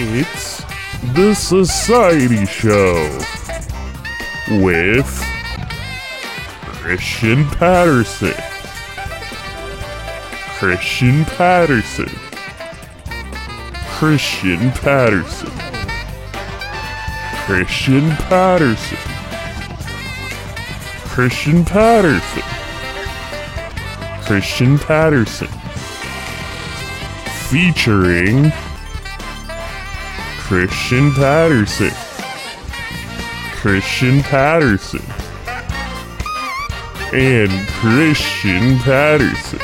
It's 0.00 0.62
The 1.12 1.34
Society 1.34 2.46
Show 2.46 3.18
with 4.62 5.10
Christian 6.62 7.44
Patterson. 7.46 8.32
Christian 10.56 11.24
Patterson. 11.24 12.10
Christian 13.98 14.70
Patterson. 14.70 15.50
Christian 17.46 18.10
Patterson. 18.28 18.98
Christian 21.08 21.64
Patterson. 21.64 22.42
Christian 24.22 24.78
Patterson. 24.78 25.48
Featuring 27.48 28.52
Christian 30.48 31.12
Patterson. 31.12 31.90
Christian 33.52 34.22
Patterson. 34.22 35.02
And 37.12 37.50
Christian 37.68 38.78
Patterson. 38.78 39.58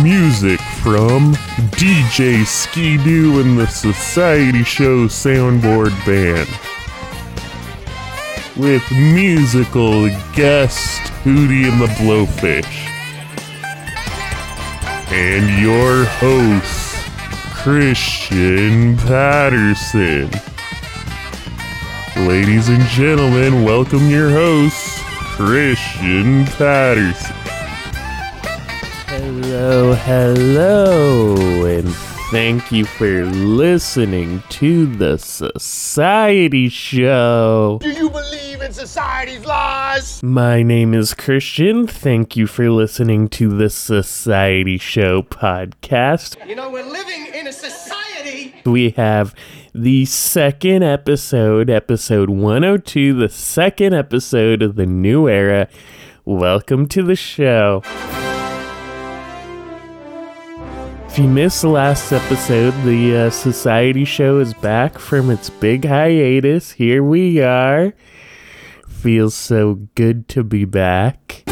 Music 0.00 0.60
from 0.80 1.34
DJ 1.72 2.46
Ski-Doo 2.46 3.40
and 3.40 3.58
the 3.58 3.66
Society 3.66 4.62
Show 4.62 5.08
Soundboard 5.08 5.90
Band. 6.06 6.48
With 8.56 8.88
musical 8.92 10.08
guest 10.36 11.00
Hootie 11.24 11.68
and 11.68 11.80
the 11.80 11.88
Blowfish. 11.98 12.86
And 15.10 15.60
your 15.60 16.04
host, 16.04 16.81
Christian 17.62 18.96
Patterson. 18.96 20.28
Ladies 22.26 22.68
and 22.68 22.82
gentlemen, 22.88 23.62
welcome 23.62 24.10
your 24.10 24.30
host, 24.30 24.98
Christian 25.36 26.44
Patterson. 26.46 27.36
Hello, 29.06 29.94
hello, 29.94 31.64
and 31.66 32.11
thank 32.32 32.72
you 32.72 32.86
for 32.86 33.26
listening 33.26 34.42
to 34.48 34.86
the 34.86 35.18
Society 35.18 36.70
Show. 36.70 37.78
Do 37.82 37.90
you 37.90 38.08
believe 38.08 38.62
in 38.62 38.72
society's 38.72 39.44
laws? 39.44 40.22
My 40.22 40.62
name 40.62 40.94
is 40.94 41.12
Christian. 41.12 41.86
Thank 41.86 42.34
you 42.34 42.46
for 42.46 42.70
listening 42.70 43.28
to 43.28 43.50
the 43.50 43.68
Society 43.68 44.78
Show 44.78 45.20
podcast. 45.20 46.48
You 46.48 46.54
know, 46.54 46.70
we're 46.70 46.90
living 46.90 47.26
in 47.34 47.48
a 47.48 47.52
society. 47.52 48.54
We 48.64 48.90
have 48.92 49.34
the 49.74 50.06
second 50.06 50.84
episode, 50.84 51.68
episode 51.68 52.30
102, 52.30 53.12
the 53.12 53.28
second 53.28 53.92
episode 53.92 54.62
of 54.62 54.76
the 54.76 54.86
new 54.86 55.28
era. 55.28 55.68
Welcome 56.24 56.86
to 56.88 57.02
the 57.02 57.16
show. 57.16 57.82
If 61.12 61.18
you 61.18 61.28
missed 61.28 61.60
the 61.60 61.68
last 61.68 62.10
episode, 62.10 62.72
the 62.84 63.26
uh, 63.26 63.30
Society 63.30 64.06
Show 64.06 64.38
is 64.38 64.54
back 64.54 64.98
from 64.98 65.28
its 65.28 65.50
big 65.50 65.84
hiatus. 65.84 66.70
Here 66.70 67.04
we 67.04 67.38
are. 67.42 67.92
Feels 68.88 69.34
so 69.34 69.74
good 69.94 70.26
to 70.28 70.42
be 70.42 70.64
back. 70.64 71.42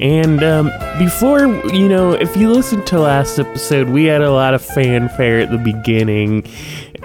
And 0.00 0.42
um, 0.42 0.72
before, 0.98 1.46
you 1.72 1.88
know, 1.88 2.10
if 2.10 2.36
you 2.36 2.50
listened 2.50 2.88
to 2.88 2.98
last 2.98 3.38
episode, 3.38 3.88
we 3.88 4.06
had 4.06 4.20
a 4.20 4.32
lot 4.32 4.54
of 4.54 4.64
fanfare 4.64 5.38
at 5.38 5.52
the 5.52 5.58
beginning. 5.58 6.44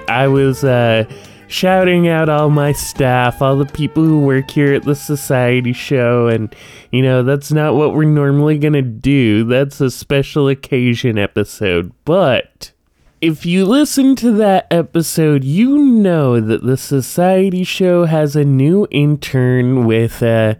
I 0.07 0.27
was 0.27 0.63
uh, 0.63 1.05
shouting 1.49 2.07
out 2.07 2.29
all 2.29 2.49
my 2.49 2.71
staff, 2.71 3.41
all 3.41 3.57
the 3.57 3.65
people 3.65 4.05
who 4.05 4.21
work 4.21 4.51
here 4.51 4.73
at 4.73 4.83
the 4.83 4.95
Society 4.95 5.73
Show, 5.73 6.27
and, 6.27 6.55
you 6.91 7.01
know, 7.01 7.23
that's 7.23 7.51
not 7.51 7.75
what 7.75 7.93
we're 7.93 8.05
normally 8.05 8.59
to 8.73 8.81
do. 8.83 9.43
That's 9.43 9.81
a 9.81 9.89
special 9.89 10.47
occasion 10.47 11.17
episode. 11.17 11.91
But 12.05 12.71
if 13.19 13.45
you 13.45 13.65
listen 13.65 14.15
to 14.17 14.31
that 14.33 14.67
episode, 14.69 15.43
you 15.43 15.77
know 15.79 16.39
that 16.39 16.63
the 16.63 16.77
Society 16.77 17.63
Show 17.63 18.05
has 18.05 18.35
a 18.35 18.45
new 18.45 18.87
intern 18.91 19.85
with 19.85 20.21
a 20.21 20.57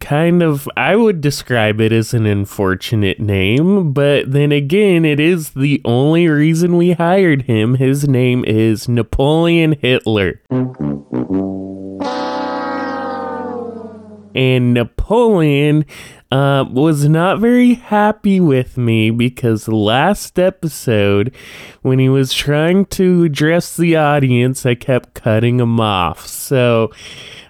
kind 0.00 0.42
of, 0.42 0.68
I 0.76 0.96
would 0.96 1.20
describe 1.20 1.80
it 1.80 1.92
as 1.92 2.14
an 2.14 2.26
unfortunate 2.26 3.20
name, 3.20 3.92
but 3.92 4.30
then 4.30 4.52
again, 4.52 5.04
it 5.04 5.20
is 5.20 5.50
the 5.50 5.80
only 5.84 6.28
reason 6.28 6.76
we 6.76 6.92
hired 6.92 7.42
him. 7.42 7.74
His 7.74 8.08
name 8.08 8.44
is 8.44 8.88
Napoleon 8.88 9.76
Hitler. 9.80 10.40
And 14.34 14.74
Napoleon 14.74 15.86
uh, 16.30 16.64
was 16.70 17.08
not 17.08 17.38
very 17.38 17.74
happy 17.74 18.40
with 18.40 18.76
me 18.76 19.10
because 19.10 19.68
last 19.68 20.38
episode, 20.38 21.34
when 21.82 21.98
he 21.98 22.08
was 22.08 22.34
trying 22.34 22.84
to 22.86 23.24
address 23.24 23.76
the 23.76 23.96
audience, 23.96 24.66
I 24.66 24.74
kept 24.74 25.14
cutting 25.14 25.60
him 25.60 25.80
off. 25.80 26.26
So 26.26 26.90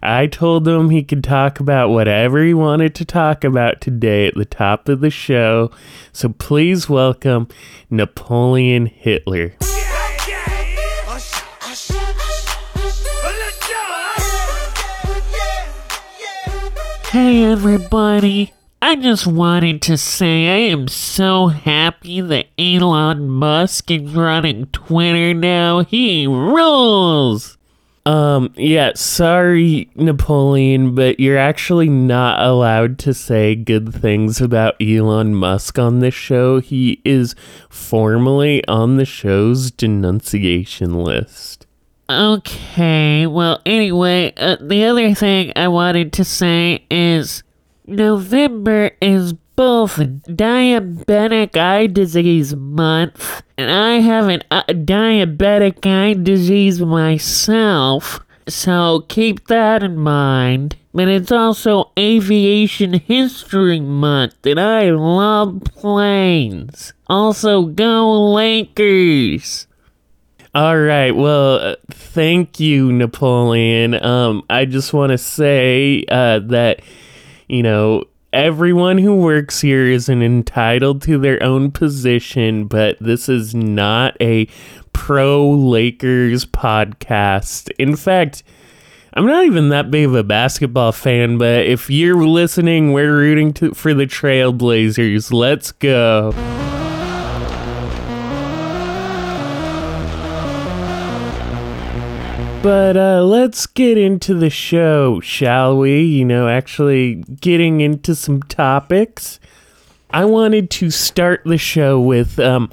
I 0.08 0.28
told 0.28 0.68
him 0.68 0.90
he 0.90 1.02
could 1.02 1.24
talk 1.24 1.58
about 1.58 1.88
whatever 1.88 2.40
he 2.40 2.54
wanted 2.54 2.94
to 2.94 3.04
talk 3.04 3.42
about 3.42 3.80
today 3.80 4.28
at 4.28 4.36
the 4.36 4.44
top 4.44 4.88
of 4.88 5.00
the 5.00 5.10
show. 5.10 5.72
So 6.12 6.28
please 6.28 6.88
welcome 6.88 7.48
Napoleon 7.90 8.86
Hitler. 8.86 9.54
Hey 17.10 17.42
everybody! 17.42 18.52
I 18.80 18.94
just 18.94 19.26
wanted 19.26 19.82
to 19.82 19.96
say 19.96 20.46
I 20.46 20.70
am 20.70 20.86
so 20.86 21.48
happy 21.48 22.20
that 22.20 22.46
Elon 22.56 23.28
Musk 23.28 23.90
is 23.90 24.14
running 24.14 24.66
Twitter 24.66 25.34
now. 25.34 25.80
He 25.80 26.28
rules! 26.28 27.55
Um, 28.06 28.52
yeah, 28.56 28.92
sorry, 28.94 29.90
Napoleon, 29.96 30.94
but 30.94 31.18
you're 31.18 31.36
actually 31.36 31.88
not 31.88 32.40
allowed 32.40 33.00
to 33.00 33.12
say 33.12 33.56
good 33.56 33.92
things 33.92 34.40
about 34.40 34.80
Elon 34.80 35.34
Musk 35.34 35.76
on 35.80 35.98
this 35.98 36.14
show. 36.14 36.60
He 36.60 37.02
is 37.04 37.34
formally 37.68 38.64
on 38.68 38.96
the 38.96 39.04
show's 39.04 39.72
denunciation 39.72 40.94
list. 41.02 41.66
Okay, 42.08 43.26
well, 43.26 43.60
anyway, 43.66 44.32
uh, 44.36 44.56
the 44.60 44.84
other 44.84 45.12
thing 45.12 45.52
I 45.56 45.66
wanted 45.66 46.12
to 46.12 46.24
say 46.24 46.86
is 46.88 47.42
November 47.88 48.92
is 49.02 49.34
both 49.56 49.96
diabetic 49.96 51.56
eye 51.56 51.86
disease 51.86 52.54
month, 52.54 53.42
and 53.58 53.70
I 53.70 54.00
have 54.00 54.28
an 54.28 54.42
uh, 54.50 54.62
diabetic 54.64 55.84
eye 55.86 56.14
disease 56.14 56.80
myself, 56.80 58.20
so 58.46 59.04
keep 59.08 59.48
that 59.48 59.82
in 59.82 59.96
mind. 59.96 60.76
But 60.92 61.08
it's 61.08 61.32
also 61.32 61.92
aviation 61.98 62.94
history 62.94 63.80
month, 63.80 64.46
and 64.46 64.58
I 64.58 64.90
love 64.90 65.62
planes. 65.64 66.94
Also, 67.06 67.64
go 67.64 68.32
Lakers! 68.32 69.66
All 70.54 70.78
right. 70.78 71.10
Well, 71.10 71.56
uh, 71.56 71.76
thank 71.90 72.58
you, 72.58 72.90
Napoleon. 72.90 74.02
Um, 74.02 74.42
I 74.48 74.64
just 74.64 74.94
want 74.94 75.10
to 75.10 75.18
say 75.18 76.02
uh, 76.08 76.38
that, 76.46 76.80
you 77.46 77.62
know, 77.62 78.04
everyone 78.36 78.98
who 78.98 79.16
works 79.16 79.62
here 79.62 79.86
is 79.86 80.10
an 80.10 80.22
entitled 80.22 81.00
to 81.00 81.18
their 81.18 81.42
own 81.42 81.70
position, 81.70 82.66
but 82.66 82.98
this 83.00 83.30
is 83.30 83.54
not 83.54 84.14
a 84.20 84.46
pro 84.92 85.50
Lakers 85.50 86.44
podcast. 86.44 87.70
In 87.78 87.96
fact, 87.96 88.42
I'm 89.14 89.24
not 89.24 89.46
even 89.46 89.70
that 89.70 89.90
big 89.90 90.04
of 90.04 90.14
a 90.14 90.22
basketball 90.22 90.92
fan, 90.92 91.38
but 91.38 91.64
if 91.64 91.88
you're 91.88 92.26
listening, 92.26 92.92
we're 92.92 93.16
rooting 93.16 93.54
to, 93.54 93.72
for 93.72 93.94
the 93.94 94.06
Trailblazers. 94.06 95.32
Let's 95.32 95.72
go. 95.72 96.32
But 102.66 102.96
uh, 102.96 103.22
let's 103.22 103.64
get 103.64 103.96
into 103.96 104.34
the 104.34 104.50
show, 104.50 105.20
shall 105.20 105.78
we? 105.78 106.02
You 106.02 106.24
know, 106.24 106.48
actually 106.48 107.22
getting 107.40 107.80
into 107.80 108.16
some 108.16 108.42
topics. 108.42 109.38
I 110.10 110.24
wanted 110.24 110.68
to 110.70 110.90
start 110.90 111.42
the 111.44 111.58
show 111.58 112.00
with 112.00 112.40
um, 112.40 112.72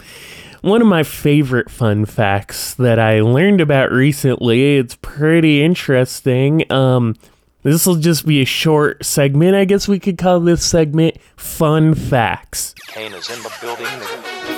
one 0.62 0.82
of 0.82 0.88
my 0.88 1.04
favorite 1.04 1.70
fun 1.70 2.06
facts 2.06 2.74
that 2.74 2.98
I 2.98 3.22
learned 3.22 3.62
about 3.62 3.92
recently. 3.92 4.78
It's 4.78 4.96
pretty 4.96 5.62
interesting. 5.64 6.72
Um, 6.72 7.16
This 7.62 7.86
will 7.86 7.98
just 7.98 8.26
be 8.26 8.42
a 8.42 8.46
short 8.46 9.06
segment. 9.06 9.56
I 9.56 9.66
guess 9.66 9.88
we 9.88 10.00
could 10.00 10.18
call 10.18 10.40
this 10.40 10.66
segment 10.66 11.18
Fun 11.36 11.94
Facts. 11.94 12.74
Kane 12.88 13.14
is 13.14 13.30
in 13.30 13.44
the 13.44 13.54
building. 13.62 13.86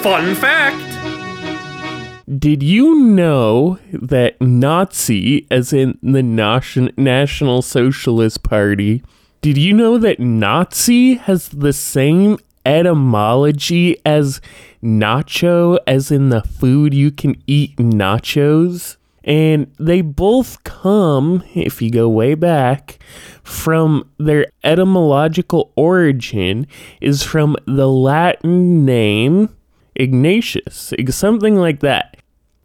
Fun 0.01 0.33
fact! 0.35 1.24
Did 2.27 2.63
you 2.63 2.95
know 2.95 3.77
that 3.93 4.41
Nazi, 4.41 5.45
as 5.51 5.71
in 5.71 5.99
the 6.01 6.23
Nation- 6.23 6.91
National 6.97 7.61
Socialist 7.61 8.41
Party, 8.41 9.03
did 9.41 9.59
you 9.59 9.73
know 9.73 9.99
that 9.99 10.19
Nazi 10.19 11.15
has 11.15 11.49
the 11.49 11.71
same 11.71 12.39
etymology 12.65 13.97
as 14.03 14.41
nacho, 14.83 15.77
as 15.85 16.09
in 16.09 16.29
the 16.29 16.41
food 16.41 16.95
you 16.95 17.11
can 17.11 17.35
eat 17.45 17.75
nachos? 17.77 18.97
And 19.23 19.71
they 19.79 20.01
both 20.01 20.63
come, 20.63 21.43
if 21.53 21.79
you 21.79 21.91
go 21.91 22.09
way 22.09 22.33
back, 22.33 22.97
from 23.43 24.09
their 24.17 24.47
etymological 24.63 25.71
origin 25.75 26.65
is 27.01 27.21
from 27.21 27.55
the 27.67 27.87
Latin 27.87 28.83
name 28.83 29.49
Ignatius, 29.95 30.93
something 31.09 31.55
like 31.55 31.79
that. 31.79 32.14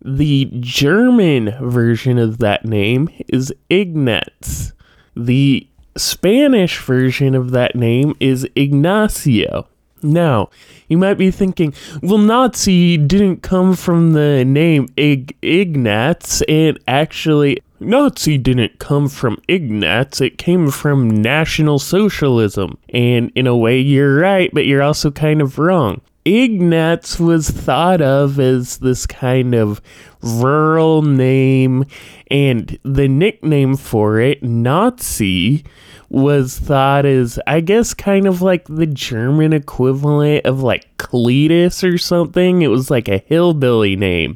The 0.03 0.47
German 0.61 1.55
version 1.61 2.19
of 2.19 2.39
that 2.39 2.65
name 2.65 3.11
is 3.29 3.53
Ignatz. 3.69 4.73
The 5.15 5.67
Spanish 5.97 6.79
version 6.79 7.35
of 7.35 7.51
that 7.51 7.75
name 7.75 8.15
is 8.19 8.49
Ignacio. 8.57 9.69
Now, 10.03 10.49
you 10.89 10.97
might 10.97 11.19
be 11.19 11.31
thinking, 11.31 11.75
well, 12.03 12.17
Nazi 12.17 12.97
didn't 12.97 13.43
come 13.43 13.75
from 13.77 14.13
the 14.13 14.45
name 14.45 14.89
Ig- 14.97 15.37
Ignaz, 15.43 16.43
and 16.49 16.79
actually, 16.89 17.59
Nazi 17.79 18.39
didn't 18.39 18.79
come 18.79 19.09
from 19.09 19.39
Ignatz, 19.49 20.23
it 20.23 20.39
came 20.39 20.71
from 20.71 21.11
National 21.11 21.79
Socialism. 21.79 22.79
And 22.89 23.31
in 23.35 23.47
a 23.47 23.57
way, 23.57 23.79
you're 23.79 24.17
right, 24.17 24.51
but 24.55 24.65
you're 24.65 24.83
also 24.83 25.11
kind 25.11 25.43
of 25.43 25.59
wrong. 25.59 26.01
Ignaz 26.25 27.19
was 27.19 27.51
thought 27.51 28.01
of 28.01 28.39
as 28.39 28.79
this 28.79 29.07
kind 29.07 29.55
of 29.55 29.81
rural 30.23 31.03
name, 31.03 31.85
and 32.31 32.79
the 32.83 33.09
nickname 33.09 33.77
for 33.77 34.21
it, 34.21 34.43
Nazi, 34.43 35.65
was 36.11 36.59
thought 36.59 37.07
as, 37.07 37.39
I 37.47 37.61
guess, 37.61 37.95
kind 37.95 38.27
of 38.27 38.43
like 38.43 38.67
the 38.67 38.87
German 38.87 39.53
equivalent 39.53 40.45
of 40.45 40.63
like 40.63 40.97
Cletus 40.99 41.83
or 41.83 41.97
something. 41.97 42.63
It 42.63 42.69
was 42.69 42.91
like 42.91 43.09
a 43.09 43.19
hillbilly 43.27 43.97
name. 43.97 44.35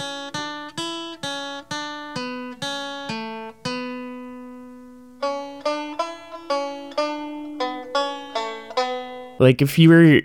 Like 9.44 9.60
if 9.60 9.78
you 9.78 9.90
were, 9.90 10.20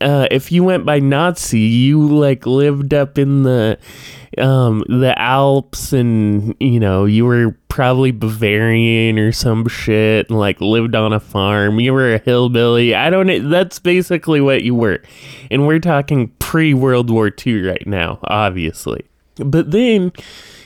uh, 0.00 0.26
if 0.32 0.50
you 0.50 0.64
went 0.64 0.84
by 0.84 0.98
Nazi, 0.98 1.60
you 1.60 2.08
like 2.08 2.44
lived 2.44 2.92
up 2.92 3.18
in 3.18 3.44
the, 3.44 3.78
um, 4.36 4.82
the 4.88 5.14
Alps, 5.16 5.92
and 5.92 6.56
you 6.58 6.80
know 6.80 7.04
you 7.04 7.24
were 7.24 7.56
probably 7.68 8.10
Bavarian 8.10 9.16
or 9.16 9.30
some 9.30 9.68
shit, 9.68 10.28
and 10.28 10.40
like 10.40 10.60
lived 10.60 10.96
on 10.96 11.12
a 11.12 11.20
farm. 11.20 11.78
You 11.78 11.92
were 11.92 12.14
a 12.14 12.18
hillbilly. 12.18 12.96
I 12.96 13.10
don't. 13.10 13.48
That's 13.48 13.78
basically 13.78 14.40
what 14.40 14.64
you 14.64 14.74
were, 14.74 15.00
and 15.52 15.68
we're 15.68 15.78
talking 15.78 16.32
pre 16.40 16.74
World 16.74 17.10
War 17.10 17.30
II 17.46 17.62
right 17.62 17.86
now, 17.86 18.18
obviously. 18.24 19.04
But 19.36 19.70
then, 19.70 20.10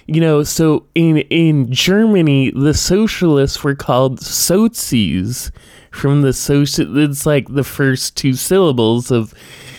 you 0.07 0.23
know, 0.23 0.45
so 0.45 0.87
in 0.95 1.19
in 1.29 1.71
Germany, 1.71 2.53
the 2.53 2.73
socialists 2.73 3.63
were 3.63 3.75
called 3.75 4.21
Sozis 4.21 5.51
from 5.91 6.23
the 6.23 6.33
social. 6.33 6.97
It's 6.99 7.27
like 7.27 7.49
the 7.49 7.65
first 7.65 8.17
two 8.17 8.35
syllables 8.35 9.11
of 9.11 9.35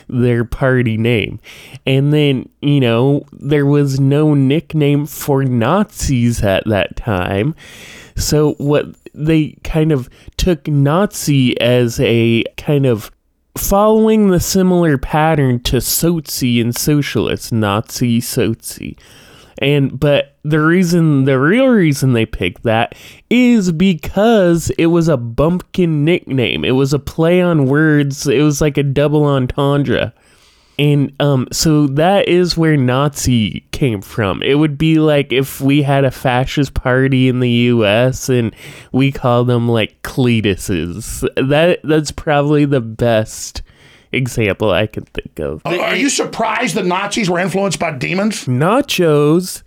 their 0.08 0.44
party 0.44 0.98
name. 0.98 1.40
And 1.86 2.12
then, 2.12 2.50
you 2.62 2.80
know, 2.80 3.26
there 3.32 3.66
was 3.66 4.00
no 4.00 4.34
nickname 4.34 5.06
for 5.06 5.44
Nazis 5.44 6.44
at 6.44 6.66
that 6.66 6.96
time. 6.96 7.56
So 8.16 8.54
what 8.54 8.88
they 9.14 9.58
kind 9.64 9.92
of 9.92 10.10
took 10.38 10.68
Nazi 10.68 11.60
as 11.62 12.00
a 12.00 12.44
kind 12.58 12.86
of 12.86 13.12
following 13.58 14.30
the 14.30 14.40
similar 14.40 14.98
pattern 14.98 15.60
to 15.62 15.78
Sozi 15.78 16.62
and 16.62 16.76
socialist, 16.76 17.52
Nazi, 17.52 18.20
Sozi. 18.20 18.98
And 19.60 20.00
but 20.00 20.38
the 20.44 20.60
reason 20.60 21.26
the 21.26 21.40
real 21.40 21.68
reason 21.68 22.14
they 22.14 22.26
picked 22.26 22.64
that 22.64 22.96
is 23.30 23.72
because 23.72 24.72
it 24.78 24.88
was 24.88 25.08
a 25.08 25.18
bumpkin 25.18 26.06
nickname. 26.06 26.66
It 26.66 26.72
was 26.72 26.94
a 26.94 27.00
play 27.00 27.42
on 27.42 27.66
words. 27.66 28.26
It 28.26 28.42
was 28.42 28.62
like 28.62 28.78
a 28.78 28.84
double 28.84 29.26
entendre. 29.26 30.14
And 30.78 31.14
um 31.20 31.50
so 31.52 31.88
that 31.88 32.30
is 32.30 32.58
where 32.58 32.78
Nazi 32.78 33.68
came 33.72 34.02
from. 34.02 34.42
It 34.42 34.56
would 34.56 34.78
be 34.78 35.00
like 35.00 35.34
if 35.34 35.60
we 35.60 35.82
had 35.82 36.06
a 36.06 36.12
fascist 36.12 36.74
party 36.74 37.28
in 37.28 37.42
the 37.42 37.50
US 37.50 38.30
and 38.30 38.56
we 38.94 39.12
called 39.12 39.48
them 39.48 39.68
like 39.68 40.02
Cletuses. 40.04 41.28
That 41.50 41.82
that's 41.84 42.12
probably 42.12 42.64
the 42.64 42.82
best 42.82 43.62
example 44.12 44.72
I 44.72 44.88
can 44.88 45.06
think 45.06 45.40
of. 45.40 45.62
Are 45.66 45.96
you 45.96 46.10
surprised 46.10 46.76
the 46.76 46.84
Nazis 46.84 47.30
were 47.30 47.40
influenced 47.40 47.80
by 47.80 47.92
demons? 47.98 48.46
Nachos, 48.46 49.64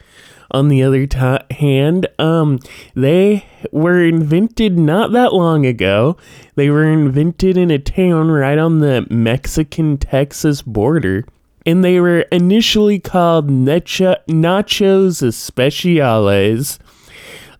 on 0.50 0.68
the 0.68 0.82
other 0.82 1.06
ti 1.06 1.38
hand, 1.50 2.06
um, 2.18 2.58
they 2.94 3.44
were 3.70 4.04
invented 4.04 4.78
not 4.78 5.12
that 5.12 5.32
long 5.32 5.64
ago. 5.66 6.16
They 6.54 6.70
were 6.70 6.84
invented 6.84 7.56
in 7.56 7.70
a 7.70 7.78
town 7.78 8.30
right 8.30 8.58
on 8.58 8.80
the 8.80 9.06
Mexican 9.10 9.96
Texas 9.96 10.62
border. 10.62 11.24
And 11.64 11.84
they 11.84 12.00
were 12.00 12.22
initially 12.32 12.98
called 12.98 13.48
nacho- 13.48 14.16
nachos 14.26 15.22
especiales, 15.22 16.78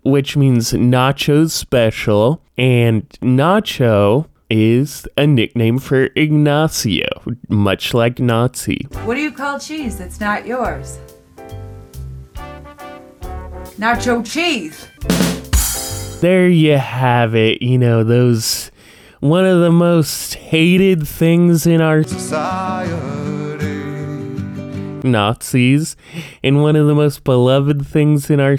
which 0.03 0.37
means 0.37 0.73
nachos 0.73 1.53
special. 1.53 2.43
And 2.59 3.09
nacho 3.21 4.27
is 4.51 5.07
a 5.17 5.27
nickname 5.27 5.79
for 5.79 6.09
Ignacio, 6.17 7.09
much 7.49 7.95
like 7.95 8.19
Nazi. 8.19 8.87
What 9.05 9.15
do 9.15 9.21
you 9.21 9.33
call 9.33 9.59
cheese 9.59 9.99
that's 9.99 10.21
not 10.21 10.47
yours? 10.47 10.99
Nacho 13.79 14.25
cheese. 14.25 14.87
there 16.21 16.49
you 16.49 16.77
have 16.77 17.35
it. 17.35 17.63
You 17.63 17.79
know, 17.79 18.05
those 18.05 18.71
one 19.21 19.45
of 19.47 19.61
the 19.61 19.71
most 19.73 20.35
hated 20.35 21.07
things 21.07 21.67
in 21.67 21.81
our 21.81 22.03
society. 22.03 23.23
Nazis, 25.05 25.97
and 26.43 26.63
one 26.63 26.77
of 26.77 26.87
the 26.87 26.95
most 26.95 27.25
beloved 27.25 27.87
things 27.87 28.31
in 28.31 28.41
our 28.41 28.57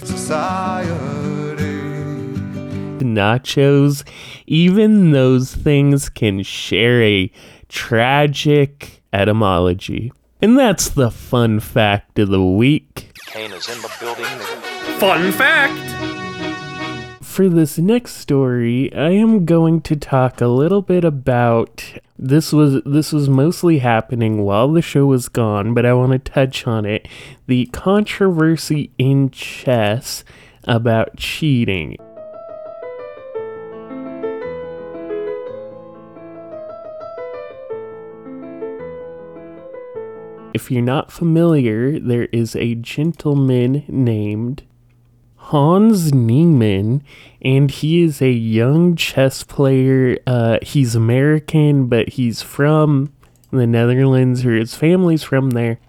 nachos. 3.03 4.03
Even 4.47 5.11
those 5.11 5.53
things 5.53 6.09
can 6.09 6.43
share 6.43 7.01
a 7.03 7.31
tragic 7.69 9.03
etymology. 9.11 10.11
And 10.41 10.57
that's 10.57 10.89
the 10.89 11.11
fun 11.11 11.59
fact 11.59 12.19
of 12.19 12.29
the 12.29 12.43
week. 12.43 13.11
Kane 13.27 13.51
is 13.51 13.69
in 13.69 13.81
the 13.81 13.91
building. 13.99 14.25
Fun 14.99 15.31
fact! 15.31 15.79
For 17.23 17.49
this 17.49 17.77
next 17.79 18.17
story, 18.17 18.93
I 18.93 19.09
am 19.09 19.45
going 19.45 19.81
to 19.81 19.95
talk 19.95 20.39
a 20.39 20.47
little 20.47 20.81
bit 20.81 21.03
about 21.03 21.97
this 22.19 22.53
was 22.53 22.81
this 22.85 23.11
was 23.11 23.27
mostly 23.27 23.79
happening 23.79 24.43
while 24.43 24.71
the 24.71 24.81
show 24.81 25.07
was 25.07 25.29
gone, 25.29 25.73
but 25.73 25.85
I 25.85 25.93
want 25.93 26.11
to 26.11 26.19
touch 26.19 26.67
on 26.67 26.85
it. 26.85 27.07
The 27.47 27.65
controversy 27.67 28.91
in 28.97 29.31
chess 29.31 30.23
about 30.65 31.17
cheating. 31.17 31.97
If 40.53 40.69
you're 40.69 40.81
not 40.83 41.11
familiar, 41.11 41.99
there 41.99 42.25
is 42.25 42.55
a 42.55 42.75
gentleman 42.75 43.83
named 43.87 44.63
Hans 45.35 46.13
Niemann, 46.13 47.03
and 47.41 47.71
he 47.71 48.03
is 48.03 48.21
a 48.21 48.31
young 48.31 48.95
chess 48.95 49.43
player. 49.43 50.17
Uh, 50.27 50.59
he's 50.61 50.95
American, 50.95 51.87
but 51.87 52.09
he's 52.09 52.41
from 52.41 53.11
the 53.51 53.65
Netherlands, 53.65 54.45
or 54.45 54.55
his 54.55 54.75
family's 54.75 55.23
from 55.23 55.51
there. 55.51 55.79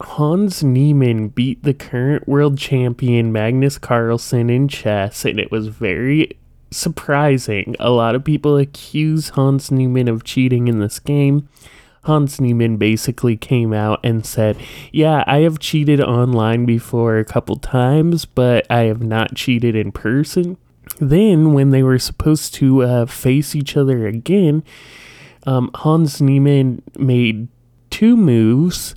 Hans 0.00 0.64
Niemann 0.64 1.28
beat 1.28 1.62
the 1.62 1.74
current 1.74 2.26
world 2.26 2.58
champion 2.58 3.30
Magnus 3.30 3.78
Carlsen 3.78 4.50
in 4.50 4.68
chess, 4.68 5.24
and 5.24 5.38
it 5.38 5.50
was 5.50 5.68
very 5.68 6.36
surprising. 6.70 7.76
A 7.78 7.90
lot 7.90 8.14
of 8.14 8.24
people 8.24 8.56
accuse 8.56 9.30
Hans 9.30 9.70
Niemann 9.70 10.08
of 10.08 10.24
cheating 10.24 10.66
in 10.66 10.80
this 10.80 10.98
game. 10.98 11.48
Hans 12.04 12.40
Niemann 12.40 12.76
basically 12.76 13.36
came 13.36 13.72
out 13.72 13.98
and 14.04 14.24
said, 14.26 14.58
Yeah, 14.92 15.24
I 15.26 15.38
have 15.38 15.58
cheated 15.58 16.00
online 16.00 16.66
before 16.66 17.18
a 17.18 17.24
couple 17.24 17.56
times, 17.56 18.24
but 18.26 18.66
I 18.70 18.82
have 18.82 19.02
not 19.02 19.34
cheated 19.34 19.74
in 19.74 19.90
person. 19.90 20.56
then, 21.00 21.54
when 21.54 21.70
they 21.70 21.82
were 21.82 21.98
supposed 21.98 22.54
to 22.54 22.82
uh, 22.82 23.06
face 23.06 23.54
each 23.56 23.76
other 23.76 24.06
again, 24.06 24.62
um, 25.46 25.70
Hans 25.74 26.20
Niemann 26.20 26.82
made 26.98 27.48
two 27.90 28.16
moves. 28.16 28.94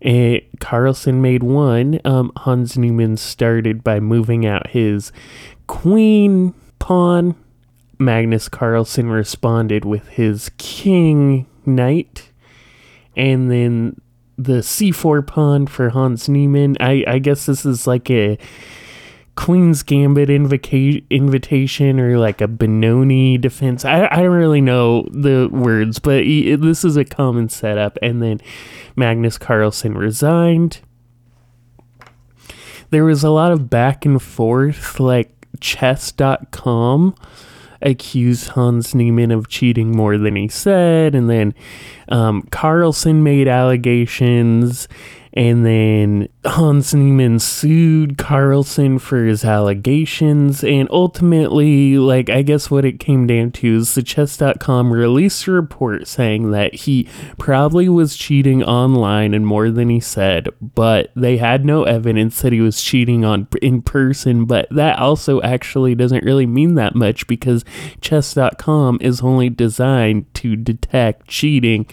And 0.00 0.42
Carlsen 0.60 1.20
made 1.20 1.42
one. 1.42 1.98
Um, 2.04 2.30
Hans 2.36 2.78
Niemann 2.78 3.16
started 3.16 3.82
by 3.82 3.98
moving 3.98 4.46
out 4.46 4.68
his 4.68 5.10
queen 5.66 6.54
pawn. 6.78 7.34
Magnus 7.98 8.48
Carlsen 8.48 9.08
responded 9.10 9.84
with 9.84 10.06
his 10.10 10.52
king 10.56 11.47
knight. 11.68 12.30
And 13.16 13.50
then 13.50 14.00
the 14.36 14.60
c4 14.60 15.26
pawn 15.26 15.66
for 15.66 15.90
Hans 15.90 16.28
Niemann. 16.28 16.76
I, 16.80 17.04
I 17.06 17.18
guess 17.18 17.46
this 17.46 17.66
is 17.66 17.86
like 17.86 18.08
a 18.10 18.38
Queen's 19.38 19.84
Gambit 19.84 20.28
invoca- 20.28 21.04
invitation 21.10 22.00
or 22.00 22.18
like 22.18 22.40
a 22.40 22.48
Benoni 22.48 23.38
defense. 23.38 23.84
I, 23.84 24.08
I 24.10 24.16
don't 24.16 24.32
really 24.32 24.60
know 24.60 25.08
the 25.12 25.48
words, 25.50 26.00
but 26.00 26.24
he, 26.24 26.56
this 26.56 26.84
is 26.84 26.96
a 26.96 27.04
common 27.04 27.48
setup. 27.48 27.98
And 28.02 28.20
then 28.20 28.40
Magnus 28.96 29.38
Carlsen 29.38 29.96
resigned. 29.96 30.80
There 32.90 33.04
was 33.04 33.22
a 33.22 33.30
lot 33.30 33.52
of 33.52 33.70
back 33.70 34.04
and 34.04 34.20
forth, 34.20 34.98
like 34.98 35.30
chess.com 35.60 37.14
accused 37.82 38.48
Hans 38.48 38.94
Niemann 38.94 39.30
of 39.30 39.48
cheating 39.48 39.94
more 39.94 40.18
than 40.18 40.36
he 40.36 40.48
said. 40.48 41.14
And 41.14 41.28
then 41.30 41.54
um, 42.08 42.42
Carlsen 42.50 43.22
made 43.22 43.48
allegations. 43.48 44.88
And 45.32 45.64
then 45.64 46.28
Hans 46.44 46.94
Niemann 46.94 47.38
sued 47.38 48.16
Carlsen 48.18 48.98
for 48.98 49.24
his 49.24 49.44
allegations. 49.44 50.64
And 50.64 50.88
ultimately, 50.90 51.98
like, 51.98 52.30
I 52.30 52.42
guess 52.42 52.70
what 52.70 52.84
it 52.84 52.98
came 53.00 53.26
down 53.26 53.52
to 53.52 53.76
is 53.76 53.94
the 53.94 54.02
chess.com 54.02 54.92
released 54.92 55.46
a 55.46 55.52
report 55.52 56.08
saying 56.08 56.50
that 56.52 56.74
he 56.74 57.08
probably 57.38 57.88
was 57.88 58.16
cheating 58.16 58.62
online 58.62 59.34
and 59.34 59.46
more 59.46 59.70
than 59.70 59.88
he 59.88 60.00
said, 60.00 60.48
but 60.60 61.10
they 61.14 61.36
had 61.36 61.64
no 61.64 61.84
evidence 61.84 62.40
that 62.42 62.52
he 62.52 62.60
was 62.60 62.82
cheating 62.82 63.24
on 63.24 63.48
in 63.60 63.82
person. 63.82 64.44
But 64.46 64.68
that 64.70 64.98
also 64.98 65.40
actually 65.42 65.94
doesn't 65.94 66.24
really 66.24 66.46
mean 66.46 66.74
that 66.74 66.94
much 66.94 67.26
because 67.26 67.64
chess.com 68.00 68.98
is 69.00 69.20
only 69.20 69.50
designed 69.50 70.32
to 70.34 70.56
detect 70.56 71.28
cheating 71.28 71.86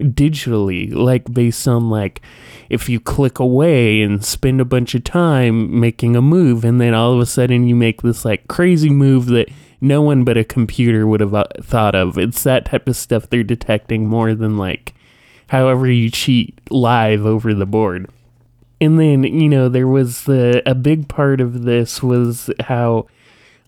digitally 0.00 0.92
like 0.92 1.32
based 1.32 1.66
on 1.66 1.90
like 1.90 2.20
if 2.68 2.88
you 2.88 3.00
click 3.00 3.38
away 3.38 4.00
and 4.00 4.24
spend 4.24 4.60
a 4.60 4.64
bunch 4.64 4.94
of 4.94 5.02
time 5.02 5.80
making 5.80 6.14
a 6.14 6.22
move 6.22 6.64
and 6.64 6.80
then 6.80 6.94
all 6.94 7.12
of 7.12 7.20
a 7.20 7.26
sudden 7.26 7.66
you 7.66 7.74
make 7.74 8.02
this 8.02 8.24
like 8.24 8.46
crazy 8.46 8.90
move 8.90 9.26
that 9.26 9.48
no 9.80 10.02
one 10.02 10.24
but 10.24 10.36
a 10.36 10.44
computer 10.44 11.06
would 11.06 11.20
have 11.20 11.34
uh, 11.34 11.44
thought 11.60 11.94
of. 11.94 12.18
It's 12.18 12.42
that 12.42 12.66
type 12.66 12.88
of 12.88 12.96
stuff 12.96 13.28
they're 13.28 13.42
detecting 13.42 14.06
more 14.06 14.34
than 14.34 14.56
like 14.56 14.94
however 15.48 15.90
you 15.90 16.10
cheat 16.10 16.58
live 16.70 17.24
over 17.24 17.54
the 17.54 17.66
board. 17.66 18.10
And 18.80 18.98
then 18.98 19.24
you 19.24 19.48
know 19.48 19.68
there 19.68 19.88
was 19.88 20.24
the 20.24 20.62
a 20.68 20.74
big 20.74 21.08
part 21.08 21.40
of 21.40 21.62
this 21.62 22.02
was 22.02 22.50
how 22.60 23.06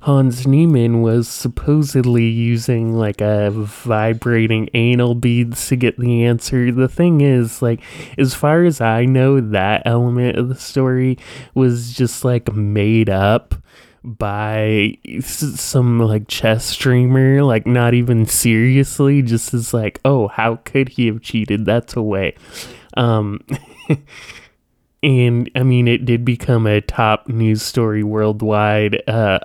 Hans 0.03 0.47
Niemann 0.47 1.03
was 1.03 1.29
supposedly 1.29 2.25
using 2.25 2.95
like 2.95 3.21
a 3.21 3.51
vibrating 3.51 4.71
anal 4.73 5.15
beads 5.15 5.69
to 5.69 5.77
get 5.77 5.99
the 5.99 6.25
answer. 6.25 6.73
The 6.73 6.89
thing 6.89 7.21
is, 7.21 7.61
like, 7.61 7.83
as 8.17 8.33
far 8.33 8.65
as 8.65 8.81
I 8.81 9.05
know, 9.05 9.41
that 9.41 9.83
element 9.85 10.39
of 10.39 10.49
the 10.49 10.55
story 10.55 11.19
was 11.55 11.93
just 11.93 12.25
like 12.25 12.51
made 12.55 13.11
up 13.11 13.55
by 14.03 14.97
some 15.21 16.01
like 16.01 16.29
chess 16.29 16.65
streamer, 16.65 17.43
like, 17.43 17.67
not 17.67 17.93
even 17.93 18.25
seriously, 18.25 19.21
just 19.21 19.53
as 19.53 19.75
like, 19.75 20.01
oh, 20.07 20.29
how 20.29 20.57
could 20.57 20.89
he 20.89 21.09
have 21.09 21.21
cheated? 21.21 21.67
That's 21.67 21.95
a 21.95 22.03
way. 22.03 22.35
Um, 22.97 23.41
and 25.03 25.51
I 25.55 25.63
mean, 25.63 25.89
it 25.89 26.07
did 26.07 26.25
become 26.25 26.67
a 26.67 26.81
top 26.81 27.29
news 27.29 27.63
story 27.63 28.03
worldwide, 28.03 29.03
uh, 29.07 29.41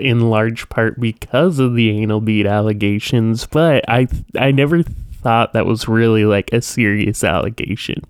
in 0.00 0.30
large 0.30 0.68
part 0.68 1.00
because 1.00 1.58
of 1.58 1.74
the 1.74 1.90
anal 1.90 2.20
bead 2.20 2.46
allegations. 2.46 3.46
But 3.46 3.84
I, 3.88 4.08
I 4.36 4.50
never 4.50 4.82
thought 4.82 5.52
that 5.52 5.66
was 5.66 5.88
really 5.88 6.24
like 6.24 6.52
a 6.52 6.62
serious 6.62 7.24
allegation. 7.24 8.04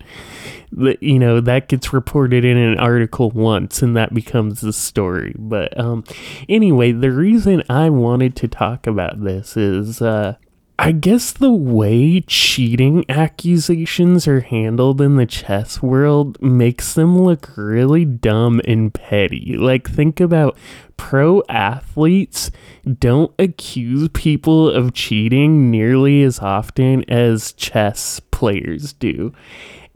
That 0.73 1.03
you 1.03 1.19
know 1.19 1.41
that 1.41 1.69
gets 1.69 1.95
reported 1.95 2.45
in 2.45 2.59
an 2.59 2.79
article 2.79 3.31
once, 3.31 3.81
and 3.81 3.97
that 3.97 4.13
becomes 4.13 4.61
the 4.61 4.73
story. 4.73 5.35
But 5.39 5.79
um, 5.81 6.05
anyway, 6.49 6.93
the 6.93 7.11
reason 7.11 7.63
I 7.71 7.89
wanted 7.89 8.37
to 8.37 8.49
talk 8.49 8.87
about 8.87 9.25
this 9.25 9.57
is 9.57 10.03
uh, 10.03 10.37
I 10.81 10.93
guess 10.93 11.33
the 11.33 11.51
way 11.51 12.21
cheating 12.21 13.05
accusations 13.09 14.29
are 14.29 14.43
handled 14.43 15.01
in 15.01 15.17
the 15.17 15.27
chess 15.27 15.83
world 15.83 16.41
makes 16.41 16.95
them 16.95 17.21
look 17.21 17.51
really 17.57 18.05
dumb 18.05 18.61
and 18.65 18.95
petty. 18.95 19.57
Like, 19.59 19.91
think 19.91 20.21
about 20.21 20.57
pro 20.99 21.43
athletes 21.49 22.51
don't 22.99 23.33
accuse 23.39 24.11
people 24.11 24.69
of 24.69 24.93
cheating 24.93 25.71
nearly 25.71 26.23
as 26.23 26.41
often 26.41 27.09
as 27.11 27.53
chess 27.55 28.21
players 28.31 28.93
do. 28.93 29.33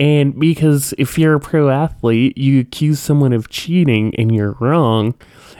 And 0.00 0.38
because 0.40 0.94
if 0.96 1.18
you're 1.18 1.34
a 1.34 1.40
pro 1.40 1.68
athlete, 1.68 2.38
you 2.38 2.60
accuse 2.60 2.98
someone 2.98 3.34
of 3.34 3.50
cheating 3.50 4.14
and 4.16 4.34
you're 4.34 4.56
wrong, 4.58 5.14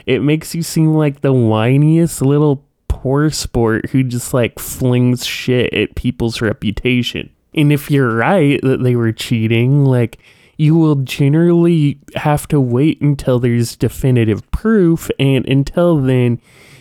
it 0.07 0.23
makes 0.23 0.55
you 0.55 0.63
seem 0.63 0.95
like 0.95 1.21
the 1.21 1.33
whiniest 1.33 2.25
little 2.25 2.65
poor 2.87 3.29
sport 3.29 3.89
who 3.91 4.03
just 4.03 4.33
like 4.33 4.59
flings 4.59 5.25
shit 5.25 5.73
at 5.73 5.95
people's 5.95 6.41
reputation. 6.41 7.29
And 7.53 7.71
if 7.71 7.91
you're 7.91 8.15
right 8.15 8.59
that 8.63 8.81
they 8.81 8.95
were 8.95 9.11
cheating, 9.11 9.85
like 9.85 10.19
you 10.57 10.75
will 10.75 10.95
generally 10.95 11.99
have 12.15 12.47
to 12.49 12.59
wait 12.59 13.01
until 13.01 13.39
there's 13.39 13.75
definitive 13.75 14.49
proof, 14.51 15.09
and 15.19 15.47
until 15.47 15.97
then, 15.97 16.39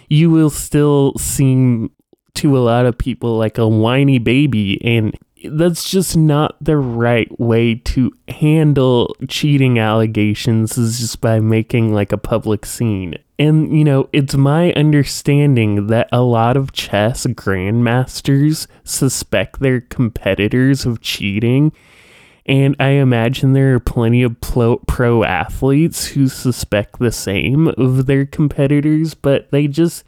you 0.08 0.30
will 0.30 0.50
still 0.50 1.14
seem 1.16 1.90
to 2.34 2.56
a 2.56 2.60
lot 2.60 2.86
of 2.86 2.98
people 2.98 3.36
like 3.36 3.58
a 3.58 3.68
whiny 3.68 4.18
baby, 4.18 4.82
and 4.84 5.16
that's 5.44 5.90
just 5.90 6.16
not 6.16 6.56
the 6.60 6.76
right 6.76 7.40
way 7.40 7.74
to 7.74 8.12
handle 8.28 9.16
cheating 9.28 9.78
allegations 9.78 10.78
is 10.78 11.00
just 11.00 11.20
by 11.20 11.40
making 11.40 11.92
like 11.92 12.12
a 12.12 12.18
public 12.18 12.64
scene. 12.64 13.16
And 13.38 13.76
you 13.76 13.84
know, 13.84 14.08
it's 14.12 14.34
my 14.34 14.72
understanding 14.74 15.88
that 15.88 16.08
a 16.12 16.22
lot 16.22 16.56
of 16.56 16.72
chess 16.72 17.26
grandmasters 17.26 18.66
suspect 18.84 19.60
their 19.60 19.80
competitors 19.80 20.86
of 20.86 21.00
cheating. 21.00 21.72
And 22.46 22.74
I 22.80 22.88
imagine 22.88 23.52
there 23.52 23.74
are 23.74 23.80
plenty 23.80 24.22
of 24.22 24.40
pro, 24.40 24.78
pro 24.78 25.22
athletes 25.22 26.06
who 26.08 26.28
suspect 26.28 26.98
the 26.98 27.12
same 27.12 27.68
of 27.68 28.06
their 28.06 28.26
competitors, 28.26 29.14
but 29.14 29.50
they 29.50 29.68
just 29.68 30.04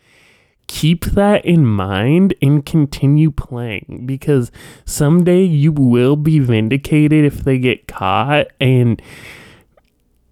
keep 0.67 1.05
that 1.05 1.45
in 1.45 1.65
mind 1.65 2.35
and 2.43 2.65
continue 2.65 3.31
playing 3.31 4.03
because 4.07 4.51
someday 4.85 5.43
you 5.43 5.71
will 5.71 6.17
be 6.17 6.39
vindicated 6.39 7.25
if 7.25 7.45
they 7.45 7.59
get 7.59 7.87
caught 7.87 8.49
and 8.61 9.01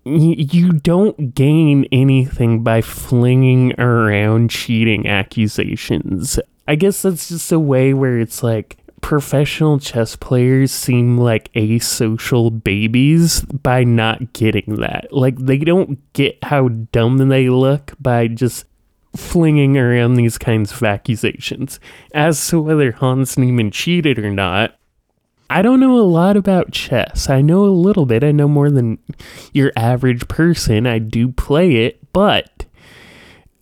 you 0.04 0.72
don't 0.72 1.34
gain 1.34 1.86
anything 1.92 2.64
by 2.64 2.80
flinging 2.80 3.78
around 3.78 4.50
cheating 4.50 5.06
accusations. 5.06 6.40
I 6.66 6.74
guess 6.74 7.02
that's 7.02 7.28
just 7.28 7.52
a 7.52 7.60
way 7.60 7.94
where 7.94 8.18
it's 8.18 8.42
like 8.42 8.78
professional 9.02 9.78
chess 9.78 10.16
players 10.16 10.72
seem 10.72 11.18
like 11.18 11.52
asocial 11.52 12.64
babies 12.64 13.42
by 13.42 13.84
not 13.84 14.32
getting 14.32 14.76
that. 14.76 15.12
Like 15.12 15.36
they 15.36 15.58
don't 15.58 16.00
get 16.14 16.42
how 16.42 16.68
dumb 16.68 17.18
they 17.28 17.50
look 17.50 17.92
by 18.00 18.28
just 18.28 18.64
flinging 19.14 19.76
around 19.76 20.14
these 20.14 20.38
kinds 20.38 20.72
of 20.72 20.82
accusations. 20.82 21.78
As 22.14 22.48
to 22.48 22.62
whether 22.62 22.92
Hans 22.92 23.36
Niemann 23.36 23.70
cheated 23.70 24.18
or 24.18 24.30
not, 24.30 24.78
I 25.50 25.60
don't 25.60 25.80
know 25.80 25.98
a 25.98 26.00
lot 26.00 26.38
about 26.38 26.72
chess. 26.72 27.28
I 27.28 27.42
know 27.42 27.64
a 27.64 27.66
little 27.66 28.06
bit. 28.06 28.24
I 28.24 28.32
know 28.32 28.48
more 28.48 28.70
than 28.70 28.98
your 29.52 29.70
average 29.76 30.26
person. 30.28 30.86
I 30.86 30.98
do 30.98 31.28
play 31.28 31.84
it, 31.84 32.00
but 32.14 32.64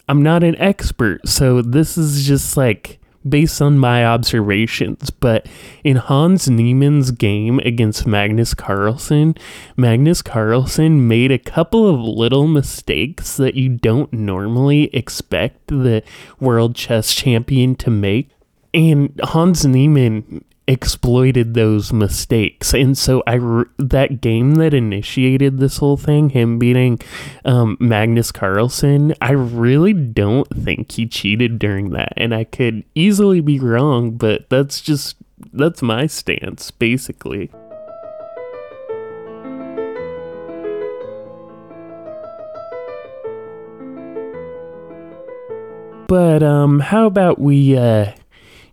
I'm 0.09 0.23
not 0.23 0.45
an 0.45 0.55
expert. 0.61 1.27
So 1.27 1.63
this 1.63 1.99
is 1.99 2.25
just 2.25 2.57
like 2.57 3.00
based 3.29 3.61
on 3.61 3.79
my 3.79 4.05
observations. 4.05 5.11
But 5.11 5.47
in 5.85 5.97
Hans 5.97 6.49
Niemann's 6.49 7.11
game 7.11 7.59
against 7.61 8.07
Magnus 8.07 8.55
Carlsen, 8.55 9.35
Magnus 9.77 10.23
Carlsen 10.23 11.07
made 11.07 11.31
a 11.31 11.39
couple 11.39 11.89
of 11.89 12.01
little 12.01 12.47
mistakes 12.47 13.37
that 13.37 13.55
you 13.55 13.69
don't 13.69 14.13
normally 14.13 14.85
expect 14.95 15.69
the 15.69 16.03
world 16.39 16.75
chess 16.75 17.15
champion 17.15 17.75
to 17.77 17.91
make. 17.91 18.31
And 18.73 19.19
Hans 19.23 19.65
Niemann 19.65 20.45
exploited 20.71 21.55
those 21.55 21.93
mistakes. 21.93 22.73
And 22.73 22.97
so 22.97 23.23
I 23.27 23.39
r- 23.39 23.69
that 23.79 24.21
game 24.21 24.55
that 24.57 24.73
initiated 24.73 25.59
this 25.59 25.79
whole 25.79 25.97
thing, 25.97 26.31
him 26.31 26.59
beating 26.59 27.01
um, 27.45 27.77
Magnus 27.81 28.33
Carlsen, 28.33 29.15
I 29.21 29.33
really 29.33 29.93
don't 29.93 30.49
think 30.49 30.93
he 30.93 31.07
cheated 31.07 31.59
during 31.59 31.91
that. 31.91 32.13
And 32.17 32.35
I 32.35 32.45
could 32.45 32.85
easily 32.95 33.41
be 33.41 33.59
wrong, 33.59 34.13
but 34.13 34.49
that's 34.49 34.81
just 34.81 35.17
that's 35.53 35.83
my 35.83 36.07
stance 36.07 36.71
basically. 36.71 37.51
But 46.07 46.43
um 46.43 46.81
how 46.81 47.07
about 47.07 47.39
we 47.39 47.77
uh 47.77 48.13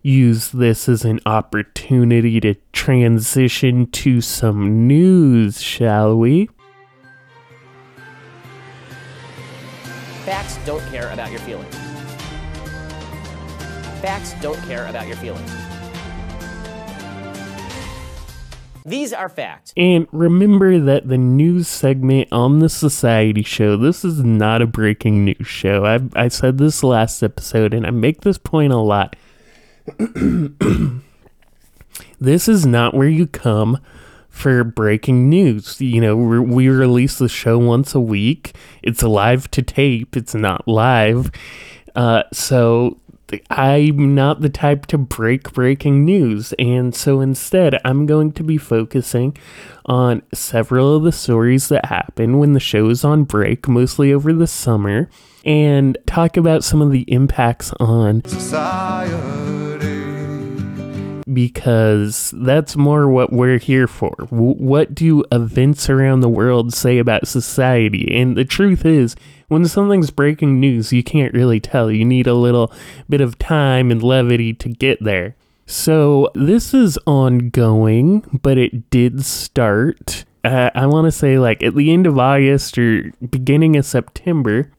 use 0.02 0.50
this 0.50 0.88
as 0.88 1.04
an 1.04 1.20
opportunity 1.26 2.40
to 2.40 2.54
transition 2.72 3.86
to 3.90 4.20
some 4.20 4.86
news, 4.86 5.60
shall 5.60 6.16
we? 6.16 6.48
Facts 10.24 10.58
don't 10.66 10.84
care 10.90 11.10
about 11.10 11.30
your 11.30 11.40
feelings. 11.40 11.74
Facts 14.00 14.34
don't 14.40 14.60
care 14.62 14.86
about 14.86 15.06
your 15.06 15.16
feelings. 15.16 15.50
These 18.88 19.12
are 19.12 19.28
facts. 19.28 19.74
And 19.76 20.08
remember 20.12 20.78
that 20.78 21.08
the 21.08 21.18
news 21.18 21.68
segment 21.68 22.28
on 22.32 22.60
the 22.60 22.70
Society 22.70 23.42
Show, 23.42 23.76
this 23.76 24.02
is 24.02 24.20
not 24.20 24.62
a 24.62 24.66
breaking 24.66 25.26
news 25.26 25.46
show. 25.46 25.84
I, 25.84 26.00
I 26.14 26.28
said 26.28 26.56
this 26.56 26.82
last 26.82 27.22
episode, 27.22 27.74
and 27.74 27.86
I 27.86 27.90
make 27.90 28.22
this 28.22 28.38
point 28.38 28.72
a 28.72 28.78
lot. 28.78 29.14
this 32.20 32.48
is 32.48 32.66
not 32.66 32.94
where 32.94 33.08
you 33.08 33.26
come 33.26 33.78
for 34.28 34.62
breaking 34.64 35.28
news. 35.28 35.80
You 35.80 36.00
know, 36.00 36.16
we 36.16 36.68
release 36.68 37.18
the 37.18 37.28
show 37.28 37.58
once 37.58 37.94
a 37.94 38.00
week. 38.00 38.54
It's 38.82 39.02
live 39.02 39.50
to 39.52 39.62
tape. 39.62 40.16
It's 40.16 40.34
not 40.34 40.66
live. 40.68 41.30
Uh, 41.96 42.22
so 42.32 43.00
I'm 43.50 44.14
not 44.14 44.40
the 44.40 44.48
type 44.48 44.86
to 44.86 44.98
break 44.98 45.52
breaking 45.52 46.04
news, 46.04 46.54
and 46.58 46.94
so 46.94 47.20
instead, 47.20 47.78
I'm 47.84 48.06
going 48.06 48.32
to 48.32 48.42
be 48.42 48.56
focusing 48.56 49.36
on 49.84 50.22
several 50.32 50.96
of 50.96 51.02
the 51.02 51.12
stories 51.12 51.68
that 51.68 51.86
happen 51.86 52.38
when 52.38 52.52
the 52.52 52.60
show 52.60 52.88
is 52.88 53.04
on 53.04 53.24
break, 53.24 53.68
mostly 53.68 54.12
over 54.12 54.32
the 54.32 54.46
summer, 54.46 55.10
and 55.44 55.98
talk 56.06 56.36
about 56.36 56.64
some 56.64 56.80
of 56.80 56.90
the 56.90 57.02
impacts 57.12 57.72
on 57.80 58.22
because 61.32 62.32
that's 62.36 62.76
more 62.76 63.08
what 63.08 63.32
we're 63.32 63.58
here 63.58 63.86
for. 63.86 64.14
W- 64.18 64.54
what 64.54 64.94
do 64.94 65.24
events 65.30 65.88
around 65.88 66.20
the 66.20 66.28
world 66.28 66.72
say 66.72 66.98
about 66.98 67.28
society? 67.28 68.14
And 68.14 68.36
the 68.36 68.44
truth 68.44 68.84
is, 68.84 69.16
when 69.48 69.66
something's 69.66 70.10
breaking 70.10 70.60
news, 70.60 70.92
you 70.92 71.02
can't 71.02 71.34
really 71.34 71.60
tell. 71.60 71.90
You 71.90 72.04
need 72.04 72.26
a 72.26 72.34
little 72.34 72.72
bit 73.08 73.20
of 73.20 73.38
time 73.38 73.90
and 73.90 74.02
levity 74.02 74.54
to 74.54 74.68
get 74.68 75.02
there. 75.02 75.34
So 75.66 76.30
this 76.34 76.72
is 76.72 76.98
ongoing, 77.06 78.40
but 78.42 78.56
it 78.56 78.88
did 78.90 79.24
start. 79.24 80.24
Uh, 80.42 80.70
I 80.74 80.86
want 80.86 81.06
to 81.06 81.12
say 81.12 81.38
like 81.38 81.62
at 81.62 81.74
the 81.74 81.92
end 81.92 82.06
of 82.06 82.18
August 82.18 82.78
or 82.78 83.12
beginning 83.28 83.76
of 83.76 83.84
September. 83.84 84.70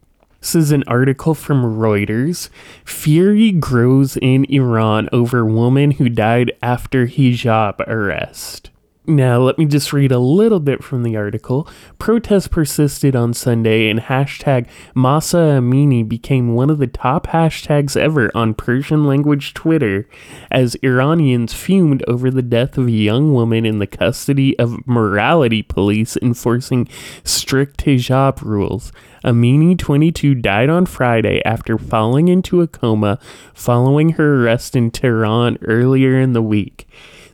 This 0.42 0.56
is 0.56 0.72
an 0.72 0.86
article 0.88 1.36
from 1.36 1.64
Reuters. 1.64 2.50
Fury 2.86 3.52
grows 3.52 4.16
in 4.18 4.46
Iran 4.46 5.10
over 5.12 5.46
woman 5.46 5.92
who 5.92 6.08
died 6.08 6.54
after 6.62 7.08
hijab 7.08 7.82
arrest. 7.82 8.69
Now, 9.10 9.40
let 9.42 9.58
me 9.58 9.66
just 9.66 9.92
read 9.92 10.12
a 10.12 10.20
little 10.20 10.60
bit 10.60 10.84
from 10.84 11.02
the 11.02 11.16
article. 11.16 11.68
Protests 11.98 12.48
persisted 12.48 13.16
on 13.16 13.34
Sunday, 13.34 13.90
and 13.90 14.02
hashtag 14.02 14.68
Mahsa 14.94 15.38
Amini 15.38 16.08
became 16.08 16.54
one 16.54 16.70
of 16.70 16.78
the 16.78 16.86
top 16.86 17.26
hashtags 17.26 17.98
ever 17.98 18.30
on 18.36 18.54
Persian 18.54 19.08
language 19.08 19.56
Twitter 19.56 20.08
as 20.52 20.76
Iranians 20.84 21.56
fumed 21.56 22.04
over 22.08 22.30
the 22.30 22.44
death 22.44 22.78
of 22.78 22.86
a 22.86 22.92
young 22.92 23.34
woman 23.34 23.66
in 23.66 23.80
the 23.80 23.88
custody 23.88 24.58
of 24.60 24.86
morality 24.86 25.64
police 25.64 26.16
enforcing 26.22 26.88
strict 27.24 27.86
hijab 27.86 28.44
rules. 28.44 28.92
Amini, 29.26 29.76
22, 29.76 30.36
died 30.36 30.70
on 30.70 30.86
Friday 30.86 31.42
after 31.44 31.80
falling 31.80 32.28
into 32.28 32.62
a 32.62 32.68
coma 32.68 33.18
following 33.56 34.10
her 34.12 34.44
arrest 34.46 34.76
in 34.76 34.92
Tehran 34.92 35.58
earlier 35.64 36.20
in 36.20 36.34
the 36.34 36.44
week. 36.44 36.88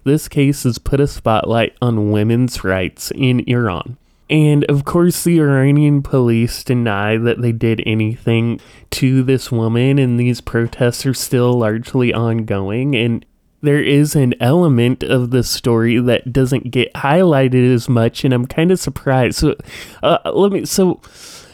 This 0.06 0.28
case 0.28 0.64
has 0.64 0.78
put 0.78 1.00
a 1.00 1.08
spotlight 1.08 1.76
on 1.82 2.12
women's 2.12 2.64
rights 2.64 3.12
in 3.16 3.40
Iran. 3.48 3.98
And 4.30 4.64
of 4.66 4.86
course, 4.86 5.24
the 5.24 5.40
Iranian 5.40 6.04
police 6.04 6.64
deny 6.64 7.18
that 7.18 7.42
they 7.42 7.52
did 7.52 7.82
anything 7.88 8.60
to 8.92 9.24
this 9.24 9.52
woman, 9.52 9.98
and 10.00 10.20
these 10.20 10.42
protests 10.42 11.06
are 11.08 11.14
still 11.14 11.54
largely 11.54 12.14
ongoing. 12.14 12.96
And 12.96 13.26
there 13.62 13.82
is 13.82 14.16
an 14.16 14.36
element 14.40 15.04
of 15.04 15.32
the 15.32 15.44
story 15.44 16.00
that 16.00 16.32
doesn't 16.32 16.70
get 16.70 16.94
highlighted 16.94 17.74
as 17.74 17.90
much, 17.90 18.24
and 18.24 18.34
I'm 18.34 18.46
kind 18.46 18.72
of 18.72 18.80
surprised. 18.80 19.40
So, 19.40 19.56
uh, 20.04 20.20
let 20.32 20.52
me. 20.52 20.66
So, 20.66 21.02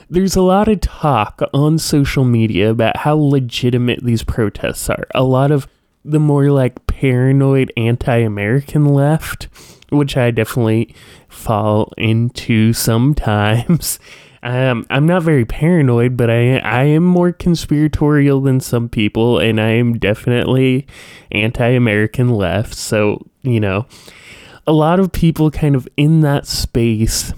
there's 0.09 0.35
a 0.35 0.41
lot 0.41 0.67
of 0.67 0.81
talk 0.81 1.41
on 1.53 1.77
social 1.77 2.25
media 2.25 2.69
about 2.69 2.97
how 2.97 3.15
legitimate 3.15 4.03
these 4.03 4.23
protests 4.23 4.89
are. 4.89 5.07
A 5.15 5.23
lot 5.23 5.51
of 5.51 5.69
the 6.03 6.19
more 6.19 6.49
like 6.51 6.85
paranoid 6.87 7.71
anti-American 7.77 8.85
left, 8.85 9.47
which 9.89 10.17
I 10.17 10.31
definitely 10.31 10.95
fall 11.27 11.93
into 11.97 12.73
sometimes. 12.73 13.99
Um, 14.43 14.87
I'm 14.89 15.05
not 15.05 15.21
very 15.21 15.45
paranoid, 15.45 16.17
but 16.17 16.31
I 16.31 16.57
I 16.57 16.85
am 16.85 17.03
more 17.03 17.31
conspiratorial 17.31 18.41
than 18.41 18.59
some 18.59 18.89
people, 18.89 19.37
and 19.37 19.61
I 19.61 19.73
am 19.73 19.99
definitely 19.99 20.87
anti-American 21.31 22.29
left. 22.29 22.73
So 22.73 23.27
you 23.43 23.59
know, 23.59 23.85
a 24.65 24.73
lot 24.73 24.99
of 24.99 25.11
people 25.11 25.51
kind 25.51 25.75
of 25.75 25.87
in 25.95 26.21
that 26.21 26.47
space 26.47 27.33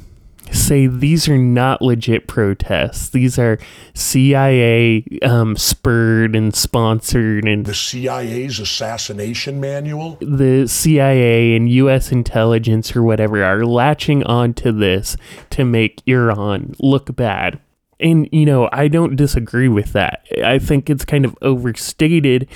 say 0.53 0.87
these 0.87 1.27
are 1.27 1.37
not 1.37 1.81
legit 1.81 2.27
protests. 2.27 3.09
These 3.09 3.37
are 3.39 3.57
CIA 3.93 5.05
um, 5.21 5.55
spurred 5.57 6.35
and 6.35 6.55
sponsored, 6.55 7.45
and 7.45 7.65
The 7.65 7.73
CIA's 7.73 8.59
assassination 8.59 9.59
manual? 9.59 10.17
the 10.21 10.67
CIA 10.67 11.55
and 11.55 11.69
U.S. 11.69 12.11
intelligence 12.11 12.95
or 12.95 13.03
whatever 13.03 13.43
are 13.43 13.65
latching 13.65 14.23
onto 14.23 14.71
this 14.71 15.17
to 15.51 15.63
make 15.65 16.01
Iran 16.05 16.73
look 16.79 17.15
bad. 17.15 17.59
And, 17.99 18.27
you 18.31 18.45
know, 18.45 18.69
I 18.71 18.87
don't 18.89 19.15
disagree 19.15 19.69
with 19.69 19.93
that. 19.93 20.25
I 20.43 20.59
think 20.59 20.89
it's 20.89 21.05
kind 21.05 21.25
of 21.25 21.37
overstated 21.41 22.49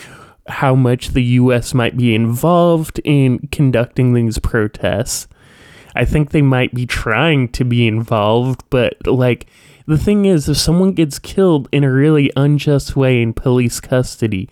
how 0.48 0.76
much 0.76 1.10
the 1.10 1.24
U.S. 1.24 1.74
might 1.74 1.96
be 1.98 2.14
involved 2.16 3.00
in 3.04 3.48
conducting 3.52 4.14
these 4.14 4.40
protests. 4.40 5.28
I 5.98 6.06
think 6.06 6.32
they 6.32 6.42
might 6.42 6.74
be 6.74 6.86
trying 6.86 7.50
to 7.50 7.64
be 7.64 7.88
involved, 7.88 8.64
but 8.70 9.06
like 9.06 9.48
the 9.86 9.98
thing 9.98 10.26
is, 10.26 10.50
if 10.50 10.58
someone 10.58 10.94
gets 10.94 11.18
killed 11.18 11.70
in 11.72 11.84
a 11.84 11.92
really 11.92 12.32
unjust 12.36 12.96
way 12.96 13.22
in 13.22 13.34
police 13.34 13.80
custody, 13.80 14.50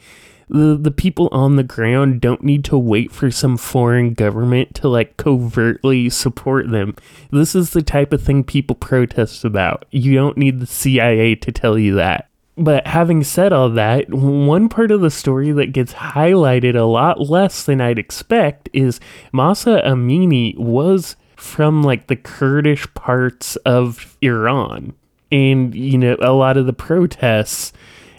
the 0.49 0.77
the 0.79 0.91
people 0.91 1.27
on 1.31 1.55
the 1.55 1.63
ground 1.63 2.21
don't 2.21 2.43
need 2.43 2.63
to 2.65 2.77
wait 2.77 3.11
for 3.11 3.31
some 3.31 3.57
foreign 3.57 4.13
government 4.13 4.75
to 4.75 4.87
like 4.87 5.17
covertly 5.17 6.09
support 6.09 6.69
them. 6.69 6.95
This 7.31 7.55
is 7.55 7.71
the 7.71 7.81
type 7.81 8.13
of 8.13 8.21
thing 8.21 8.43
people 8.43 8.75
protest 8.75 9.43
about. 9.43 9.85
You 9.91 10.13
don't 10.13 10.37
need 10.37 10.59
the 10.59 10.67
CIA 10.67 11.35
to 11.35 11.51
tell 11.51 11.77
you 11.77 11.95
that. 11.95 12.29
But 12.57 12.87
having 12.87 13.23
said 13.23 13.51
all 13.51 13.69
that, 13.71 14.09
one 14.13 14.69
part 14.69 14.91
of 14.91 15.01
the 15.01 15.11
story 15.11 15.51
that 15.51 15.73
gets 15.73 15.93
highlighted 15.93 16.75
a 16.75 16.83
lot 16.83 17.19
less 17.19 17.65
than 17.65 17.81
I'd 17.81 17.99
expect 17.99 18.69
is 18.71 19.01
Mahsa 19.33 19.81
Amini 19.85 20.57
was 20.57 21.17
from 21.35 21.83
like 21.83 22.07
the 22.07 22.15
Kurdish 22.15 22.91
parts 22.93 23.55
of 23.57 24.17
Iran. 24.21 24.93
And, 25.31 25.73
you 25.75 25.97
know, 25.97 26.15
a 26.19 26.31
lot 26.31 26.57
of 26.57 26.65
the 26.65 26.73
protests 26.73 27.73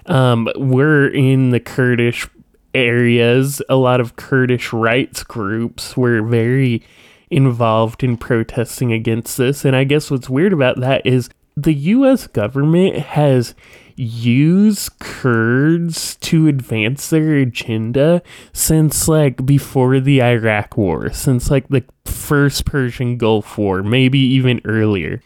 um, 0.07 0.49
were 0.57 1.09
in 1.09 1.51
the 1.51 1.61
Kurdish 1.61 2.29
areas. 2.75 3.63
A 3.69 3.77
lot 3.77 4.01
of 4.01 4.17
Kurdish 4.17 4.73
rights 4.73 5.23
groups 5.23 5.97
were 5.97 6.23
very 6.23 6.83
involved 7.31 8.05
in 8.05 8.17
protesting 8.17 8.93
against 8.93 9.37
this. 9.37 9.65
And 9.65 9.75
I 9.75 9.85
guess 9.85 10.11
what's 10.11 10.29
weird 10.29 10.53
about 10.53 10.81
that 10.81 11.07
is 11.07 11.29
the 11.57 11.75
US 11.75 12.27
government 12.27 12.97
has 12.97 13.55
used 13.97 14.99
Kurds 14.99 16.17
to 16.17 16.49
advance 16.49 17.11
their 17.11 17.37
agenda 17.37 18.23
since 18.53 19.09
like 19.09 19.45
before 19.45 20.01
the 20.01 20.23
Iraq 20.23 20.77
war, 20.77 21.13
since 21.13 21.51
like 21.51 21.69
the 21.69 21.85
first 22.05 22.65
Persian 22.65 23.17
Gulf 23.17 23.59
War, 23.59 23.83
maybe 23.83 24.19
even 24.19 24.61
earlier. 24.65 25.23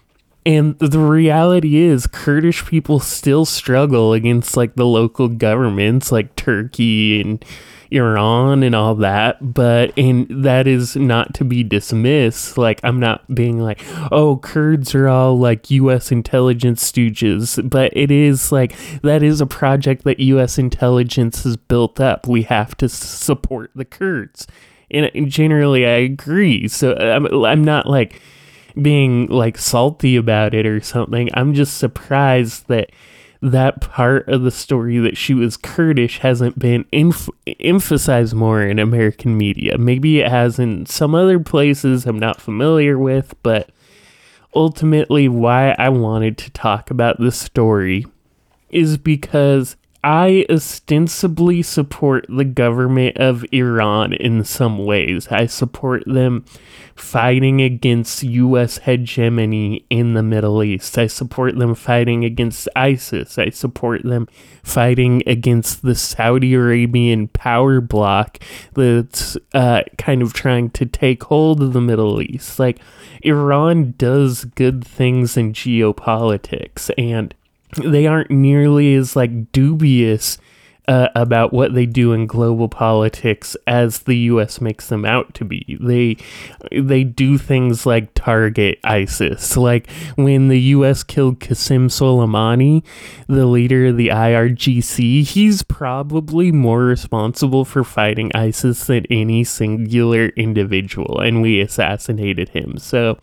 And 0.47 0.79
the 0.79 0.99
reality 0.99 1.77
is, 1.77 2.07
Kurdish 2.07 2.65
people 2.65 2.99
still 2.99 3.45
struggle 3.45 4.13
against 4.15 4.57
like 4.57 4.75
the 4.75 4.87
local 4.87 5.29
governments, 5.29 6.11
like 6.11 6.35
Turkey 6.35 7.21
and 7.21 7.45
Iran 7.91 8.63
and 8.63 8.75
all 8.75 8.95
that. 8.97 9.55
But 9.55 9.97
and 9.99 10.27
that 10.45 10.67
is 10.67 10.97
not 10.97 11.35
to 11.35 11.45
be 11.45 11.63
dismissed. 11.63 12.57
Like 12.57 12.81
I'm 12.83 13.01
not 13.01 13.35
being 13.35 13.61
like, 13.61 13.81
oh, 14.11 14.39
Kurds 14.39 14.95
are 14.95 15.09
all 15.09 15.39
like 15.39 15.71
U.S. 15.71 16.13
intelligence 16.13 16.91
stooges. 16.91 17.69
But 17.69 17.97
it 17.97 18.11
is 18.11 18.53
like 18.53 18.77
that 19.03 19.23
is 19.23 19.41
a 19.41 19.47
project 19.47 20.05
that 20.05 20.21
U.S. 20.21 20.59
intelligence 20.59 21.45
has 21.45 21.57
built 21.57 22.01
up. 22.01 22.27
We 22.27 22.43
have 22.43 22.77
to 22.79 22.89
support 22.89 23.71
the 23.75 23.85
Kurds. 23.85 24.47
And 24.91 25.31
generally, 25.31 25.87
I 25.87 25.99
agree. 25.99 26.67
So 26.67 26.95
I'm, 26.97 27.27
I'm 27.45 27.63
not 27.63 27.87
like 27.87 28.21
being 28.81 29.27
like 29.27 29.59
salty 29.59 30.17
about 30.17 30.55
it 30.55 30.67
or 30.67 30.81
something. 30.81 31.29
I'm 31.35 31.55
just 31.55 31.79
surprised 31.79 32.67
that 32.69 32.91
that 33.43 33.81
part 33.81 34.29
of 34.29 34.43
the 34.43 34.51
story 34.51 34.99
that 34.99 35.17
she 35.17 35.33
was 35.33 35.57
Kurdish 35.57 36.19
hasn't 36.19 36.59
been 36.59 36.85
inf- 36.93 37.31
emphasized 37.59 38.35
more 38.35 38.63
in 38.63 38.79
American 38.79 39.37
media. 39.37 39.79
Maybe 39.79 40.21
it 40.21 40.29
has 40.29 40.59
in 40.59 40.87
some 40.87 41.15
other 41.15 41.39
places 41.39 42.07
I'm 42.07 42.19
not 42.19 42.41
familiar 42.41 42.99
with, 42.99 43.35
but 43.43 43.71
ultimately, 44.55 45.29
why 45.29 45.75
I 45.79 45.89
wanted 45.89 46.37
to 46.39 46.51
talk 46.51 46.91
about 46.91 47.21
this 47.21 47.39
story 47.39 48.07
is 48.69 48.99
because 48.99 49.77
I 50.03 50.47
ostensibly 50.49 51.61
support 51.61 52.25
the 52.29 52.45
government 52.45 53.19
of 53.19 53.45
Iran 53.53 54.15
in 54.15 54.45
some 54.45 54.79
ways. 54.79 55.29
I 55.29 55.45
support 55.45 56.05
them 56.07 56.47
fighting 56.95 57.61
against 57.61 58.23
US 58.23 58.79
hegemony 58.79 59.85
in 59.91 60.15
the 60.15 60.23
Middle 60.23 60.63
East. 60.63 60.97
I 60.97 61.07
support 61.07 61.59
them 61.59 61.75
fighting 61.75 62.25
against 62.25 62.67
ISIS. 62.75 63.37
I 63.37 63.51
support 63.51 64.03
them 64.03 64.27
fighting 64.63 65.23
against 65.27 65.83
the 65.83 65.95
Saudi 65.95 66.55
Arabian 66.55 67.29
power 67.29 67.83
bloc 67.83 68.39
that's 68.73 69.37
uh, 69.53 69.83
kind 69.99 70.23
of 70.23 70.33
trying 70.33 70.71
to 70.71 70.87
take 70.87 71.25
hold 71.25 71.63
of 71.63 71.75
the 71.75 71.81
Middle 71.81 72.23
East. 72.23 72.59
Like, 72.59 72.79
Iran 73.23 73.95
does 73.99 74.47
good 74.47 74.83
things 74.83 75.37
in 75.37 75.53
geopolitics, 75.53 76.91
and 76.97 77.35
they 77.77 78.07
aren't 78.07 78.31
nearly 78.31 78.95
as 78.95 79.17
like 79.17 79.53
dubious 79.53 80.39
uh, 80.91 81.09
about 81.15 81.53
what 81.53 81.73
they 81.73 81.87
do 81.87 82.13
in 82.13 82.27
global 82.27 82.69
politics 82.69 83.57
as 83.65 84.01
the 84.01 84.17
U.S. 84.17 84.61
makes 84.61 84.89
them 84.89 85.05
out 85.05 85.33
to 85.35 85.45
be. 85.45 85.79
They 85.81 86.17
they 86.73 87.05
do 87.05 87.39
things 87.39 87.87
like 87.87 88.13
target 88.15 88.81
ISIS, 88.83 89.57
like 89.57 89.89
when 90.17 90.49
the 90.49 90.61
U.S. 90.61 91.05
killed 91.05 91.39
Qasem 91.39 91.87
Soleimani, 91.87 92.83
the 93.29 93.47
leader 93.47 93.87
of 93.87 93.99
the 93.99 94.09
IRGC. 94.09 95.23
He's 95.23 95.63
probably 95.63 96.51
more 96.51 96.83
responsible 96.83 97.65
for 97.65 97.85
fighting 97.85 98.33
ISIS 98.35 98.85
than 98.87 99.07
any 99.11 99.45
singular 99.45 100.31
individual, 100.31 101.21
and 101.21 101.41
we 101.41 101.61
assassinated 101.61 102.49
him. 102.49 102.79
So 102.79 103.17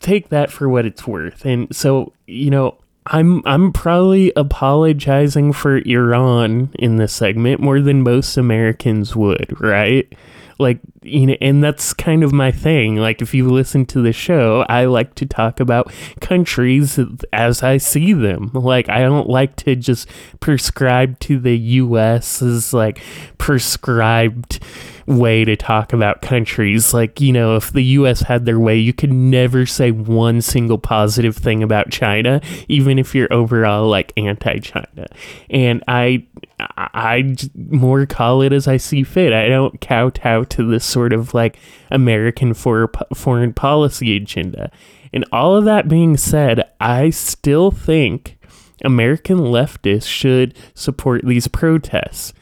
take 0.00 0.30
that 0.30 0.50
for 0.50 0.68
what 0.68 0.86
it's 0.86 1.06
worth. 1.06 1.44
And 1.44 1.74
so, 1.74 2.12
you 2.26 2.50
know, 2.50 2.78
I'm 3.06 3.42
I'm 3.46 3.72
probably 3.72 4.32
apologizing 4.36 5.52
for 5.52 5.78
Iran 5.78 6.70
in 6.78 6.96
this 6.96 7.12
segment 7.12 7.60
more 7.60 7.80
than 7.80 8.02
most 8.02 8.36
Americans 8.36 9.14
would, 9.14 9.60
right? 9.60 10.12
Like, 10.58 10.80
you 11.02 11.26
know, 11.26 11.36
and 11.40 11.62
that's 11.62 11.92
kind 11.92 12.24
of 12.24 12.32
my 12.32 12.50
thing. 12.50 12.96
Like, 12.96 13.20
if 13.20 13.34
you 13.34 13.48
listen 13.50 13.84
to 13.86 14.00
the 14.00 14.12
show, 14.12 14.64
I 14.70 14.86
like 14.86 15.14
to 15.16 15.26
talk 15.26 15.60
about 15.60 15.92
countries 16.20 16.98
as 17.32 17.62
I 17.62 17.76
see 17.76 18.14
them. 18.14 18.50
Like, 18.54 18.88
I 18.88 19.00
don't 19.00 19.28
like 19.28 19.56
to 19.56 19.76
just 19.76 20.08
prescribe 20.40 21.18
to 21.20 21.38
the 21.38 21.56
U.S. 21.56 22.40
as 22.40 22.72
like 22.72 23.02
prescribed 23.36 24.60
way 25.06 25.44
to 25.44 25.56
talk 25.56 25.92
about 25.92 26.22
countries. 26.22 26.92
Like, 26.92 27.20
you 27.20 27.32
know, 27.32 27.56
if 27.56 27.72
the 27.72 27.82
US 27.82 28.22
had 28.22 28.44
their 28.44 28.58
way, 28.58 28.76
you 28.76 28.92
could 28.92 29.12
never 29.12 29.66
say 29.66 29.90
one 29.90 30.42
single 30.42 30.78
positive 30.78 31.36
thing 31.36 31.62
about 31.62 31.90
China, 31.90 32.40
even 32.68 32.98
if 32.98 33.14
you're 33.14 33.32
overall 33.32 33.88
like 33.88 34.12
anti 34.16 34.58
China. 34.58 35.06
And 35.48 35.82
I 35.88 36.26
I 36.58 37.36
more 37.54 38.06
call 38.06 38.42
it 38.42 38.52
as 38.52 38.66
I 38.66 38.78
see 38.78 39.02
fit. 39.02 39.32
I 39.32 39.48
don't 39.48 39.80
kowtow 39.80 40.44
to 40.44 40.68
this 40.68 40.84
sort 40.84 41.12
of 41.12 41.34
like 41.34 41.58
American 41.90 42.54
for, 42.54 42.90
foreign 43.14 43.52
policy 43.52 44.16
agenda. 44.16 44.70
And 45.12 45.24
all 45.32 45.56
of 45.56 45.64
that 45.66 45.88
being 45.88 46.16
said, 46.16 46.68
I 46.80 47.10
still 47.10 47.70
think 47.70 48.38
American 48.84 49.38
leftists 49.38 50.06
should 50.06 50.54
support 50.74 51.24
these 51.24 51.48
protests 51.48 52.32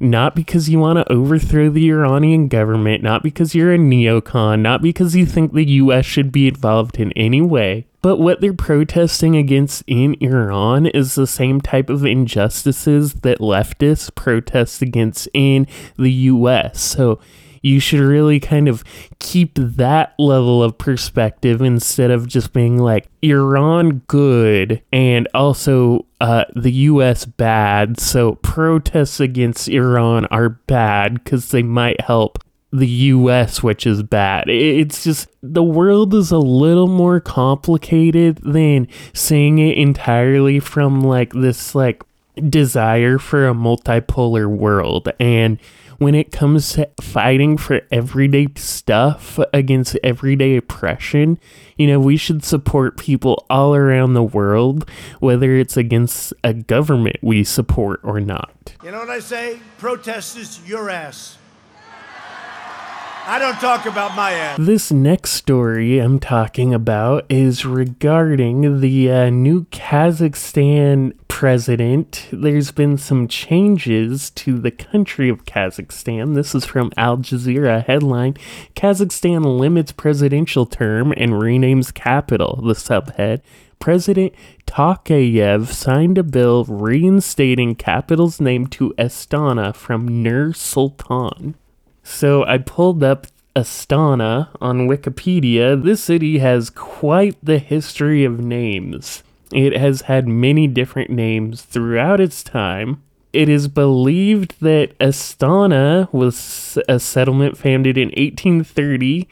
not 0.00 0.34
because 0.36 0.68
you 0.68 0.78
want 0.78 0.98
to 0.98 1.12
overthrow 1.12 1.70
the 1.70 1.88
Iranian 1.88 2.48
government, 2.48 3.02
not 3.02 3.22
because 3.22 3.54
you're 3.54 3.72
a 3.72 3.78
neocon, 3.78 4.60
not 4.60 4.80
because 4.80 5.16
you 5.16 5.26
think 5.26 5.52
the 5.52 5.64
US 5.64 6.06
should 6.06 6.30
be 6.30 6.48
involved 6.48 6.98
in 6.98 7.12
any 7.12 7.40
way, 7.40 7.86
but 8.00 8.18
what 8.18 8.40
they're 8.40 8.52
protesting 8.52 9.36
against 9.36 9.82
in 9.86 10.16
Iran 10.20 10.86
is 10.86 11.14
the 11.14 11.26
same 11.26 11.60
type 11.60 11.90
of 11.90 12.04
injustices 12.04 13.14
that 13.14 13.40
leftists 13.40 14.14
protest 14.14 14.82
against 14.82 15.28
in 15.34 15.66
the 15.96 16.12
US. 16.12 16.80
So 16.80 17.18
you 17.62 17.80
should 17.80 18.00
really 18.00 18.40
kind 18.40 18.68
of 18.68 18.84
keep 19.18 19.54
that 19.54 20.14
level 20.18 20.62
of 20.62 20.78
perspective 20.78 21.60
instead 21.60 22.10
of 22.10 22.26
just 22.26 22.52
being 22.52 22.78
like 22.78 23.08
Iran 23.22 24.02
good 24.06 24.82
and 24.92 25.28
also 25.34 26.06
uh, 26.20 26.44
the 26.54 26.72
US 26.72 27.24
bad. 27.24 28.00
So 28.00 28.36
protests 28.36 29.20
against 29.20 29.68
Iran 29.68 30.26
are 30.26 30.48
bad 30.48 31.22
because 31.22 31.50
they 31.50 31.62
might 31.62 32.00
help 32.00 32.38
the 32.70 32.86
US, 32.86 33.62
which 33.62 33.86
is 33.86 34.02
bad. 34.02 34.48
It's 34.48 35.04
just 35.04 35.28
the 35.42 35.62
world 35.62 36.14
is 36.14 36.30
a 36.30 36.38
little 36.38 36.88
more 36.88 37.20
complicated 37.20 38.40
than 38.42 38.88
seeing 39.14 39.58
it 39.58 39.78
entirely 39.78 40.60
from 40.60 41.00
like 41.00 41.32
this 41.32 41.74
like 41.74 42.02
desire 42.48 43.18
for 43.18 43.48
a 43.48 43.54
multipolar 43.54 44.48
world 44.48 45.08
and 45.18 45.58
when 45.98 46.14
it 46.14 46.32
comes 46.32 46.72
to 46.74 46.88
fighting 47.00 47.56
for 47.56 47.82
everyday 47.90 48.48
stuff 48.56 49.38
against 49.52 49.96
everyday 50.02 50.56
oppression, 50.56 51.38
you 51.76 51.86
know, 51.86 52.00
we 52.00 52.16
should 52.16 52.44
support 52.44 52.96
people 52.96 53.44
all 53.50 53.74
around 53.74 54.14
the 54.14 54.22
world, 54.22 54.88
whether 55.20 55.56
it's 55.56 55.76
against 55.76 56.32
a 56.42 56.54
government 56.54 57.16
we 57.20 57.44
support 57.44 58.00
or 58.02 58.20
not. 58.20 58.74
You 58.82 58.92
know 58.92 59.00
what 59.00 59.10
I 59.10 59.20
say? 59.20 59.58
Protest 59.78 60.36
is 60.36 60.60
your 60.68 60.88
ass. 60.88 61.37
I 63.28 63.38
don't 63.38 63.60
talk 63.60 63.84
about 63.84 64.16
my 64.16 64.32
ass. 64.32 64.56
This 64.58 64.90
next 64.90 65.32
story 65.32 65.98
I'm 65.98 66.18
talking 66.18 66.72
about 66.72 67.26
is 67.28 67.66
regarding 67.66 68.80
the 68.80 69.12
uh, 69.12 69.28
new 69.28 69.66
Kazakhstan 69.66 71.12
president. 71.28 72.26
There's 72.32 72.70
been 72.70 72.96
some 72.96 73.28
changes 73.28 74.30
to 74.30 74.58
the 74.58 74.70
country 74.70 75.28
of 75.28 75.44
Kazakhstan. 75.44 76.36
This 76.36 76.54
is 76.54 76.64
from 76.64 76.90
Al 76.96 77.18
Jazeera 77.18 77.84
headline 77.84 78.32
Kazakhstan 78.74 79.58
limits 79.58 79.92
presidential 79.92 80.64
term 80.64 81.12
and 81.14 81.32
renames 81.32 81.92
capital. 81.92 82.62
The 82.62 82.72
subhead 82.72 83.42
President 83.78 84.32
Tokayev 84.66 85.66
signed 85.66 86.16
a 86.16 86.22
bill 86.22 86.64
reinstating 86.64 87.74
capital's 87.74 88.40
name 88.40 88.68
to 88.68 88.94
Astana 88.96 89.74
from 89.74 90.22
Nur 90.22 90.54
Sultan. 90.54 91.56
So 92.10 92.42
I 92.46 92.58
pulled 92.58 93.04
up 93.04 93.26
Astana 93.54 94.48
on 94.60 94.88
Wikipedia. 94.88 95.80
This 95.80 96.02
city 96.02 96.38
has 96.38 96.70
quite 96.70 97.36
the 97.42 97.58
history 97.58 98.24
of 98.24 98.40
names. 98.40 99.22
It 99.52 99.76
has 99.76 100.00
had 100.02 100.26
many 100.26 100.66
different 100.66 101.10
names 101.10 101.62
throughout 101.62 102.18
its 102.18 102.42
time. 102.42 103.02
It 103.32 103.48
is 103.48 103.68
believed 103.68 104.56
that 104.60 104.98
Astana 104.98 106.12
was 106.12 106.78
a 106.88 106.98
settlement 106.98 107.58
founded 107.58 107.96
in 107.98 108.08
1830, 108.08 109.28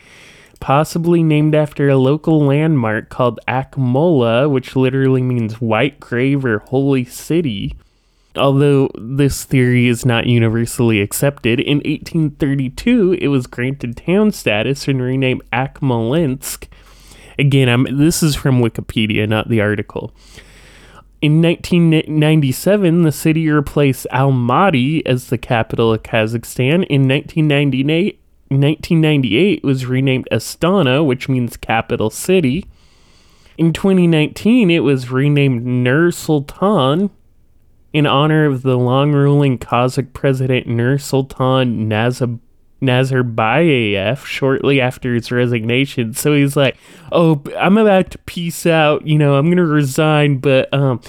possibly 0.60 1.22
named 1.22 1.54
after 1.54 1.88
a 1.88 1.96
local 1.96 2.44
landmark 2.44 3.08
called 3.08 3.40
Akmola, 3.48 4.48
which 4.50 4.76
literally 4.76 5.22
means 5.22 5.62
white 5.62 5.98
grave 5.98 6.44
or 6.44 6.58
holy 6.58 7.04
city. 7.06 7.74
Although 8.36 8.90
this 8.98 9.44
theory 9.44 9.86
is 9.86 10.04
not 10.04 10.26
universally 10.26 11.00
accepted, 11.00 11.60
in 11.60 11.78
1832 11.78 13.18
it 13.20 13.28
was 13.28 13.46
granted 13.46 13.96
town 13.96 14.32
status 14.32 14.88
and 14.88 15.00
renamed 15.00 15.42
Akmolensk. 15.52 16.68
Again, 17.38 17.68
I'm, 17.68 17.98
this 17.98 18.22
is 18.22 18.34
from 18.34 18.60
Wikipedia, 18.60 19.28
not 19.28 19.48
the 19.48 19.60
article. 19.60 20.14
In 21.22 21.40
1997, 21.42 23.02
the 23.02 23.12
city 23.12 23.48
replaced 23.48 24.06
Almaty 24.12 25.02
as 25.06 25.28
the 25.28 25.38
capital 25.38 25.92
of 25.92 26.02
Kazakhstan. 26.02 26.86
In 26.86 27.08
1998, 27.08 28.20
1998 28.48 29.58
it 29.58 29.64
was 29.64 29.86
renamed 29.86 30.28
Astana, 30.30 31.04
which 31.04 31.28
means 31.28 31.56
capital 31.56 32.10
city. 32.10 32.66
In 33.58 33.72
2019, 33.72 34.70
it 34.70 34.80
was 34.80 35.10
renamed 35.10 35.64
Nur 35.64 36.10
Sultan 36.10 37.10
in 37.96 38.06
honor 38.06 38.44
of 38.44 38.60
the 38.60 38.76
long 38.76 39.10
ruling 39.12 39.56
Kazakh 39.56 40.12
president 40.12 40.66
Nur 40.66 40.98
Sultan 40.98 41.88
Nazarbayev. 41.88 42.40
Nazarbayev 42.82 44.22
shortly 44.26 44.82
after 44.82 45.14
his 45.14 45.32
resignation. 45.32 46.12
So 46.12 46.34
he's 46.34 46.56
like, 46.56 46.76
"Oh, 47.10 47.42
I'm 47.58 47.78
about 47.78 48.10
to 48.10 48.18
peace 48.18 48.66
out. 48.66 49.06
You 49.06 49.16
know, 49.16 49.36
I'm 49.36 49.48
gonna 49.48 49.64
resign, 49.64 50.36
but 50.36 50.72
um, 50.74 51.00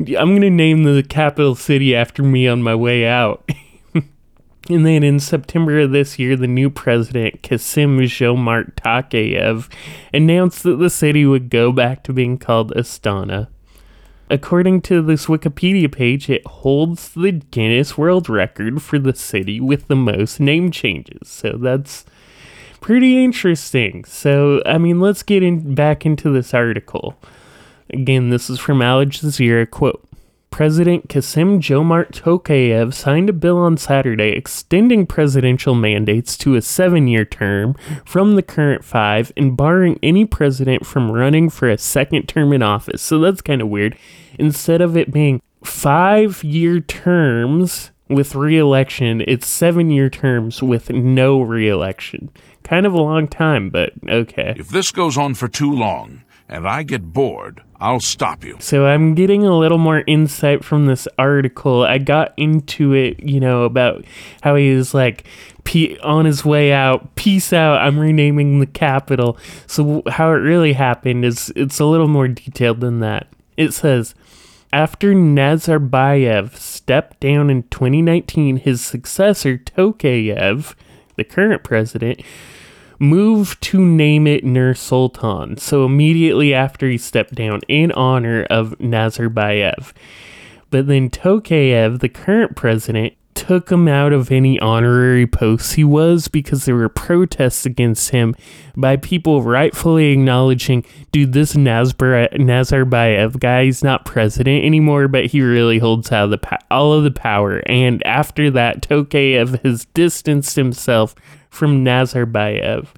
I'm 0.00 0.34
gonna 0.34 0.50
name 0.50 0.84
the 0.84 1.02
capital 1.02 1.54
city 1.54 1.96
after 1.96 2.22
me 2.22 2.46
on 2.46 2.62
my 2.62 2.74
way 2.74 3.06
out." 3.06 3.50
and 3.94 4.84
then 4.84 5.02
in 5.02 5.18
September 5.18 5.80
of 5.80 5.92
this 5.92 6.18
year, 6.18 6.36
the 6.36 6.46
new 6.46 6.68
president 6.68 7.42
Kasim 7.42 7.98
Jomart 8.00 8.74
Tokayev 8.74 9.72
announced 10.12 10.62
that 10.64 10.76
the 10.76 10.90
city 10.90 11.24
would 11.24 11.48
go 11.48 11.72
back 11.72 12.04
to 12.04 12.12
being 12.12 12.36
called 12.36 12.74
Astana. 12.74 13.48
According 14.30 14.82
to 14.82 15.00
this 15.00 15.26
Wikipedia 15.26 15.90
page, 15.90 16.28
it 16.28 16.46
holds 16.46 17.10
the 17.10 17.32
Guinness 17.32 17.96
World 17.96 18.28
Record 18.28 18.82
for 18.82 18.98
the 18.98 19.14
city 19.14 19.60
with 19.60 19.88
the 19.88 19.96
most 19.96 20.38
name 20.38 20.70
changes. 20.70 21.28
So 21.28 21.52
that's 21.52 22.04
pretty 22.80 23.22
interesting. 23.24 24.04
So, 24.04 24.62
I 24.66 24.78
mean, 24.78 25.00
let's 25.00 25.22
get 25.22 25.42
in, 25.42 25.74
back 25.74 26.04
into 26.04 26.30
this 26.30 26.52
article. 26.52 27.16
Again, 27.90 28.30
this 28.30 28.50
is 28.50 28.58
from 28.58 28.82
Al 28.82 29.04
Jazeera. 29.04 29.68
Quote 29.70 30.07
President 30.50 31.08
Kasim 31.08 31.60
Jomart 31.60 32.10
Tokayev 32.12 32.92
signed 32.94 33.28
a 33.30 33.32
bill 33.32 33.58
on 33.58 33.76
Saturday 33.76 34.30
extending 34.30 35.06
presidential 35.06 35.74
mandates 35.74 36.36
to 36.38 36.56
a 36.56 36.62
seven 36.62 37.06
year 37.06 37.24
term 37.24 37.74
from 38.04 38.34
the 38.34 38.42
current 38.42 38.84
five 38.84 39.32
and 39.36 39.56
barring 39.56 39.98
any 40.02 40.24
president 40.24 40.84
from 40.86 41.12
running 41.12 41.48
for 41.50 41.68
a 41.68 41.78
second 41.78 42.28
term 42.28 42.52
in 42.52 42.62
office. 42.62 43.02
So 43.02 43.20
that's 43.20 43.40
kind 43.40 43.62
of 43.62 43.68
weird. 43.68 43.96
Instead 44.38 44.80
of 44.80 44.96
it 44.96 45.12
being 45.12 45.42
five 45.62 46.42
year 46.42 46.80
terms 46.80 47.90
with 48.08 48.34
re 48.34 48.58
election, 48.58 49.22
it's 49.26 49.46
seven 49.46 49.90
year 49.90 50.08
terms 50.10 50.62
with 50.62 50.90
no 50.90 51.40
re 51.40 51.68
election. 51.68 52.30
Kind 52.64 52.86
of 52.86 52.92
a 52.92 53.00
long 53.00 53.28
time, 53.28 53.70
but 53.70 53.92
okay. 54.08 54.54
If 54.56 54.68
this 54.68 54.92
goes 54.92 55.16
on 55.16 55.34
for 55.34 55.48
too 55.48 55.72
long 55.72 56.22
and 56.48 56.66
I 56.66 56.82
get 56.82 57.12
bored, 57.12 57.62
I'll 57.80 58.00
stop 58.00 58.44
you. 58.44 58.56
So 58.60 58.86
I'm 58.86 59.14
getting 59.14 59.44
a 59.44 59.56
little 59.56 59.78
more 59.78 60.02
insight 60.06 60.64
from 60.64 60.86
this 60.86 61.06
article. 61.18 61.84
I 61.84 61.98
got 61.98 62.32
into 62.36 62.92
it, 62.92 63.22
you 63.22 63.38
know, 63.38 63.64
about 63.64 64.04
how 64.42 64.56
he 64.56 64.74
was 64.74 64.94
like 64.94 65.24
on 66.02 66.24
his 66.24 66.44
way 66.46 66.72
out. 66.72 67.14
Peace 67.14 67.52
out. 67.52 67.78
I'm 67.78 67.98
renaming 67.98 68.58
the 68.58 68.66
capital. 68.66 69.36
So 69.66 70.02
how 70.06 70.30
it 70.30 70.36
really 70.36 70.72
happened 70.72 71.24
is 71.24 71.52
it's 71.54 71.78
a 71.78 71.84
little 71.84 72.08
more 72.08 72.26
detailed 72.26 72.80
than 72.80 73.00
that. 73.00 73.28
It 73.56 73.74
says 73.74 74.14
after 74.72 75.12
Nazarbayev 75.12 76.56
stepped 76.56 77.20
down 77.20 77.50
in 77.50 77.64
2019, 77.64 78.58
his 78.58 78.80
successor 78.80 79.58
Tokayev, 79.58 80.74
the 81.16 81.24
current 81.24 81.64
president, 81.64 82.22
moved 82.98 83.60
to 83.62 83.80
name 83.80 84.26
it 84.26 84.44
Nur 84.44 84.74
Sultan. 84.74 85.56
So 85.56 85.84
immediately 85.84 86.52
after 86.52 86.88
he 86.88 86.98
stepped 86.98 87.34
down 87.34 87.60
in 87.68 87.92
honor 87.92 88.44
of 88.44 88.76
Nazarbayev. 88.78 89.92
But 90.70 90.86
then 90.86 91.08
Tokayev, 91.08 92.00
the 92.00 92.08
current 92.08 92.56
president, 92.56 93.14
took 93.38 93.70
him 93.70 93.86
out 93.86 94.12
of 94.12 94.32
any 94.32 94.58
honorary 94.58 95.24
posts 95.24 95.74
he 95.74 95.84
was 95.84 96.26
because 96.26 96.64
there 96.64 96.74
were 96.74 96.88
protests 96.88 97.64
against 97.64 98.10
him 98.10 98.34
by 98.76 98.96
people 98.96 99.44
rightfully 99.44 100.10
acknowledging, 100.10 100.84
dude, 101.12 101.32
this 101.34 101.54
Nazar- 101.54 102.28
Nazarbayev 102.32 103.38
guy, 103.38 103.72
not 103.84 104.04
president 104.04 104.64
anymore, 104.64 105.06
but 105.06 105.26
he 105.26 105.40
really 105.40 105.78
holds 105.78 106.10
out 106.10 106.30
the 106.30 106.58
all 106.68 106.92
of 106.92 107.04
the 107.04 107.12
power. 107.12 107.62
And 107.66 108.04
after 108.04 108.50
that, 108.50 108.82
Tokayev 108.82 109.64
has 109.64 109.84
distanced 109.94 110.56
himself 110.56 111.14
from 111.48 111.84
Nazarbayev. 111.84 112.88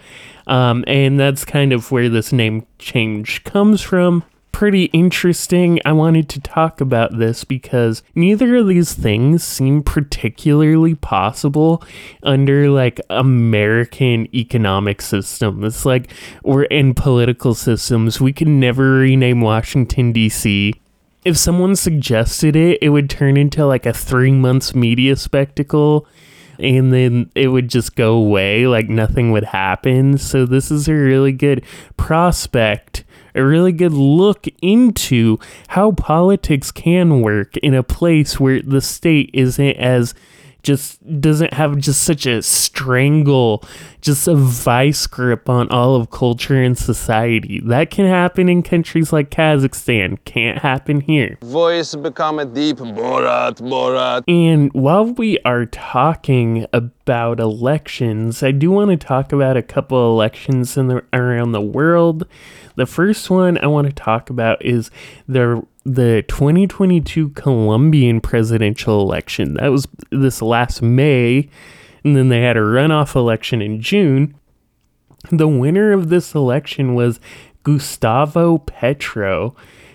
Um, 0.47 0.85
and 0.87 1.21
that's 1.21 1.45
kind 1.45 1.75
of 1.75 1.93
where 1.93 2.09
this 2.09 2.33
name 2.33 2.67
change 2.79 3.45
comes 3.45 3.83
from. 3.83 4.25
Pretty 4.53 4.85
interesting. 4.87 5.81
I 5.85 5.93
wanted 5.93 6.29
to 6.31 6.41
talk 6.41 6.81
about 6.81 7.19
this 7.19 7.45
because 7.45 8.03
neither 8.15 8.57
of 8.57 8.67
these 8.69 8.93
things 8.93 9.43
seem 9.43 9.83
particularly 9.83 10.95
possible 10.95 11.83
under 12.23 12.69
like 12.69 13.01
American 13.09 14.35
economic 14.35 15.01
system. 15.01 15.65
It's 15.65 15.87
like 15.87 16.13
we're 16.43 16.65
in 16.65 16.95
political 16.95 17.55
systems. 17.55 18.21
We 18.21 18.33
can 18.33 18.61
never 18.61 18.95
rename 18.95 19.41
Washington, 19.41 20.13
D.C 20.13 20.75
if 21.25 21.37
someone 21.37 21.77
suggested 21.77 22.57
it, 22.57 22.79
it 22.81 22.89
would 22.89 23.11
turn 23.11 23.37
into 23.37 23.67
like 23.67 23.87
a 23.87 23.93
three 23.93 24.33
months 24.33 24.75
media 24.75 25.17
spectacle 25.17 26.07
and 26.59 26.93
then 26.93 27.31
it 27.35 27.49
would 27.49 27.69
just 27.69 27.97
go 27.97 28.15
away 28.15 28.67
like 28.67 28.89
nothing 28.89 29.33
would 29.33 29.45
happen. 29.45 30.19
So 30.19 30.47
this 30.47 30.71
is 30.71 30.89
a 30.89 30.95
really 30.95 31.33
good 31.33 31.65
prospect, 31.97 33.05
a 33.35 33.45
really 33.45 33.73
good 33.73 33.93
look 33.93 34.47
into 34.63 35.39
how 35.69 35.93
politics 35.93 36.71
can 36.71 37.21
work 37.21 37.57
in 37.59 37.75
a 37.75 37.83
place 37.83 38.39
where 38.39 38.63
the 38.63 38.81
state 38.81 39.31
isn't 39.33 39.77
as 39.77 40.15
just 40.63 41.21
doesn't 41.21 41.55
have 41.55 41.79
just 41.79 42.03
such 42.03 42.27
a 42.27 42.43
strangle, 42.43 43.65
just 44.01 44.29
a 44.29 44.35
vice 44.35 45.07
grip 45.07 45.49
on 45.49 45.69
all 45.71 45.97
of 45.97 46.11
culture 46.11 46.63
and 46.63 46.77
society. 46.77 47.61
That 47.65 47.91
can 47.91 48.07
happen 48.07 48.49
in 48.49 48.63
countries 48.63 49.13
like 49.13 49.31
Kazakhstan, 49.31 50.19
can't 50.25 50.59
happen 50.59 51.01
here. 51.01 51.39
Voice 51.43 51.95
become 51.95 52.39
a 52.39 52.45
deep 52.45 52.79
Borat, 52.79 53.61
Borat. 53.61 54.25
And 54.29 54.73
while 54.73 55.07
we 55.07 55.39
are 55.41 55.67
talking 55.67 56.67
about 56.73 57.41
elections, 57.41 58.43
I 58.43 58.53
do 58.53 58.71
want 58.71 58.91
to 58.91 58.97
talk 58.97 59.33
about 59.33 59.57
a 59.57 59.63
couple 59.63 60.11
elections 60.13 60.77
in 60.77 60.89
the, 60.89 61.05
around 61.13 61.53
the 61.53 61.61
world. 61.61 62.27
The 62.77 62.87
first 62.87 63.31
one 63.31 63.59
I 63.59 63.67
want 63.67 63.87
to 63.89 63.93
talk 63.93 64.31
about 64.31 64.65
is 64.65 64.91
the 65.29 65.63
the 65.85 66.25
2022 66.29 67.31
Colombian 67.31 68.21
presidential 68.21 69.01
election. 69.01 69.55
That 69.55 69.69
was 69.69 69.89
this 70.11 70.43
last 70.43 70.83
May, 70.83 71.49
and 72.05 72.17
then 72.17 72.29
they 72.29 72.43
had 72.43 72.57
a 72.57 72.61
runoff 72.61 73.15
election 73.15 73.63
in 73.63 73.81
June. 73.81 74.35
The 75.31 75.49
winner 75.49 75.93
of 75.93 76.09
this 76.09 76.35
election 76.35 76.95
was 76.95 77.21
Gustavo 77.63 78.59
Petro, 78.59 79.55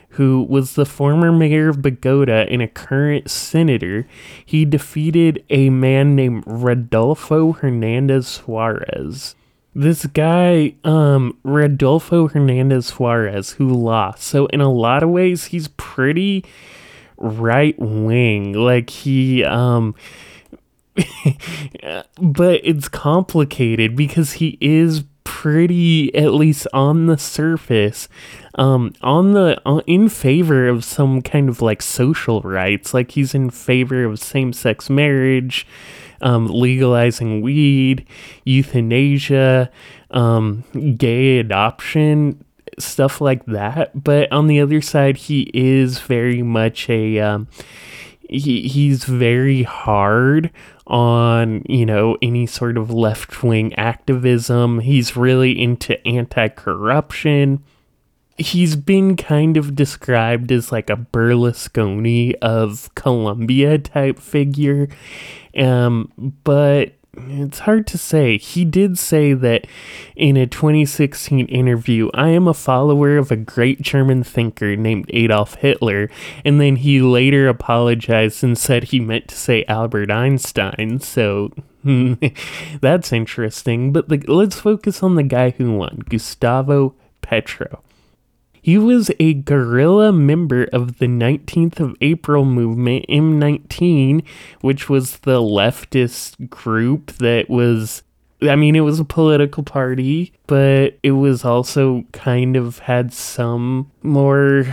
who 0.10 0.43
was 0.43 0.76
the 0.76 0.86
former 0.86 1.32
mayor 1.32 1.69
of 1.69 1.82
Bogota 1.82 2.45
and 2.50 2.62
a 2.62 2.67
current 2.67 3.30
senator. 3.30 4.08
He 4.45 4.65
defeated 4.65 5.43
a 5.50 5.69
man 5.69 6.15
named 6.15 6.43
Rodolfo 6.45 7.54
Hernandez 7.54 8.28
Suarez 8.28 9.36
this 9.76 10.06
guy, 10.08 10.74
um, 10.86 11.38
Rodolfo 11.44 12.30
Hernandez 12.30 12.88
Suarez, 12.88 13.52
who 13.52 13.68
lost. 13.68 14.24
So, 14.24 14.46
in 14.48 14.62
a 14.62 14.72
lot 14.72 15.04
of 15.04 15.10
ways, 15.10 15.46
he's 15.46 15.68
pretty 15.68 16.46
right 17.18 17.78
wing. 17.78 18.54
Like, 18.54 18.90
he, 18.90 19.44
um, 19.44 19.94
but 22.22 22.62
it's 22.64 22.88
complicated 22.88 23.96
because 23.96 24.34
he 24.34 24.58
is 24.62 25.04
pretty 25.26 26.16
at 26.16 26.34
least 26.34 26.68
on 26.72 27.08
the 27.08 27.18
surface 27.18 28.08
um 28.56 28.94
on 29.02 29.34
the 29.34 29.60
uh, 29.66 29.82
in 29.88 30.08
favor 30.08 30.68
of 30.68 30.84
some 30.86 31.22
kind 31.22 31.50
of 31.50 31.62
like 31.62 31.82
social 31.82 32.42
rights 32.42 32.94
like 32.94 33.12
he's 33.12 33.34
in 33.34 33.50
favor 33.50 34.06
of 34.06 34.20
same-sex 34.20 34.90
marriage 34.90 35.68
um, 36.26 36.48
legalizing 36.48 37.42
weed, 37.42 38.06
euthanasia, 38.44 39.70
um, 40.10 40.64
gay 40.98 41.38
adoption, 41.38 42.44
stuff 42.80 43.22
like 43.22 43.46
that. 43.46 44.04
But 44.04 44.32
on 44.32 44.48
the 44.48 44.60
other 44.60 44.82
side, 44.82 45.18
he 45.18 45.52
is 45.54 46.00
very 46.00 46.42
much 46.42 46.90
a 46.90 47.20
um, 47.20 47.48
he 48.28 48.68
he's 48.68 49.04
very 49.04 49.64
hard 49.64 50.50
on 50.88 51.64
you 51.70 51.86
know 51.86 52.18
any 52.24 52.48
sort 52.48 52.78
of 52.78 52.90
left 52.90 53.44
wing 53.44 53.76
activism. 53.76 54.80
He's 54.80 55.16
really 55.16 55.62
into 55.62 56.06
anti 56.08 56.50
corruption 56.50 57.64
he's 58.38 58.76
been 58.76 59.15
kind 59.15 59.58
of 59.58 59.76
described 59.76 60.52
as 60.52 60.71
like 60.71 60.89
a 60.89 60.98
Berlusconi 60.98 62.36
of 62.41 62.93
Colombia 62.95 63.78
type 63.78 64.19
figure. 64.19 64.89
Um, 65.58 66.12
but 66.43 66.93
it's 67.17 67.60
hard 67.60 67.88
to 67.88 67.98
say. 67.98 68.38
He 68.38 68.65
did 68.65 68.98
say 68.98 69.34
that 69.34 69.67
in 70.15 70.36
a 70.36 70.48
2016 70.48 71.45
interview, 71.48 72.10
I 72.13 72.30
am 72.30 72.48
a 72.48 72.54
follower 72.54 73.17
of 73.17 73.32
a 73.32 73.38
great 73.38 73.82
German 73.82 74.24
thinker 74.24 74.76
named 74.76 75.10
Adolf 75.13 75.56
Hitler, 75.56 76.10
and 76.43 76.60
then 76.60 76.78
he 76.78 77.02
later 77.02 77.48
apologized 77.48 78.43
and 78.43 78.58
said 78.58 78.86
he 78.86 79.00
meant 79.00 79.30
to 79.30 79.36
say 79.36 79.63
Albert 79.65 80.12
Einstein. 80.12 81.00
So 81.00 81.52
that's 82.82 83.13
interesting. 83.13 83.93
But 83.93 84.10
the, 84.10 84.17
let's 84.28 84.60
focus 84.60 85.02
on 85.02 85.15
the 85.15 85.24
guy 85.24 85.52
who 85.52 85.71
won, 85.71 86.04
Gustavo 86.10 86.95
Petro. 87.21 87.82
He 88.65 88.80
was 88.80 89.12
a 89.19 89.36
guerrilla 89.36 90.12
member 90.12 90.63
of 90.73 90.97
the 90.97 91.06
19th 91.06 91.80
of 91.80 91.95
April 92.01 92.45
movement, 92.45 93.06
M19, 93.08 94.25
which 94.62 94.89
was 94.89 95.17
the 95.17 95.39
leftist 95.39 96.49
group 96.49 97.12
that 97.17 97.47
was 97.47 98.01
I 98.41 98.56
mean, 98.56 98.75
it 98.75 98.80
was 98.80 98.99
a 98.99 99.06
political 99.06 99.62
party, 99.62 100.34
but 100.47 100.97
it 101.04 101.12
was 101.12 101.45
also 101.45 102.06
kind 102.12 102.56
of 102.56 102.80
had 102.80 103.13
some 103.13 103.91
more 104.01 104.65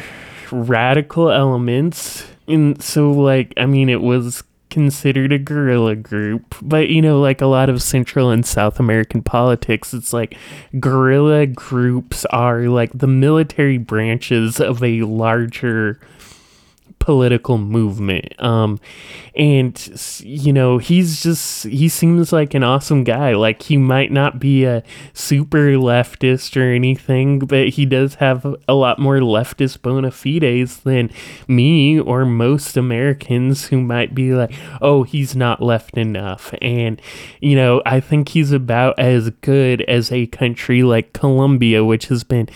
radical 0.50 1.31
elements. 1.31 2.26
And 2.48 2.83
so, 2.83 3.11
like, 3.11 3.52
I 3.59 3.66
mean, 3.66 3.90
it 3.90 4.00
was 4.00 4.42
considered 4.73 5.33
a 5.33 5.39
guerrilla 5.39 5.95
group, 5.95 6.55
but 6.63 6.89
you 6.89 7.03
know, 7.03 7.21
like 7.21 7.43
a 7.43 7.47
lot 7.47 7.69
of 7.69 7.83
Central 7.83 8.31
and 8.31 8.45
South 8.45 8.81
American 8.81 9.23
politics, 9.23 9.93
it's 9.93 10.15
like 10.15 10.35
guerrilla 10.81 11.47
groups 11.47 12.25
are 12.27 12.63
like 12.63 12.91
the 12.95 13.07
military 13.07 13.77
branches 13.77 14.59
of 14.61 14.83
a 14.83 15.03
larger 15.03 16.01
political 17.03 17.59
movement. 17.59 18.33
Um, 18.41 18.79
and 19.35 20.21
you 20.21 20.53
know, 20.53 20.79
he's 20.79 21.21
just 21.21 21.65
he 21.65 21.88
seems 21.88 22.33
like 22.33 22.55
an 22.55 22.62
awesome 22.62 23.03
guy. 23.03 23.35
Like 23.35 23.62
he 23.62 23.77
might 23.77 24.12
not 24.12 24.38
be 24.38 24.65
a 24.65 24.85
super 25.12 25.73
leftist 25.73 26.57
or 26.57 26.73
anything, 26.73 27.41
but 27.41 27.71
he 27.71 27.87
does 27.87 28.17
have 28.17 28.47
a 28.69 28.75
lot 28.75 29.01
more 29.01 29.17
leftist 29.17 29.83
bona 29.83 30.12
fides 30.12 30.85
than 30.85 31.11
me 31.49 31.99
or 31.99 32.25
most 32.25 32.77
Americans 32.77 33.67
who 33.67 33.81
might 33.81 34.15
be 34.15 34.33
like, 34.33 34.55
"Oh, 34.81 35.03
he's 35.03 35.35
not 35.35 35.61
left 35.61 35.99
enough." 35.99 36.55
And 36.62 37.03
you 37.41 37.57
know, 37.57 37.83
I 37.85 37.99
think 37.99 38.29
he's 38.29 38.53
about 38.53 38.97
as 39.01 39.31
good 39.41 39.83
as 39.83 40.12
a 40.12 40.29
country 40.29 40.85
like 40.85 41.12
Colombia, 41.12 41.85
which 41.85 42.07
has 42.07 42.23
been 42.23 42.49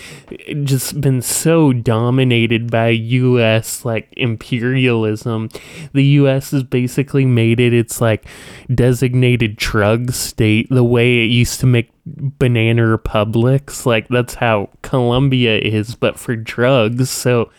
just 0.63 1.01
been 1.01 1.21
so 1.21 1.73
dominated 1.73 2.71
by 2.71 2.89
US 2.89 3.83
like 3.83 4.07
imperialism. 4.37 5.49
The 5.93 6.03
US 6.21 6.51
has 6.51 6.63
basically 6.63 7.25
made 7.25 7.59
it 7.59 7.73
its 7.73 7.99
like 7.99 8.25
designated 8.73 9.55
drug 9.55 10.11
state 10.11 10.67
the 10.69 10.83
way 10.83 11.23
it 11.23 11.31
used 11.31 11.59
to 11.61 11.65
make 11.65 11.91
banana 12.05 12.85
republics. 12.85 13.85
Like 13.85 14.07
that's 14.09 14.35
how 14.35 14.69
Colombia 14.83 15.57
is, 15.57 15.95
but 15.95 16.19
for 16.19 16.35
drugs. 16.35 17.09
So 17.09 17.49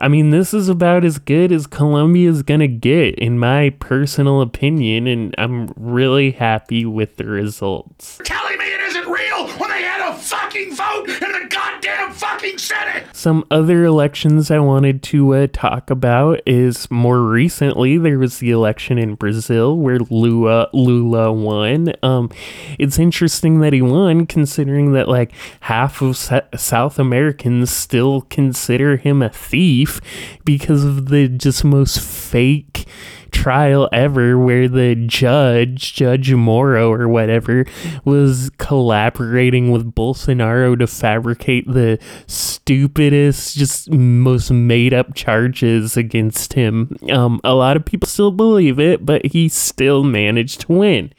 I 0.00 0.06
mean, 0.06 0.30
this 0.30 0.54
is 0.54 0.68
about 0.68 1.04
as 1.04 1.18
good 1.18 1.50
as 1.50 1.66
Colombia's 1.66 2.44
gonna 2.44 2.68
get, 2.68 3.16
in 3.16 3.36
my 3.36 3.70
personal 3.80 4.40
opinion, 4.40 5.08
and 5.08 5.34
I'm 5.38 5.72
really 5.76 6.30
happy 6.30 6.84
with 6.84 7.16
the 7.16 7.24
results. 7.24 8.20
Telling 8.22 8.58
me 8.58 8.64
it 8.66 8.80
isn't 8.80 9.08
real 9.08 9.48
when 9.58 9.70
they 9.70 9.82
had 9.82 10.14
a 10.14 10.16
vote 10.50 11.08
in 11.08 11.32
the 11.32 11.46
goddamn 11.50 12.12
fucking 12.12 12.56
Senate! 12.56 13.04
Some 13.14 13.44
other 13.50 13.84
elections 13.84 14.50
I 14.50 14.58
wanted 14.58 15.02
to 15.04 15.34
uh, 15.34 15.46
talk 15.52 15.90
about 15.90 16.40
is 16.46 16.90
more 16.90 17.20
recently 17.22 17.98
there 17.98 18.18
was 18.18 18.38
the 18.38 18.50
election 18.50 18.98
in 18.98 19.14
Brazil 19.14 19.76
where 19.76 19.98
Lula 19.98 20.68
Lula 20.72 21.32
won. 21.32 21.92
Um, 22.02 22.30
it's 22.78 22.98
interesting 22.98 23.60
that 23.60 23.74
he 23.74 23.82
won, 23.82 24.26
considering 24.26 24.92
that 24.92 25.08
like 25.08 25.32
half 25.60 26.00
of 26.00 26.16
South 26.16 26.98
Americans 26.98 27.70
still 27.70 28.22
consider 28.22 28.96
him 28.96 29.20
a 29.20 29.28
thief 29.28 30.00
because 30.44 30.82
of 30.82 31.08
the 31.08 31.28
just 31.28 31.62
most 31.62 32.00
fake 32.00 32.86
trial 33.30 33.88
ever 33.92 34.38
where 34.38 34.68
the 34.68 34.94
judge, 34.94 35.94
Judge 35.94 36.32
Moro 36.32 36.90
or 36.90 37.08
whatever, 37.08 37.66
was 38.04 38.50
collaborating 38.58 39.70
with 39.70 39.94
Bolsonaro 39.94 40.37
to 40.38 40.86
fabricate 40.86 41.66
the 41.66 41.98
stupidest, 42.26 43.56
just 43.56 43.90
most 43.90 44.50
made 44.50 44.94
up 44.94 45.14
charges 45.14 45.96
against 45.96 46.54
him. 46.54 46.96
Um, 47.10 47.40
a 47.44 47.54
lot 47.54 47.76
of 47.76 47.84
people 47.84 48.08
still 48.08 48.30
believe 48.30 48.78
it, 48.78 49.04
but 49.04 49.26
he 49.26 49.48
still 49.48 50.04
managed 50.04 50.62
to 50.62 50.72
win. 50.72 51.12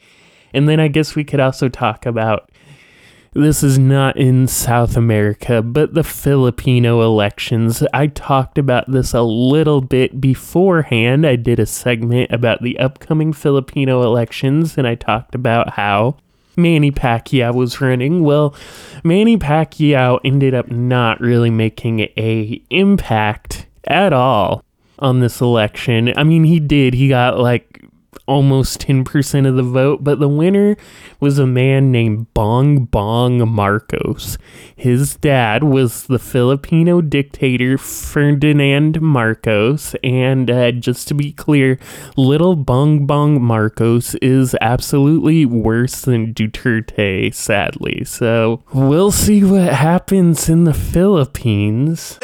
And 0.52 0.68
then 0.68 0.80
I 0.80 0.88
guess 0.88 1.14
we 1.14 1.24
could 1.24 1.40
also 1.40 1.68
talk 1.68 2.06
about 2.06 2.50
this 3.32 3.62
is 3.62 3.78
not 3.78 4.16
in 4.16 4.48
South 4.48 4.96
America, 4.96 5.62
but 5.62 5.94
the 5.94 6.02
Filipino 6.02 7.02
elections. 7.02 7.80
I 7.94 8.08
talked 8.08 8.58
about 8.58 8.90
this 8.90 9.14
a 9.14 9.22
little 9.22 9.80
bit 9.80 10.20
beforehand. 10.20 11.24
I 11.24 11.36
did 11.36 11.60
a 11.60 11.66
segment 11.66 12.32
about 12.32 12.60
the 12.60 12.76
upcoming 12.80 13.32
Filipino 13.32 14.02
elections, 14.02 14.76
and 14.76 14.84
I 14.84 14.96
talked 14.96 15.36
about 15.36 15.70
how 15.74 16.16
Manny 16.56 16.90
Pacquiao 16.90 17.54
was 17.54 17.80
running. 17.80 18.22
Well, 18.22 18.54
Manny 19.04 19.36
Pacquiao 19.36 20.20
ended 20.24 20.54
up 20.54 20.70
not 20.70 21.20
really 21.20 21.50
making 21.50 22.00
a 22.00 22.62
impact 22.70 23.66
at 23.84 24.12
all 24.12 24.64
on 24.98 25.20
this 25.20 25.40
election. 25.40 26.12
I 26.16 26.24
mean, 26.24 26.44
he 26.44 26.60
did. 26.60 26.94
He 26.94 27.08
got 27.08 27.38
like 27.38 27.69
almost 28.30 28.80
10% 28.80 29.48
of 29.48 29.56
the 29.56 29.62
vote, 29.64 30.04
but 30.04 30.20
the 30.20 30.28
winner 30.28 30.76
was 31.18 31.36
a 31.40 31.46
man 31.48 31.90
named 31.90 32.32
Bong 32.32 32.84
Bong 32.84 33.46
Marcos. 33.50 34.38
His 34.76 35.16
dad 35.16 35.64
was 35.64 36.06
the 36.06 36.20
Filipino 36.20 37.00
dictator 37.00 37.76
Ferdinand 37.76 39.02
Marcos, 39.02 39.96
and 40.04 40.48
uh, 40.48 40.70
just 40.70 41.08
to 41.08 41.14
be 41.14 41.32
clear, 41.32 41.80
little 42.16 42.54
Bong 42.54 43.04
Bong 43.04 43.42
Marcos 43.42 44.14
is 44.16 44.54
absolutely 44.60 45.44
worse 45.44 46.02
than 46.02 46.32
Duterte, 46.32 47.34
sadly. 47.34 48.04
So 48.04 48.62
we'll 48.72 49.10
see 49.10 49.42
what 49.42 49.72
happens 49.72 50.48
in 50.48 50.64
the 50.64 50.74
Philippines. 50.74 52.20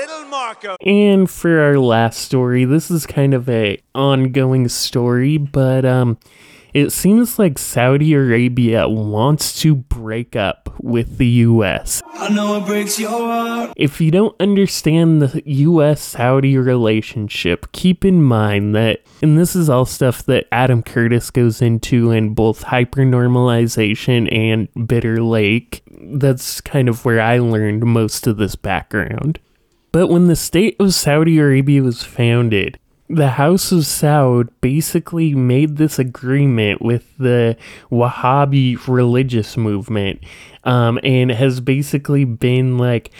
And 0.86 1.28
for 1.28 1.60
our 1.60 1.78
last 1.78 2.20
story, 2.20 2.64
this 2.64 2.92
is 2.92 3.06
kind 3.06 3.34
of 3.34 3.48
a 3.48 3.80
ongoing 3.92 4.68
story, 4.68 5.36
but 5.38 5.84
um 5.84 5.95
Um, 5.96 6.18
it 6.76 6.92
seems 6.92 7.38
like 7.38 7.58
Saudi 7.58 8.12
Arabia 8.12 8.86
wants 8.86 9.58
to 9.62 9.74
break 9.74 10.36
up 10.36 10.74
with 10.78 11.16
the 11.16 11.26
US. 11.26 12.02
I 12.12 12.28
know 12.28 12.58
it 12.58 12.66
breaks 12.66 13.00
your 13.00 13.10
heart. 13.10 13.72
If 13.76 13.98
you 13.98 14.10
don't 14.10 14.36
understand 14.38 15.22
the 15.22 15.42
US 15.46 16.02
Saudi 16.02 16.58
relationship, 16.58 17.72
keep 17.72 18.04
in 18.04 18.22
mind 18.22 18.74
that, 18.74 19.00
and 19.22 19.38
this 19.38 19.56
is 19.56 19.70
all 19.70 19.86
stuff 19.86 20.24
that 20.26 20.48
Adam 20.52 20.82
Curtis 20.82 21.30
goes 21.30 21.62
into 21.62 22.10
in 22.10 22.34
both 22.34 22.64
hypernormalization 22.64 24.30
and 24.30 24.86
Bitter 24.86 25.22
Lake. 25.22 25.82
That's 25.90 26.60
kind 26.60 26.90
of 26.90 27.06
where 27.06 27.22
I 27.22 27.38
learned 27.38 27.84
most 27.84 28.26
of 28.26 28.36
this 28.36 28.54
background. 28.54 29.38
But 29.92 30.08
when 30.08 30.26
the 30.26 30.36
state 30.36 30.76
of 30.78 30.92
Saudi 30.92 31.38
Arabia 31.38 31.82
was 31.82 32.02
founded, 32.02 32.78
the 33.08 33.30
House 33.30 33.72
of 33.72 33.80
Saud 33.80 34.48
basically 34.60 35.34
made 35.34 35.76
this 35.76 35.98
agreement 35.98 36.82
with 36.82 37.16
the 37.18 37.56
Wahhabi 37.90 38.86
religious 38.86 39.56
movement 39.56 40.20
um, 40.64 40.98
and 41.02 41.30
has 41.30 41.60
basically 41.60 42.24
been 42.24 42.78
like 42.78 43.10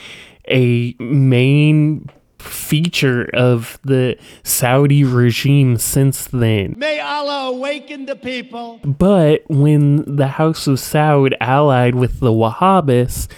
a 0.49 0.94
main 0.99 2.09
feature 2.38 3.29
of 3.35 3.79
the 3.83 4.16
Saudi 4.42 5.05
regime 5.05 5.77
since 5.77 6.27
then. 6.27 6.75
May 6.77 7.01
Allah 7.01 7.49
awaken 7.49 8.07
the 8.07 8.16
people. 8.16 8.79
But 8.85 9.42
when 9.49 10.16
the 10.16 10.29
House 10.29 10.66
of 10.66 10.77
Saud 10.77 11.35
allied 11.40 11.94
with 11.94 12.20
the 12.20 12.31
Wahhabis, 12.31 13.29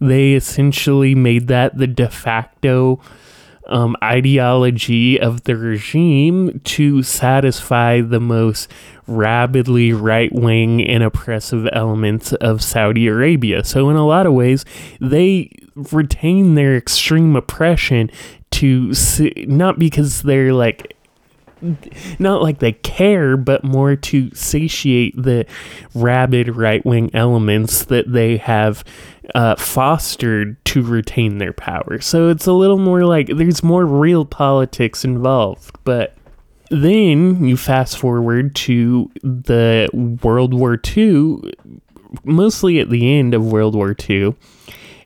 they 0.00 0.34
essentially 0.34 1.14
made 1.14 1.48
that 1.48 1.78
the 1.78 1.86
de 1.86 2.08
facto 2.08 3.00
um, 3.68 3.96
ideology 4.02 5.20
of 5.20 5.44
the 5.44 5.56
regime 5.56 6.60
to 6.64 7.02
satisfy 7.02 8.00
the 8.00 8.20
most 8.20 8.68
rabidly 9.06 9.92
right 9.92 10.32
wing 10.32 10.84
and 10.84 11.02
oppressive 11.02 11.68
elements 11.72 12.32
of 12.34 12.62
Saudi 12.62 13.06
Arabia. 13.06 13.64
So, 13.64 13.90
in 13.90 13.96
a 13.96 14.06
lot 14.06 14.26
of 14.26 14.32
ways, 14.32 14.64
they 15.00 15.50
retain 15.74 16.54
their 16.54 16.76
extreme 16.76 17.36
oppression 17.36 18.10
to 18.52 18.92
not 19.46 19.78
because 19.78 20.22
they're 20.22 20.52
like 20.52 20.96
not 22.18 22.42
like 22.42 22.58
they 22.58 22.72
care, 22.72 23.36
but 23.36 23.64
more 23.64 23.96
to 23.96 24.30
satiate 24.34 25.14
the 25.20 25.46
rabid 25.94 26.54
right 26.54 26.84
wing 26.84 27.10
elements 27.14 27.86
that 27.86 28.12
they 28.12 28.36
have 28.36 28.84
uh, 29.34 29.56
fostered 29.56 30.62
to 30.66 30.82
retain 30.82 31.38
their 31.38 31.52
power. 31.52 32.00
So 32.00 32.28
it's 32.28 32.46
a 32.46 32.52
little 32.52 32.78
more 32.78 33.04
like 33.04 33.28
there's 33.28 33.62
more 33.62 33.84
real 33.84 34.24
politics 34.24 35.04
involved. 35.04 35.76
But 35.84 36.14
then 36.70 37.44
you 37.44 37.56
fast 37.56 37.98
forward 37.98 38.54
to 38.56 39.10
the 39.22 39.88
World 40.22 40.54
War 40.54 40.80
II, 40.96 41.54
mostly 42.24 42.80
at 42.80 42.90
the 42.90 43.18
end 43.18 43.34
of 43.34 43.52
World 43.52 43.74
War 43.74 43.94
II 44.08 44.34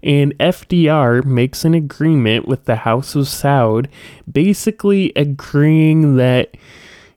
and 0.02 0.36
FDR 0.38 1.24
makes 1.24 1.64
an 1.64 1.74
agreement 1.74 2.48
with 2.48 2.64
the 2.64 2.76
House 2.76 3.14
of 3.14 3.24
Saud, 3.24 3.86
basically 4.30 5.12
agreeing 5.14 6.16
that 6.16 6.56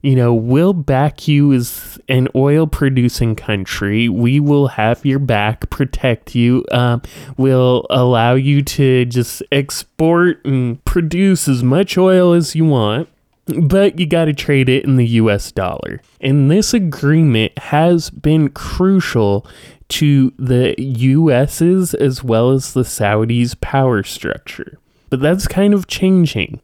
you 0.04 0.18
know, 0.18 0.34
we'll 0.34 0.74
back 0.74 1.30
you 1.30 1.54
as 1.54 1.98
an 2.10 2.28
oil 2.36 2.68
producing 2.68 3.36
country. 3.36 4.10
We 4.10 4.42
will 4.42 4.68
have 4.68 5.06
your 5.06 5.18
back, 5.18 5.70
protect 5.70 6.36
you. 6.36 6.66
Um, 6.74 7.02
we'll 7.38 7.88
allow 7.90 8.34
you 8.34 8.62
to 8.64 9.06
just 9.06 9.42
export 9.50 10.44
and 10.46 10.84
produce 10.84 11.48
as 11.48 11.64
much 11.64 11.98
oil 11.98 12.34
as 12.34 12.54
you 12.54 12.66
want. 12.66 13.08
But 13.46 13.98
you 13.98 14.06
got 14.06 14.26
to 14.26 14.34
trade 14.34 14.68
it 14.68 14.84
in 14.84 14.98
the 14.98 15.08
US 15.08 15.54
dollar. 15.54 16.02
And 16.20 16.52
this 16.52 16.74
agreement 16.74 17.58
has 17.58 18.10
been 18.10 18.50
crucial 18.50 19.48
to 19.90 20.34
the 20.38 20.76
US's 20.78 21.94
as 21.94 22.22
well 22.22 22.52
as 22.52 22.74
the 22.74 22.84
Saudis' 22.84 23.60
power 23.60 24.04
structure. 24.04 24.80
But 25.10 25.22
that's 25.22 25.48
kind 25.48 25.74
of 25.74 25.88
changing. 25.88 26.62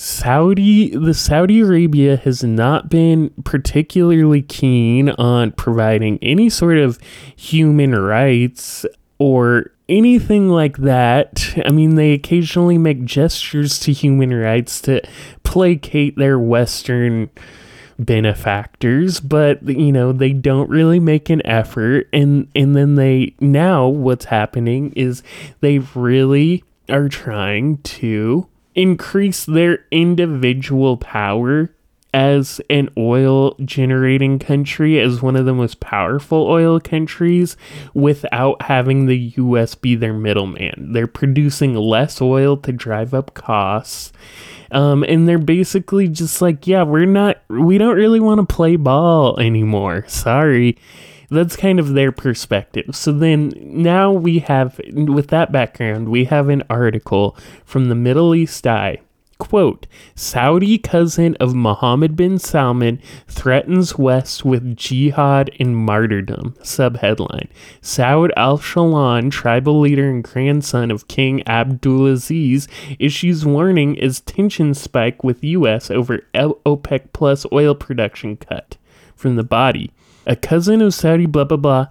Saudi, 0.00 0.90
the 0.90 1.12
Saudi 1.12 1.58
Arabia 1.58 2.18
has 2.18 2.44
not 2.44 2.88
been 2.88 3.30
particularly 3.42 4.42
keen 4.42 5.08
on 5.10 5.50
providing 5.50 6.20
any 6.22 6.48
sort 6.48 6.78
of 6.78 7.00
human 7.34 7.92
rights 7.96 8.86
or 9.18 9.72
anything 9.88 10.50
like 10.50 10.76
that. 10.76 11.52
I 11.66 11.72
mean, 11.72 11.96
they 11.96 12.12
occasionally 12.12 12.78
make 12.78 13.04
gestures 13.06 13.80
to 13.80 13.92
human 13.92 14.32
rights 14.32 14.80
to 14.82 15.02
placate 15.42 16.16
their 16.16 16.38
Western 16.38 17.28
benefactors, 17.98 19.18
but 19.18 19.64
you 19.64 19.90
know, 19.90 20.12
they 20.12 20.32
don't 20.32 20.70
really 20.70 21.00
make 21.00 21.28
an 21.28 21.44
effort 21.44 22.06
and 22.12 22.46
and 22.54 22.76
then 22.76 22.94
they 22.94 23.34
now 23.40 23.88
what's 23.88 24.26
happening 24.26 24.92
is 24.94 25.24
they 25.60 25.80
really 25.80 26.62
are 26.88 27.08
trying 27.08 27.78
to 27.78 28.48
increase 28.74 29.44
their 29.44 29.84
individual 29.90 30.96
power 30.96 31.70
as 32.14 32.60
an 32.70 32.88
oil 32.96 33.54
generating 33.64 34.38
country, 34.38 34.98
as 34.98 35.20
one 35.20 35.36
of 35.36 35.44
the 35.44 35.54
most 35.54 35.78
powerful 35.80 36.46
oil 36.46 36.80
countries, 36.80 37.56
without 37.92 38.62
having 38.62 39.06
the 39.06 39.34
US 39.36 39.74
be 39.74 39.94
their 39.94 40.14
middleman. 40.14 40.92
They're 40.92 41.06
producing 41.06 41.74
less 41.74 42.20
oil 42.20 42.56
to 42.58 42.72
drive 42.72 43.12
up 43.12 43.34
costs. 43.34 44.12
Um, 44.70 45.02
and 45.04 45.26
they're 45.26 45.38
basically 45.38 46.08
just 46.08 46.42
like, 46.42 46.66
yeah, 46.66 46.82
we're 46.82 47.06
not, 47.06 47.42
we 47.48 47.78
don't 47.78 47.96
really 47.96 48.20
want 48.20 48.46
to 48.46 48.54
play 48.54 48.76
ball 48.76 49.38
anymore. 49.38 50.04
Sorry. 50.08 50.76
That's 51.30 51.56
kind 51.56 51.78
of 51.78 51.92
their 51.92 52.10
perspective. 52.10 52.96
So 52.96 53.12
then 53.12 53.52
now 53.56 54.10
we 54.12 54.38
have, 54.40 54.80
with 54.92 55.28
that 55.28 55.52
background, 55.52 56.08
we 56.08 56.24
have 56.24 56.48
an 56.48 56.62
article 56.70 57.36
from 57.64 57.88
the 57.88 57.94
Middle 57.94 58.34
East 58.34 58.66
Eye. 58.66 59.00
Quote 59.38 59.86
Saudi 60.16 60.78
cousin 60.78 61.36
of 61.38 61.54
Mohammed 61.54 62.16
bin 62.16 62.40
Salman 62.40 63.00
threatens 63.28 63.96
West 63.96 64.44
with 64.44 64.76
jihad 64.76 65.48
and 65.60 65.76
martyrdom. 65.76 66.56
Subheadline 66.60 67.48
Saud 67.80 68.30
al 68.36 68.58
Shalan, 68.58 69.30
tribal 69.30 69.78
leader 69.78 70.10
and 70.10 70.24
grandson 70.24 70.90
of 70.90 71.06
King 71.06 71.44
Abdulaziz, 71.44 72.66
issues 72.98 73.46
warning 73.46 73.96
as 74.00 74.20
tensions 74.22 74.80
spike 74.80 75.22
with 75.22 75.44
U.S. 75.44 75.88
over 75.88 76.22
OPEC 76.34 77.12
plus 77.12 77.46
oil 77.52 77.76
production 77.76 78.36
cut. 78.36 78.76
From 79.14 79.36
the 79.36 79.44
body 79.44 79.92
a 80.28 80.36
cousin 80.36 80.80
of 80.80 80.94
Saudi 80.94 81.26
blah 81.26 81.44
blah 81.44 81.56
blah 81.56 81.86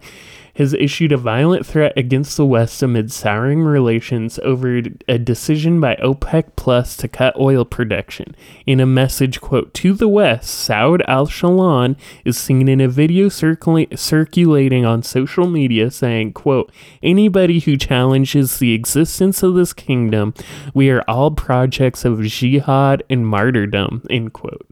has 0.58 0.74
issued 0.74 1.12
a 1.12 1.18
violent 1.18 1.64
threat 1.66 1.94
against 1.96 2.36
the 2.36 2.46
West 2.46 2.82
amid 2.82 3.12
souring 3.12 3.62
relations 3.62 4.40
over 4.40 4.82
a 5.08 5.20
decision 5.20 5.80
by 5.80 5.96
OPEC 5.98 6.56
Plus 6.56 6.98
to 6.98 7.08
cut 7.08 7.40
oil 7.40 7.64
production. 7.64 8.36
In 8.66 8.80
a 8.80 8.86
message, 8.86 9.40
quote, 9.40 9.72
to 9.76 9.94
the 9.94 10.08
West, 10.08 10.68
Saud 10.68 11.02
al 11.08 11.28
Shalan 11.28 11.96
is 12.26 12.40
seen 12.40 12.68
in 12.68 12.82
a 12.82 12.88
video 12.88 13.28
circula- 13.28 13.98
circulating 13.98 14.84
on 14.84 15.04
social 15.04 15.48
media 15.48 15.92
saying, 15.92 16.34
quote, 16.34 16.72
anybody 17.04 17.60
who 17.60 17.78
challenges 17.78 18.58
the 18.58 18.74
existence 18.74 19.44
of 19.44 19.54
this 19.54 19.74
kingdom, 19.74 20.34
we 20.74 20.90
are 20.90 21.04
all 21.08 21.30
projects 21.30 22.04
of 22.04 22.24
jihad 22.24 23.04
and 23.12 23.28
martyrdom, 23.28 24.02
end 24.10 24.34
quote. 24.34 24.67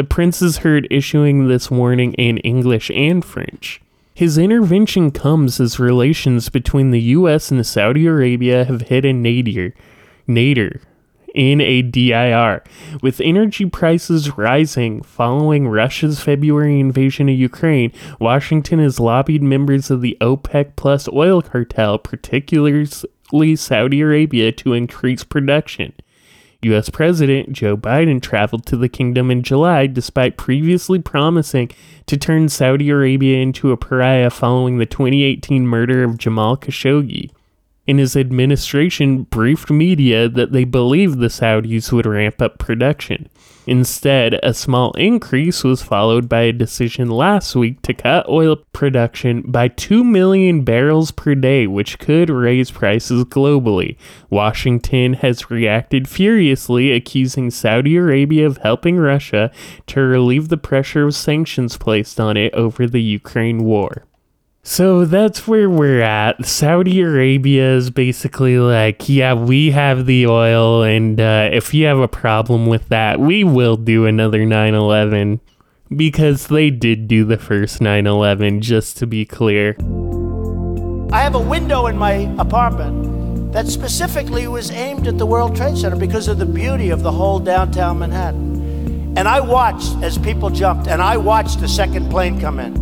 The 0.00 0.04
prince 0.04 0.40
is 0.40 0.56
heard 0.56 0.88
issuing 0.90 1.46
this 1.46 1.70
warning 1.70 2.14
in 2.14 2.38
English 2.38 2.90
and 2.92 3.22
French. 3.22 3.82
His 4.14 4.38
intervention 4.38 5.10
comes 5.10 5.60
as 5.60 5.78
relations 5.78 6.48
between 6.48 6.90
the 6.90 7.02
US 7.18 7.50
and 7.50 7.66
Saudi 7.66 8.06
Arabia 8.06 8.64
have 8.64 8.80
hit 8.88 9.04
a 9.04 9.12
nadir, 9.12 9.74
nadir 10.26 10.80
in 11.34 11.60
a 11.60 11.82
DIR, 11.82 12.64
with 13.02 13.20
energy 13.20 13.66
prices 13.66 14.38
rising 14.38 15.02
following 15.02 15.68
Russia's 15.68 16.18
February 16.18 16.80
invasion 16.80 17.28
of 17.28 17.36
Ukraine. 17.36 17.92
Washington 18.18 18.78
has 18.78 19.00
lobbied 19.00 19.42
members 19.42 19.90
of 19.90 20.00
the 20.00 20.16
OPEC 20.22 20.76
plus 20.76 21.10
oil 21.12 21.42
cartel, 21.42 21.98
particularly 21.98 22.86
Saudi 23.54 24.00
Arabia, 24.00 24.50
to 24.50 24.72
increase 24.72 25.24
production. 25.24 25.92
US 26.62 26.90
President 26.90 27.52
Joe 27.52 27.76
Biden 27.76 28.20
traveled 28.20 28.66
to 28.66 28.76
the 28.76 28.88
kingdom 28.88 29.30
in 29.30 29.42
July 29.42 29.86
despite 29.86 30.36
previously 30.36 30.98
promising 30.98 31.70
to 32.06 32.16
turn 32.16 32.48
Saudi 32.48 32.90
Arabia 32.90 33.38
into 33.38 33.72
a 33.72 33.76
pariah 33.76 34.30
following 34.30 34.78
the 34.78 34.86
2018 34.86 35.66
murder 35.66 36.04
of 36.04 36.18
Jamal 36.18 36.56
Khashoggi 36.56 37.30
in 37.86 37.98
his 37.98 38.14
administration 38.14 39.24
briefed 39.24 39.70
media 39.70 40.28
that 40.28 40.52
they 40.52 40.64
believed 40.64 41.18
the 41.18 41.26
Saudis 41.26 41.90
would 41.92 42.06
ramp 42.06 42.40
up 42.40 42.58
production. 42.58 43.28
Instead, 43.70 44.36
a 44.42 44.52
small 44.52 44.90
increase 44.94 45.62
was 45.62 45.80
followed 45.80 46.28
by 46.28 46.40
a 46.40 46.52
decision 46.52 47.08
last 47.08 47.54
week 47.54 47.80
to 47.82 47.94
cut 47.94 48.28
oil 48.28 48.56
production 48.72 49.42
by 49.42 49.68
2 49.68 50.02
million 50.02 50.64
barrels 50.64 51.12
per 51.12 51.36
day, 51.36 51.68
which 51.68 51.96
could 52.00 52.28
raise 52.30 52.72
prices 52.72 53.22
globally. 53.26 53.96
Washington 54.28 55.12
has 55.12 55.52
reacted 55.52 56.08
furiously, 56.08 56.90
accusing 56.90 57.48
Saudi 57.48 57.94
Arabia 57.94 58.44
of 58.44 58.56
helping 58.56 58.96
Russia 58.96 59.52
to 59.86 60.00
relieve 60.00 60.48
the 60.48 60.56
pressure 60.56 61.06
of 61.06 61.14
sanctions 61.14 61.76
placed 61.76 62.18
on 62.18 62.36
it 62.36 62.52
over 62.54 62.88
the 62.88 63.00
Ukraine 63.00 63.62
war. 63.62 64.04
So 64.62 65.06
that's 65.06 65.48
where 65.48 65.70
we're 65.70 66.02
at. 66.02 66.44
Saudi 66.44 67.00
Arabia 67.00 67.76
is 67.76 67.90
basically 67.90 68.58
like, 68.58 69.08
yeah, 69.08 69.32
we 69.32 69.70
have 69.70 70.04
the 70.04 70.26
oil, 70.26 70.82
and 70.82 71.18
uh, 71.18 71.48
if 71.50 71.72
you 71.72 71.86
have 71.86 71.98
a 71.98 72.08
problem 72.08 72.66
with 72.66 72.88
that, 72.88 73.18
we 73.18 73.42
will 73.42 73.76
do 73.76 74.04
another 74.04 74.44
9 74.44 74.74
11. 74.74 75.40
Because 75.96 76.46
they 76.46 76.70
did 76.70 77.08
do 77.08 77.24
the 77.24 77.38
first 77.38 77.80
9 77.80 78.06
11, 78.06 78.60
just 78.60 78.96
to 78.98 79.06
be 79.06 79.24
clear. 79.24 79.76
I 81.10 81.22
have 81.22 81.34
a 81.34 81.40
window 81.40 81.86
in 81.86 81.96
my 81.96 82.32
apartment 82.38 83.52
that 83.52 83.66
specifically 83.66 84.46
was 84.46 84.70
aimed 84.70 85.08
at 85.08 85.18
the 85.18 85.26
World 85.26 85.56
Trade 85.56 85.76
Center 85.78 85.96
because 85.96 86.28
of 86.28 86.38
the 86.38 86.46
beauty 86.46 86.90
of 86.90 87.02
the 87.02 87.10
whole 87.10 87.40
downtown 87.40 87.98
Manhattan. 87.98 89.16
And 89.16 89.26
I 89.26 89.40
watched 89.40 89.96
as 90.02 90.18
people 90.18 90.50
jumped, 90.50 90.86
and 90.86 91.02
I 91.02 91.16
watched 91.16 91.60
the 91.60 91.66
second 91.66 92.10
plane 92.10 92.40
come 92.40 92.60
in. 92.60 92.79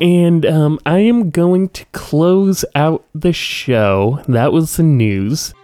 And 0.00 0.44
um, 0.44 0.78
I 0.84 0.98
am 0.98 1.30
going 1.30 1.70
to 1.70 1.86
close 1.86 2.66
out 2.74 3.06
the 3.14 3.32
show. 3.32 4.22
That 4.28 4.52
was 4.52 4.76
the 4.76 4.82
news. 4.82 5.54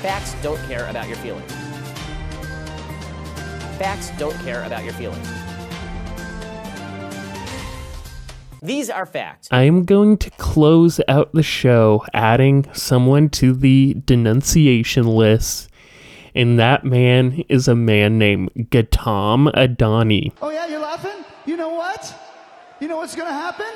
Facts 0.00 0.36
don't 0.40 0.60
care 0.68 0.86
about 0.86 1.08
your 1.08 1.16
feelings. 1.16 1.50
Facts 3.76 4.12
don't 4.18 4.36
care 4.44 4.62
about 4.64 4.84
your 4.84 4.92
feelings. 4.92 5.28
These 8.62 8.88
are 8.88 9.06
facts. 9.06 9.48
I 9.50 9.62
am 9.62 9.84
going 9.84 10.16
to 10.18 10.30
close 10.30 11.00
out 11.08 11.32
the 11.32 11.42
show 11.42 12.04
adding 12.14 12.66
someone 12.72 13.30
to 13.30 13.52
the 13.52 13.94
denunciation 14.04 15.08
list 15.08 15.67
and 16.38 16.56
that 16.56 16.84
man 16.84 17.42
is 17.48 17.66
a 17.66 17.74
man 17.74 18.16
named 18.16 18.50
Gautam 18.70 19.52
Adani. 19.54 20.32
Oh 20.40 20.50
yeah, 20.50 20.68
you're 20.68 20.78
laughing? 20.78 21.24
You 21.44 21.56
know 21.56 21.70
what? 21.70 22.14
You 22.80 22.86
know 22.86 22.98
what's 22.98 23.16
gonna 23.16 23.32
happen? 23.32 23.66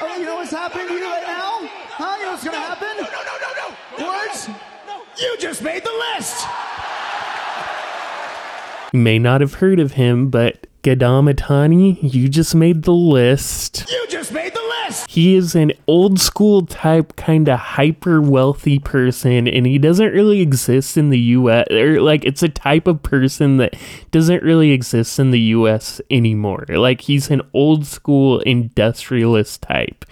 Oh, 0.00 0.16
you 0.16 0.24
know 0.24 0.36
what's 0.36 0.50
happening 0.50 0.88
to 0.88 0.94
you 0.94 1.04
right 1.04 1.22
now? 1.22 1.58
Huh? 1.90 2.16
You 2.18 2.24
know 2.24 2.30
what's 2.32 2.44
gonna 2.44 2.56
happen? 2.56 2.96
No, 2.96 3.02
no, 3.02 3.22
no, 3.28 3.36
no, 3.44 4.08
no. 4.08 4.08
Words? 4.08 4.48
No. 4.86 5.02
You 5.20 5.36
just 5.38 5.62
made 5.62 5.84
the 5.84 5.92
list. 6.16 6.46
You 8.94 9.00
may 9.00 9.18
not 9.18 9.42
have 9.42 9.54
heard 9.54 9.78
of 9.78 9.92
him, 9.92 10.30
but 10.30 10.66
Gautam 10.82 11.98
you 12.02 12.28
just 12.28 12.54
made 12.56 12.82
the 12.82 12.92
list. 12.92 13.86
You 13.88 14.06
just 14.08 14.32
made 14.32 14.52
the 14.52 14.60
list. 14.86 15.08
He 15.08 15.36
is 15.36 15.54
an 15.54 15.72
old 15.86 16.18
school 16.18 16.66
type, 16.66 17.14
kind 17.14 17.48
of 17.48 17.58
hyper 17.58 18.20
wealthy 18.20 18.80
person, 18.80 19.46
and 19.46 19.64
he 19.64 19.78
doesn't 19.78 20.12
really 20.12 20.40
exist 20.40 20.96
in 20.96 21.10
the 21.10 21.20
U.S. 21.20 21.66
Or 21.70 22.00
like, 22.00 22.24
it's 22.24 22.42
a 22.42 22.48
type 22.48 22.88
of 22.88 23.02
person 23.02 23.58
that 23.58 23.74
doesn't 24.10 24.42
really 24.42 24.72
exist 24.72 25.20
in 25.20 25.30
the 25.30 25.40
U.S. 25.40 26.00
anymore. 26.10 26.66
Like, 26.68 27.02
he's 27.02 27.30
an 27.30 27.42
old 27.54 27.86
school 27.86 28.40
industrialist 28.40 29.62
type. 29.62 30.04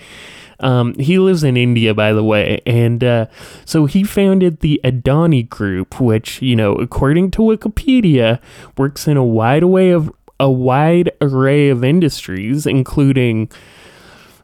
Um, 0.60 0.94
he 0.94 1.18
lives 1.18 1.42
in 1.42 1.56
India, 1.56 1.94
by 1.94 2.12
the 2.12 2.22
way, 2.22 2.60
and 2.66 3.02
uh, 3.02 3.26
so 3.64 3.86
he 3.86 4.04
founded 4.04 4.60
the 4.60 4.78
Adani 4.84 5.48
Group, 5.48 5.98
which 6.00 6.42
you 6.42 6.54
know, 6.54 6.74
according 6.74 7.30
to 7.32 7.38
Wikipedia, 7.40 8.40
works 8.76 9.08
in 9.08 9.16
a 9.16 9.24
wide 9.24 9.62
array 9.62 9.90
of 9.90 10.12
a 10.40 10.50
wide 10.50 11.12
array 11.20 11.68
of 11.68 11.84
industries, 11.84 12.66
including 12.66 13.48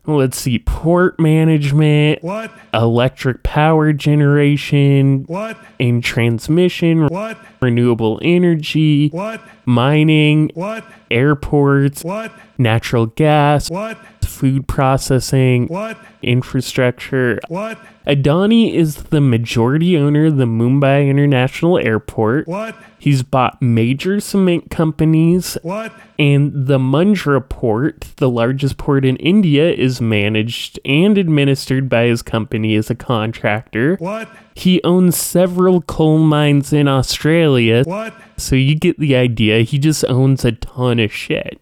let's 0.09 0.39
see, 0.39 0.61
port 0.61 1.19
management, 1.19 2.23
What? 2.23 2.53
electric 2.73 3.43
power 3.43 3.93
generation, 3.93 5.25
What? 5.27 5.57
and 5.81 6.05
transmission, 6.05 7.09
What? 7.09 7.37
renewable 7.61 8.21
energy, 8.23 9.09
What? 9.09 9.41
mining, 9.65 10.53
What? 10.55 10.85
Airports, 11.11 12.03
What? 12.05 12.33
natural 12.59 13.07
gas, 13.07 13.71
What? 13.71 13.99
food 14.23 14.67
processing, 14.69 15.67
What? 15.69 15.97
infrastructure. 16.23 17.39
What? 17.49 17.79
Adani 18.07 18.73
is 18.73 18.97
the 19.05 19.21
majority 19.21 19.97
owner 19.97 20.27
of 20.27 20.37
the 20.37 20.45
Mumbai 20.45 21.09
International 21.09 21.79
Airport. 21.79 22.47
What? 22.47 22.77
He's 22.99 23.23
bought 23.23 23.61
major 23.61 24.21
cement 24.21 24.71
companies. 24.71 25.57
What? 25.63 25.93
And 26.19 26.67
the 26.67 26.79
Mundra 26.79 27.47
port, 27.47 28.07
the 28.17 28.31
largest 28.31 28.77
port 28.79 29.05
in 29.05 29.17
India, 29.17 29.71
is 29.73 30.01
managed 30.01 30.79
and 30.85 31.19
administered 31.19 31.89
by 31.89 32.05
his 32.05 32.23
company 32.23 32.75
as 32.77 32.91
a 32.91 32.95
contractor. 32.95 33.97
What? 33.99 34.29
He 34.55 34.83
owns 34.83 35.17
several 35.17 35.83
coal 35.83 36.19
mines 36.19 36.73
in 36.73 36.89
Australia. 36.89 37.83
What? 37.85 38.15
So 38.37 38.57
you 38.57 38.75
get 38.75 38.99
the 38.99 39.17
idea. 39.17 39.63
He 39.63 39.79
just 39.79 40.05
owns 40.07 40.45
a 40.45 40.53
ton 40.53 40.99
of 41.01 41.13
shit. 41.13 41.61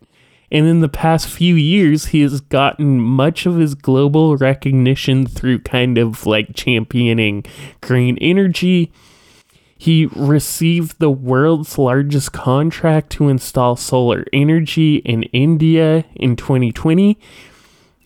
And 0.50 0.66
in 0.66 0.80
the 0.80 0.88
past 0.88 1.28
few 1.28 1.56
years, 1.56 2.06
he 2.06 2.20
has 2.20 2.40
gotten 2.40 3.00
much 3.00 3.44
of 3.44 3.56
his 3.56 3.74
global 3.74 4.36
recognition 4.36 5.26
through 5.26 5.60
kind 5.60 5.98
of 5.98 6.26
like 6.26 6.54
championing 6.54 7.44
green 7.80 8.16
energy. 8.18 8.92
He 9.76 10.06
received 10.06 11.00
the 11.00 11.10
world's 11.10 11.76
largest 11.76 12.32
contract 12.32 13.10
to 13.12 13.28
install 13.28 13.76
solar 13.76 14.24
energy 14.32 14.96
in 14.96 15.24
India 15.24 16.04
in 16.14 16.36
2020 16.36 17.18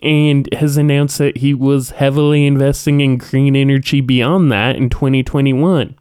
and 0.01 0.51
has 0.53 0.77
announced 0.77 1.17
that 1.19 1.37
he 1.37 1.53
was 1.53 1.91
heavily 1.91 2.45
investing 2.45 3.01
in 3.01 3.17
green 3.17 3.55
energy 3.55 4.01
beyond 4.01 4.51
that 4.51 4.75
in 4.75 4.89
2021. 4.89 5.98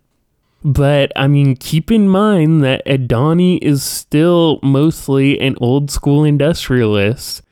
But 0.65 1.13
I 1.15 1.29
mean, 1.29 1.57
keep 1.57 1.91
in 1.91 2.09
mind 2.09 2.65
that 2.65 2.85
Adani 2.85 3.59
is 3.63 3.83
still 3.83 4.59
mostly 4.63 5.39
an 5.41 5.57
old 5.61 5.91
school 5.91 6.25
industrialist, 6.25 7.43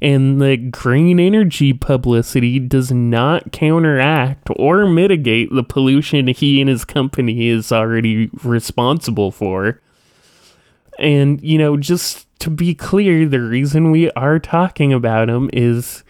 and 0.00 0.40
the 0.40 0.56
green 0.56 1.20
energy 1.20 1.72
publicity 1.72 2.58
does 2.58 2.90
not 2.90 3.52
counteract 3.52 4.48
or 4.56 4.86
mitigate 4.86 5.52
the 5.52 5.62
pollution 5.62 6.28
he 6.28 6.60
and 6.60 6.70
his 6.70 6.84
company 6.84 7.48
is 7.48 7.70
already 7.70 8.30
responsible 8.42 9.30
for. 9.30 9.80
And, 10.98 11.42
you 11.42 11.58
know, 11.58 11.76
just 11.76 12.26
to 12.40 12.50
be 12.50 12.74
clear, 12.74 13.26
the 13.26 13.40
reason 13.40 13.90
we 13.90 14.10
are 14.12 14.38
talking 14.38 14.92
about 14.92 15.28
him 15.28 15.50
is 15.52 16.04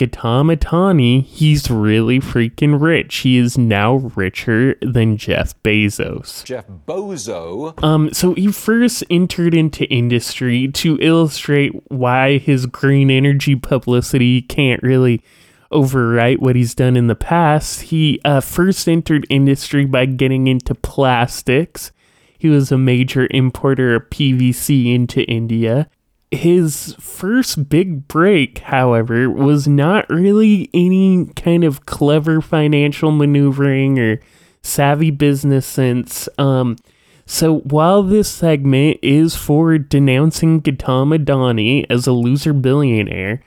Gautam 0.00 0.56
Adani, 0.56 1.22
he's 1.22 1.70
really 1.70 2.20
freaking 2.20 2.80
rich. 2.80 3.18
He 3.18 3.36
is 3.36 3.58
now 3.58 3.96
richer 4.16 4.76
than 4.80 5.18
Jeff 5.18 5.60
Bezos. 5.62 6.42
Jeff 6.44 6.64
Bozo. 6.86 7.80
Um, 7.84 8.10
so 8.14 8.32
he 8.32 8.50
first 8.50 9.04
entered 9.10 9.54
into 9.54 9.84
industry 9.84 10.68
to 10.68 10.98
illustrate 11.02 11.72
why 11.90 12.38
his 12.38 12.64
green 12.64 13.10
energy 13.10 13.56
publicity 13.56 14.40
can't 14.40 14.82
really 14.82 15.22
overwrite 15.70 16.38
what 16.38 16.56
he's 16.56 16.74
done 16.74 16.96
in 16.96 17.06
the 17.06 17.14
past. 17.14 17.82
He 17.82 18.22
uh, 18.24 18.40
first 18.40 18.88
entered 18.88 19.26
industry 19.28 19.84
by 19.84 20.06
getting 20.06 20.46
into 20.46 20.74
plastics. 20.74 21.92
He 22.38 22.48
was 22.48 22.72
a 22.72 22.78
major 22.78 23.28
importer 23.30 23.96
of 23.96 24.08
PVC 24.08 24.94
into 24.94 25.22
India. 25.24 25.90
His 26.30 26.94
first 27.00 27.68
big 27.68 28.06
break, 28.06 28.58
however, 28.60 29.28
was 29.28 29.66
not 29.66 30.08
really 30.08 30.70
any 30.72 31.26
kind 31.34 31.64
of 31.64 31.86
clever 31.86 32.40
financial 32.40 33.10
maneuvering 33.10 33.98
or 33.98 34.20
savvy 34.62 35.10
business 35.10 35.66
sense. 35.66 36.28
Um, 36.38 36.76
so 37.26 37.58
while 37.60 38.02
this 38.02 38.28
segment 38.28 38.98
is 39.02 39.36
for 39.36 39.78
denouncing 39.78 40.62
Gautam 40.62 41.16
Adani 41.16 41.86
as 41.88 42.06
a 42.06 42.12
loser 42.12 42.52
billionaire, 42.52 43.42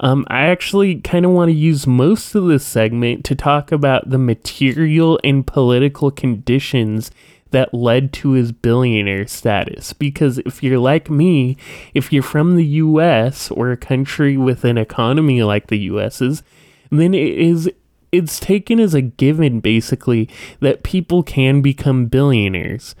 um, 0.00 0.24
I 0.28 0.46
actually 0.46 1.00
kind 1.00 1.24
of 1.24 1.32
want 1.32 1.48
to 1.48 1.56
use 1.56 1.86
most 1.86 2.34
of 2.34 2.46
this 2.46 2.64
segment 2.64 3.24
to 3.26 3.34
talk 3.34 3.72
about 3.72 4.10
the 4.10 4.18
material 4.18 5.18
and 5.24 5.46
political 5.46 6.10
conditions 6.10 7.10
that 7.50 7.72
led 7.72 8.12
to 8.14 8.32
his 8.32 8.52
billionaire 8.52 9.26
status. 9.26 9.92
Because 9.92 10.38
if 10.38 10.62
you're 10.62 10.78
like 10.78 11.10
me, 11.10 11.56
if 11.94 12.12
you're 12.12 12.22
from 12.22 12.56
the 12.56 12.64
US 12.64 13.50
or 13.50 13.70
a 13.70 13.76
country 13.76 14.36
with 14.36 14.64
an 14.64 14.78
economy 14.78 15.42
like 15.42 15.68
the 15.68 15.78
US's, 15.78 16.42
then 16.90 17.14
it 17.14 17.38
is 17.38 17.70
it's 18.10 18.40
taken 18.40 18.80
as 18.80 18.94
a 18.94 19.02
given 19.02 19.60
basically 19.60 20.30
that 20.60 20.82
people 20.82 21.22
can 21.22 21.60
become 21.60 22.06
billionaires. 22.06 22.94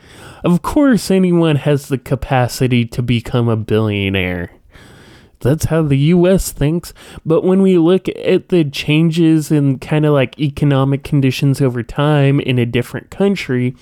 Of 0.44 0.60
course 0.60 1.10
anyone 1.10 1.56
has 1.56 1.88
the 1.88 1.96
capacity 1.96 2.84
to 2.86 3.02
become 3.02 3.48
a 3.48 3.56
billionaire. 3.56 4.50
That's 5.40 5.66
how 5.66 5.82
the 5.82 5.98
US 5.98 6.52
thinks. 6.52 6.92
But 7.24 7.44
when 7.44 7.62
we 7.62 7.78
look 7.78 8.08
at 8.08 8.48
the 8.48 8.64
changes 8.64 9.50
in 9.50 9.78
kind 9.78 10.04
of 10.04 10.12
like 10.12 10.38
economic 10.38 11.04
conditions 11.04 11.60
over 11.60 11.82
time 11.82 12.40
in 12.40 12.58
a 12.58 12.66
different 12.66 13.10
country, 13.10 13.74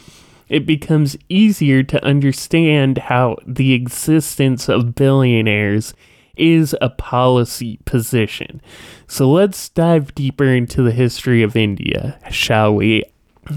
it 0.49 0.67
becomes 0.67 1.17
easier 1.29 1.83
to 1.83 2.05
understand 2.05 2.99
how 2.99 3.37
the 3.47 3.73
existence 3.73 4.69
of 4.69 4.95
billionaires 4.95 5.95
is 6.37 6.77
a 6.81 6.91
policy 6.91 7.79
position. 7.85 8.61
So 9.07 9.31
let's 9.31 9.69
dive 9.71 10.15
deeper 10.15 10.45
into 10.45 10.83
the 10.83 10.93
history 10.93 11.43
of 11.43 11.57
India, 11.57 12.19
shall 12.31 12.75
we? 12.75 13.05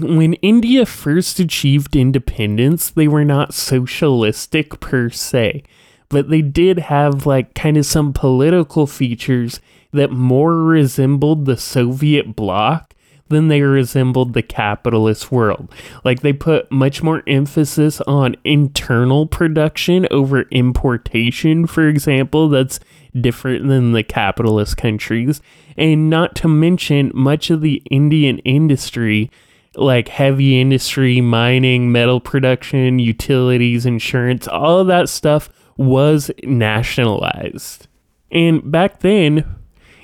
When 0.00 0.34
India 0.34 0.86
first 0.86 1.40
achieved 1.40 1.96
independence, 1.96 2.90
they 2.90 3.08
were 3.08 3.24
not 3.24 3.54
socialistic 3.54 4.80
per 4.80 5.10
se, 5.10 5.64
but 6.08 6.30
they 6.30 6.42
did 6.42 6.78
have 6.78 7.26
like 7.26 7.54
kind 7.54 7.76
of 7.76 7.86
some 7.86 8.12
political 8.12 8.86
features 8.86 9.60
that 9.92 10.12
more 10.12 10.56
resembled 10.62 11.44
the 11.44 11.56
Soviet 11.56 12.36
bloc 12.36 12.94
than 13.30 13.48
they 13.48 13.62
resembled 13.62 14.34
the 14.34 14.42
capitalist 14.42 15.32
world. 15.32 15.72
Like 16.04 16.20
they 16.20 16.32
put 16.32 16.70
much 16.70 17.02
more 17.02 17.22
emphasis 17.26 18.00
on 18.02 18.36
internal 18.44 19.26
production 19.26 20.06
over 20.10 20.42
importation, 20.50 21.66
for 21.66 21.88
example, 21.88 22.48
that's 22.48 22.80
different 23.18 23.68
than 23.68 23.92
the 23.92 24.02
capitalist 24.02 24.76
countries. 24.76 25.40
And 25.76 26.10
not 26.10 26.34
to 26.36 26.48
mention, 26.48 27.12
much 27.14 27.50
of 27.50 27.62
the 27.62 27.82
Indian 27.90 28.38
industry, 28.40 29.30
like 29.76 30.08
heavy 30.08 30.60
industry, 30.60 31.20
mining, 31.20 31.90
metal 31.92 32.20
production, 32.20 32.98
utilities, 32.98 33.86
insurance, 33.86 34.48
all 34.48 34.80
of 34.80 34.88
that 34.88 35.08
stuff 35.08 35.48
was 35.76 36.30
nationalized. 36.42 37.86
And 38.32 38.70
back 38.70 39.00
then, 39.00 39.56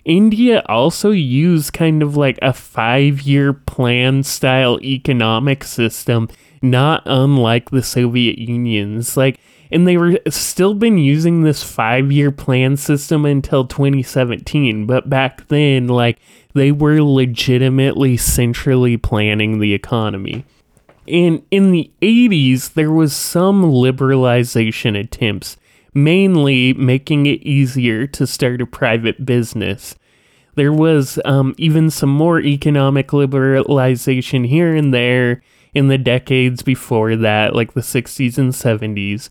India 0.07 0.63
also 0.67 1.11
used 1.11 1.73
kind 1.73 2.01
of 2.01 2.17
like 2.17 2.39
a 2.41 2.53
five 2.53 3.23
year 3.23 3.53
plan 3.53 4.23
style 4.23 4.79
economic 4.81 5.65
system, 5.65 6.29
not 6.63 7.03
unlike 7.07 7.71
the 7.71 7.83
Soviet 7.83 8.39
Union's. 8.39 9.17
Like, 9.17 9.41
and 9.73 9.87
they 9.87 9.97
were 9.97 10.21
still 10.29 10.75
been 10.75 10.97
using 10.97 11.43
this 11.43 11.65
five 11.65 12.13
year 12.13 12.31
plan 12.31 12.77
system 12.77 13.27
until 13.27 13.67
2017. 13.67 14.87
But 14.87 15.11
back 15.11 15.49
then, 15.49 15.89
like, 15.89 16.21
they 16.55 16.71
were 16.71 17.03
legitimately 17.03 18.17
centrally 18.17 18.97
planning 18.97 19.59
the 19.59 19.75
economy. 19.75 20.45
And 21.09 21.43
in 21.51 21.73
the 21.73 21.91
80s, 22.01 22.75
there 22.75 22.93
was 22.93 23.13
some 23.13 23.65
liberalization 23.65 24.99
attempts 24.99 25.57
mainly 25.97 26.75
making 26.75 27.25
it 27.25 27.43
easier 27.43 28.07
to 28.07 28.27
start 28.27 28.61
a 28.61 28.67
private 28.67 29.25
business. 29.25 29.97
There 30.55 30.73
was 30.73 31.19
um, 31.25 31.55
even 31.57 31.91
some 31.91 32.11
more 32.11 32.39
economic 32.39 33.09
liberalization 33.09 34.47
here 34.47 34.77
and 34.77 34.93
there 34.93 35.43
in 35.73 35.89
the 35.89 35.97
decades 35.97 36.63
before 36.63 37.17
that, 37.17 37.57
like 37.57 37.73
the 37.73 37.81
60s 37.81 38.37
and 38.37 38.53
70s. 38.53 39.31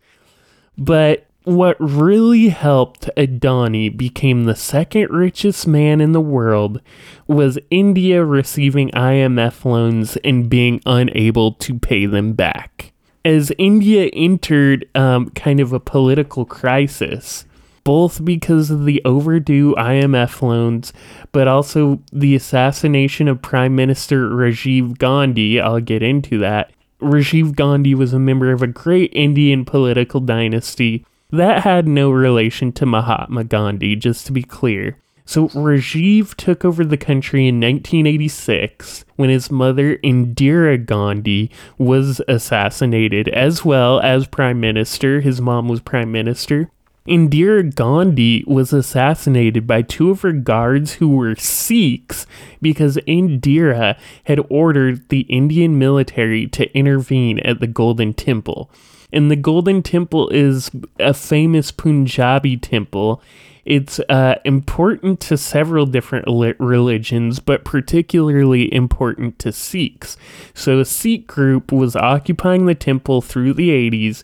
But 0.76 1.28
what 1.44 1.78
really 1.80 2.50
helped 2.50 3.12
Adani 3.16 3.96
became 3.96 4.46
the 4.46 4.56
second 4.56 5.12
richest 5.12 5.68
man 5.68 6.02
in 6.02 6.14
the 6.14 6.22
world 6.22 6.82
was 7.28 7.60
India 7.70 8.26
receiving 8.26 8.90
IMF 8.90 9.66
loans 9.66 10.18
and 10.24 10.50
being 10.50 10.82
unable 10.88 11.54
to 11.54 11.78
pay 11.78 12.08
them 12.08 12.34
back 12.34 12.95
as 13.26 13.52
India 13.58 14.06
entered 14.14 14.88
um, 14.96 15.32
kind 15.32 15.60
of 15.60 15.74
a 15.74 15.80
political 15.80 16.46
crisis, 16.46 17.46
both 17.84 18.24
because 18.24 18.70
of 18.70 18.86
the 18.86 19.02
overdue 19.04 19.74
IMF 19.76 20.44
loans, 20.44 20.94
but 21.32 21.48
also 21.48 22.00
the 22.14 22.36
assassination 22.36 23.28
of 23.28 23.42
Prime 23.42 23.76
Minister 23.76 24.30
Rajiv 24.30 25.00
Gandhi. 25.00 25.60
I'll 25.60 25.82
get 25.82 26.04
into 26.04 26.38
that. 26.38 26.72
Rajiv 27.02 27.56
Gandhi 27.56 27.96
was 27.96 28.14
a 28.14 28.20
member 28.20 28.52
of 28.52 28.62
a 28.62 28.68
great 28.68 29.12
Indian 29.14 29.66
political 29.66 30.20
dynasty 30.20 31.06
that 31.32 31.64
had 31.64 31.88
no 31.88 32.12
relation 32.12 32.72
to 32.74 32.86
Mahatma 32.86 33.44
Gandhi, 33.44 33.96
just 33.96 34.28
to 34.28 34.32
be 34.32 34.44
clear. 34.44 34.98
So 35.26 35.50
Rajiv 35.50 36.36
took 36.36 36.64
over 36.64 36.86
the 36.86 36.98
country 36.98 37.48
in 37.48 37.56
1986 37.56 39.06
when 39.16 39.30
his 39.30 39.50
mother 39.50 39.98
Indira 39.98 40.84
Gandhi 40.84 41.50
was 41.78 42.22
assassinated 42.28 43.28
as 43.30 43.66
well 43.66 44.00
as 44.00 44.28
prime 44.28 44.60
minister. 44.60 45.22
His 45.22 45.42
mom 45.42 45.68
was 45.68 45.82
prime 45.82 46.12
minister. 46.12 46.70
Indira 47.08 47.74
Gandhi 47.74 48.44
was 48.48 48.74
assassinated 48.74 49.68
by 49.68 49.84
two 49.84 50.10
of 50.10 50.22
her 50.22 50.32
guards 50.32 50.94
who 50.94 51.10
were 51.10 51.36
Sikhs 51.36 52.26
because 52.62 52.98
Indira 53.08 53.98
had 54.24 54.40
ordered 54.50 55.08
the 55.10 55.22
Indian 55.22 55.78
military 55.78 56.48
to 56.48 56.72
intervene 56.76 57.40
at 57.40 57.60
the 57.60 57.68
Golden 57.68 58.14
Temple. 58.14 58.72
And 59.14 59.30
the 59.30 59.36
Golden 59.36 59.84
Temple 59.84 60.30
is 60.30 60.72
a 61.00 61.14
famous 61.14 61.70
Punjabi 61.70 62.58
temple. 62.58 63.22
It's 63.66 64.00
uh, 64.10 64.36
important 64.46 65.20
to 65.22 65.38
several 65.38 65.88
different 65.88 66.26
religions, 66.60 67.40
but 67.40 67.66
particularly 67.66 68.72
important 68.72 69.40
to 69.40 69.52
Sikhs. 69.52 70.18
So, 70.54 70.80
a 70.80 70.86
Sikh 70.86 71.26
group 71.26 71.72
was 71.72 71.96
occupying 71.96 72.68
the 72.68 72.76
temple 72.76 73.22
through 73.22 73.54
the 73.54 73.70
80s, 73.70 74.24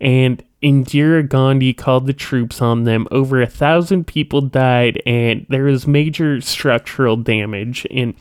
and 0.00 0.42
Indira 0.62 1.26
Gandhi 1.26 1.72
called 1.72 2.06
the 2.06 2.12
troops 2.12 2.60
on 2.60 2.84
them. 2.84 3.08
Over 3.10 3.40
a 3.40 3.46
thousand 3.46 4.06
people 4.06 4.42
died, 4.42 5.02
and 5.06 5.46
there 5.48 5.64
was 5.64 5.86
major 5.86 6.40
structural 6.40 7.16
damage. 7.16 7.86
And 7.90 8.14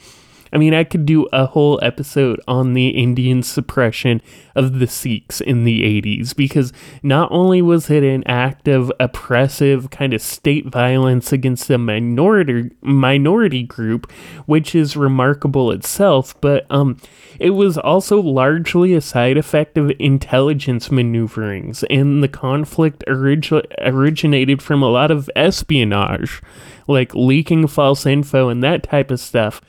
I 0.54 0.58
mean, 0.58 0.74
I 0.74 0.84
could 0.84 1.06
do 1.06 1.28
a 1.32 1.46
whole 1.46 1.80
episode 1.82 2.42
on 2.48 2.74
the 2.74 2.90
Indian 2.90 3.42
suppression 3.42 4.22
of 4.54 4.80
the 4.80 4.88
Sikhs 4.88 5.40
in 5.40 5.64
the 5.64 5.82
80s 6.02 6.36
because 6.36 6.74
not 7.02 7.32
only 7.32 7.62
was 7.62 7.90
it 7.90 8.04
an 8.04 8.24
act 8.28 8.68
of 8.68 8.92
oppressive 9.00 9.90
kind 9.92 10.14
of 10.14 10.22
state 10.22 10.66
violence 10.68 11.32
against 11.32 11.70
a 11.70 11.78
minority 11.78 12.72
minority 12.82 13.64
group, 13.64 14.12
which 14.46 14.76
is 14.76 14.98
remarkable 14.98 15.72
itself, 15.72 16.40
but 16.42 16.66
um, 16.70 16.98
it 17.40 17.52
was 17.52 17.78
also 17.78 18.22
largely 18.22 18.94
a 18.94 19.02
side 19.02 19.38
effect 19.38 19.78
of 19.78 19.92
intelligence 20.00 20.92
maneuverings, 20.92 21.84
and 21.90 22.22
the 22.22 22.28
conflict 22.28 23.04
origi- 23.08 23.66
originated 23.80 24.62
from 24.62 24.84
a 24.84 24.90
lot 24.90 25.12
of 25.12 25.30
espionage, 25.36 26.42
like 26.88 27.16
leaking 27.16 27.68
false 27.68 28.06
info 28.06 28.50
and 28.50 28.62
that 28.62 28.84
type 28.84 29.12
of 29.12 29.20
stuff 29.20 29.62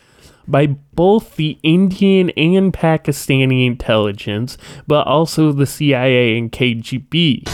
by 0.53 0.67
both 0.67 1.35
the 1.37 1.59
Indian 1.65 2.31
and 2.31 2.73
Pakistani 2.73 3.67
intelligence, 3.67 4.59
but 4.87 5.07
also 5.07 5.51
the 5.51 5.67
CIA 5.67 6.39
and 6.39 6.53
KGB. 6.53 7.49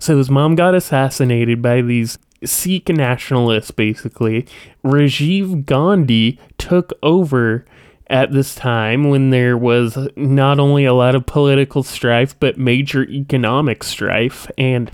So 0.00 0.16
his 0.16 0.30
mom 0.30 0.54
got 0.54 0.74
assassinated 0.74 1.60
by 1.60 1.82
these 1.82 2.18
Sikh 2.44 2.88
nationalists, 2.88 3.70
basically. 3.70 4.46
Rajiv 4.84 5.66
Gandhi 5.66 6.38
took 6.58 6.92
over 7.02 7.64
at 8.08 8.32
this 8.32 8.54
time 8.54 9.10
when 9.10 9.30
there 9.30 9.56
was 9.56 9.96
not 10.16 10.58
only 10.58 10.84
a 10.84 10.94
lot 10.94 11.14
of 11.14 11.26
political 11.26 11.82
strife, 11.82 12.38
but 12.38 12.58
major 12.58 13.04
economic 13.04 13.82
strife. 13.82 14.50
And 14.58 14.90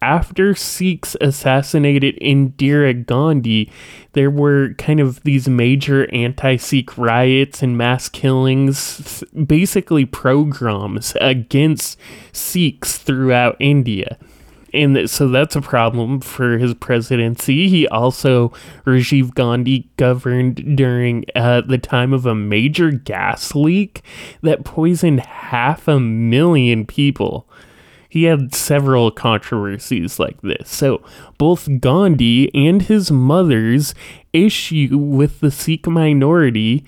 after 0.00 0.54
Sikhs 0.54 1.16
assassinated 1.20 2.16
Indira 2.20 3.04
Gandhi, 3.04 3.70
there 4.12 4.30
were 4.30 4.74
kind 4.74 5.00
of 5.00 5.22
these 5.24 5.48
major 5.48 6.12
anti 6.14 6.56
Sikh 6.56 6.96
riots 6.96 7.62
and 7.62 7.76
mass 7.76 8.08
killings, 8.08 9.24
basically 9.32 10.06
pogroms 10.06 11.16
against 11.20 11.98
Sikhs 12.32 12.98
throughout 12.98 13.56
India. 13.58 14.18
And 14.74 15.08
so 15.08 15.28
that's 15.28 15.56
a 15.56 15.62
problem 15.62 16.20
for 16.20 16.58
his 16.58 16.74
presidency. 16.74 17.68
He 17.68 17.88
also, 17.88 18.50
Rajiv 18.84 19.34
Gandhi, 19.34 19.88
governed 19.96 20.76
during 20.76 21.24
uh, 21.34 21.62
the 21.62 21.78
time 21.78 22.12
of 22.12 22.26
a 22.26 22.34
major 22.34 22.90
gas 22.90 23.54
leak 23.54 24.02
that 24.42 24.64
poisoned 24.64 25.20
half 25.20 25.88
a 25.88 25.98
million 25.98 26.84
people 26.84 27.48
he 28.18 28.24
had 28.24 28.52
several 28.52 29.12
controversies 29.12 30.18
like 30.18 30.40
this. 30.42 30.68
So, 30.68 31.02
both 31.38 31.68
Gandhi 31.80 32.52
and 32.52 32.82
his 32.82 33.12
mother's 33.12 33.94
issue 34.32 34.98
with 34.98 35.38
the 35.38 35.52
Sikh 35.52 35.86
minority 35.86 36.84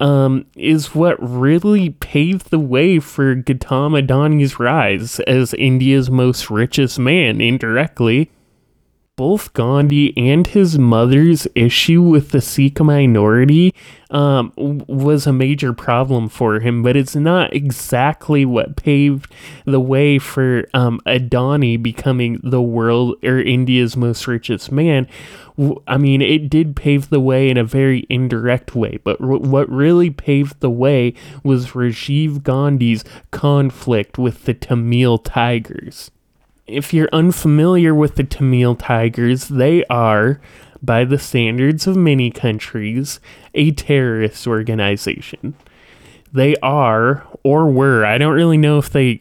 um, 0.00 0.46
is 0.56 0.92
what 0.92 1.16
really 1.22 1.90
paved 1.90 2.50
the 2.50 2.58
way 2.58 2.98
for 2.98 3.36
Gautam 3.36 3.96
Adani's 3.96 4.58
rise 4.58 5.20
as 5.20 5.54
India's 5.54 6.10
most 6.10 6.50
richest 6.50 6.98
man 6.98 7.40
indirectly 7.40 8.32
both 9.16 9.52
Gandhi 9.52 10.16
and 10.16 10.46
his 10.46 10.78
mother's 10.78 11.46
issue 11.54 12.02
with 12.02 12.30
the 12.30 12.40
Sikh 12.40 12.80
minority 12.80 13.72
um, 14.10 14.52
was 14.56 15.26
a 15.26 15.32
major 15.32 15.72
problem 15.72 16.28
for 16.28 16.58
him, 16.58 16.82
but 16.82 16.96
it's 16.96 17.14
not 17.14 17.54
exactly 17.54 18.44
what 18.44 18.76
paved 18.76 19.32
the 19.64 19.80
way 19.80 20.18
for 20.18 20.66
um, 20.74 21.00
Adani 21.06 21.80
becoming 21.80 22.40
the 22.42 22.62
world 22.62 23.16
or 23.24 23.40
India's 23.40 23.96
most 23.96 24.26
richest 24.26 24.72
man. 24.72 25.06
I 25.86 25.96
mean, 25.96 26.20
it 26.20 26.50
did 26.50 26.74
pave 26.74 27.10
the 27.10 27.20
way 27.20 27.48
in 27.48 27.56
a 27.56 27.64
very 27.64 28.06
indirect 28.10 28.74
way, 28.74 28.98
but 29.04 29.20
r- 29.20 29.38
what 29.38 29.68
really 29.68 30.10
paved 30.10 30.58
the 30.58 30.70
way 30.70 31.14
was 31.44 31.68
Rajiv 31.68 32.42
Gandhi's 32.42 33.04
conflict 33.30 34.18
with 34.18 34.44
the 34.44 34.54
Tamil 34.54 35.18
Tigers 35.18 36.10
if 36.66 36.94
you're 36.94 37.08
unfamiliar 37.12 37.94
with 37.94 38.14
the 38.16 38.24
Tamil 38.24 38.74
Tigers, 38.74 39.48
they 39.48 39.84
are, 39.86 40.40
by 40.82 41.04
the 41.04 41.18
standards 41.18 41.86
of 41.86 41.96
many 41.96 42.30
countries, 42.30 43.20
a 43.54 43.70
terrorist 43.70 44.46
organization. 44.46 45.54
They 46.32 46.56
are, 46.56 47.26
or 47.42 47.70
were, 47.70 48.04
I 48.04 48.18
don't 48.18 48.34
really 48.34 48.56
know 48.56 48.78
if 48.78 48.90
they 48.90 49.20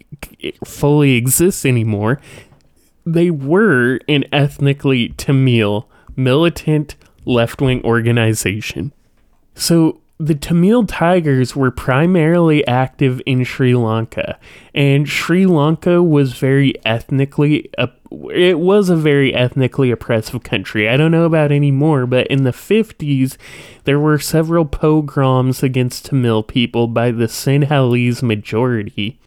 fully 0.65 1.13
exist 1.13 1.65
anymore, 1.65 2.19
they 3.05 3.29
were 3.29 3.99
an 4.07 4.23
ethnically 4.31 5.09
Tamil 5.09 5.89
militant 6.15 6.95
left 7.25 7.61
wing 7.61 7.83
organization. 7.83 8.93
So 9.55 10.01
the 10.25 10.35
Tamil 10.35 10.85
Tigers 10.85 11.53
were 11.53 11.71
primarily 11.71 12.65
active 12.65 13.21
in 13.25 13.43
Sri 13.43 13.75
Lanka, 13.75 14.39
and 14.73 15.07
Sri 15.07 15.45
Lanka 15.45 16.01
was 16.01 16.33
very 16.33 16.73
ethnically. 16.85 17.69
It 18.31 18.59
was 18.59 18.89
a 18.89 18.95
very 18.95 19.33
ethnically 19.33 19.91
oppressive 19.91 20.43
country. 20.43 20.87
I 20.87 20.95
don't 20.95 21.11
know 21.11 21.25
about 21.25 21.51
anymore, 21.51 22.05
but 22.05 22.27
in 22.27 22.43
the 22.43 22.51
50s, 22.51 23.37
there 23.83 23.99
were 23.99 24.17
several 24.17 24.65
pogroms 24.65 25.61
against 25.61 26.05
Tamil 26.05 26.43
people 26.43 26.87
by 26.87 27.11
the 27.11 27.25
Sinhalese 27.25 28.23
majority. 28.23 29.19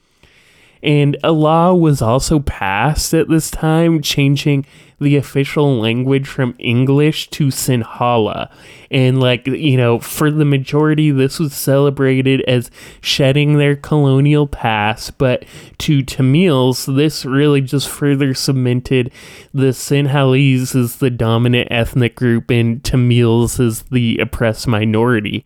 And 0.87 1.17
a 1.25 1.33
law 1.33 1.75
was 1.75 2.01
also 2.01 2.39
passed 2.39 3.13
at 3.13 3.29
this 3.29 3.51
time, 3.51 4.01
changing 4.01 4.65
the 5.01 5.17
official 5.17 5.79
language 5.81 6.29
from 6.29 6.55
English 6.61 7.29
to 7.31 7.49
Sinhala. 7.49 8.51
And, 8.89 9.19
like, 9.19 9.49
you 9.49 9.77
know, 9.77 9.99
for 9.99 10.31
the 10.31 10.45
majority, 10.45 11.11
this 11.11 11.41
was 11.41 11.53
celebrated 11.53 12.41
as 12.43 12.71
shedding 13.01 13.59
their 13.59 13.75
colonial 13.75 14.47
past. 14.47 15.19
But 15.19 15.45
to 15.79 16.05
Tamils, 16.05 16.87
this 16.87 17.25
really 17.25 17.61
just 17.61 17.89
further 17.89 18.33
cemented 18.33 19.11
the 19.53 19.73
Sinhalese 19.73 20.77
as 20.77 20.97
the 20.97 21.11
dominant 21.11 21.67
ethnic 21.73 22.15
group 22.15 22.49
and 22.49 22.83
Tamils 22.85 23.59
as 23.59 23.83
the 23.91 24.19
oppressed 24.19 24.69
minority. 24.69 25.45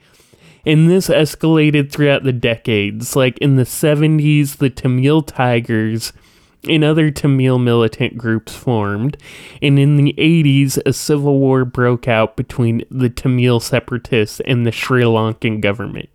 And 0.67 0.91
this 0.91 1.09
escalated 1.09 1.91
throughout 1.91 2.25
the 2.25 2.33
decades. 2.33 3.17
Like 3.17 3.39
in 3.39 3.57
the 3.57 3.65
70s, 3.65 4.59
the 4.59 4.71
Tamil 4.71 5.23
Tigers 5.23 6.13
and 6.69 6.85
other 6.85 7.11
Tamil 7.11 7.59
militant 7.59 8.19
groups 8.19 8.55
formed, 8.55 9.17
and 9.63 9.79
in 9.79 9.97
the 9.97 10.13
80s, 10.19 10.79
a 10.85 10.93
civil 10.93 11.39
war 11.39 11.65
broke 11.65 12.07
out 12.07 12.37
between 12.37 12.85
the 12.91 13.09
Tamil 13.09 13.61
separatists 13.61 14.41
and 14.41 14.67
the 14.67 14.73
Sri 14.73 15.03
Lankan 15.03 15.61
government. 15.61 16.09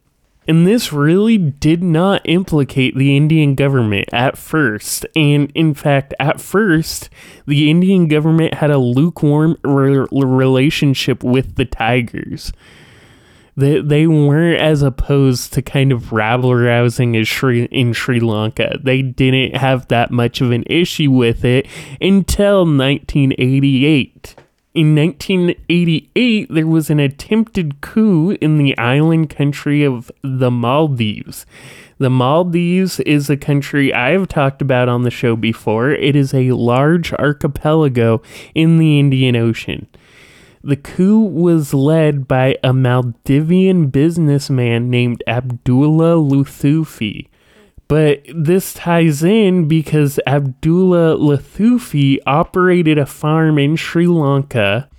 And 0.48 0.68
this 0.68 0.94
really 0.94 1.40
did 1.40 1.82
not 1.82 2.22
implicate 2.26 2.96
the 2.96 3.18
Indian 3.18 3.56
government 3.56 4.10
at 4.14 4.38
first. 4.38 5.06
And 5.16 5.52
in 5.56 5.74
fact, 5.74 6.14
at 6.20 6.40
first, 6.40 7.10
the 7.48 7.70
Indian 7.72 8.08
government 8.08 8.54
had 8.54 8.70
a 8.70 8.78
lukewarm 8.78 9.58
re- 9.64 10.06
relationship 10.12 11.24
with 11.24 11.56
the 11.56 11.66
Tigers 11.66 12.54
They, 13.58 13.80
they 13.80 14.06
weren't 14.06 14.60
as 14.60 14.82
opposed 14.82 15.54
to 15.54 15.62
kind 15.62 15.92
of 15.94 16.12
rabble 16.12 16.54
rousing 16.54 17.16
as 17.16 17.28
Sri, 17.28 17.64
in 17.66 17.94
Sri 17.94 18.20
Lanka. 18.20 18.78
They 18.84 19.02
didn't 19.02 19.56
have 19.56 19.88
that 19.88 20.12
much 20.12 20.42
of 20.42 20.52
an 20.52 20.64
issue 20.68 21.12
with 21.12 21.46
it 21.46 21.66
until 22.02 22.66
1988. 22.66 24.36
In 24.74 24.94
1988, 24.94 26.54
there 26.54 26.68
was 26.68 26.90
an 26.90 27.00
attempted 27.00 27.80
coup 27.80 28.32
in 28.42 28.58
the 28.58 28.78
island 28.78 29.30
country 29.30 29.86
of 29.86 30.12
the 30.22 30.52
Maldives. 30.52 31.46
The 31.98 32.10
Maldives 32.10 33.00
is 33.00 33.30
a 33.30 33.38
country 33.38 33.94
I 33.94 34.10
have 34.10 34.28
talked 34.28 34.62
about 34.62 34.90
on 34.90 35.04
the 35.04 35.12
show 35.12 35.38
before. 35.38 35.92
It 35.92 36.14
is 36.14 36.34
a 36.34 36.52
large 36.52 37.14
archipelago 37.14 38.22
in 38.54 38.78
the 38.78 39.00
Indian 39.00 39.38
Ocean. 39.38 39.88
The 40.66 40.76
coup 40.76 41.20
was 41.20 41.76
led 41.76 42.28
by 42.28 42.58
a 42.64 42.74
Maldivian 42.74 43.92
businessman 43.92 44.90
named 44.90 45.24
Abdullah 45.28 46.16
Luthufi. 46.16 47.28
But 47.88 48.24
this 48.34 48.74
ties 48.74 49.24
in 49.24 49.68
because 49.68 50.20
Abdullah 50.26 51.18
Luthufi 51.20 52.18
operated 52.26 52.98
a 52.98 53.06
farm 53.06 53.60
in 53.60 53.76
Sri 53.76 54.08
Lanka 54.08 54.90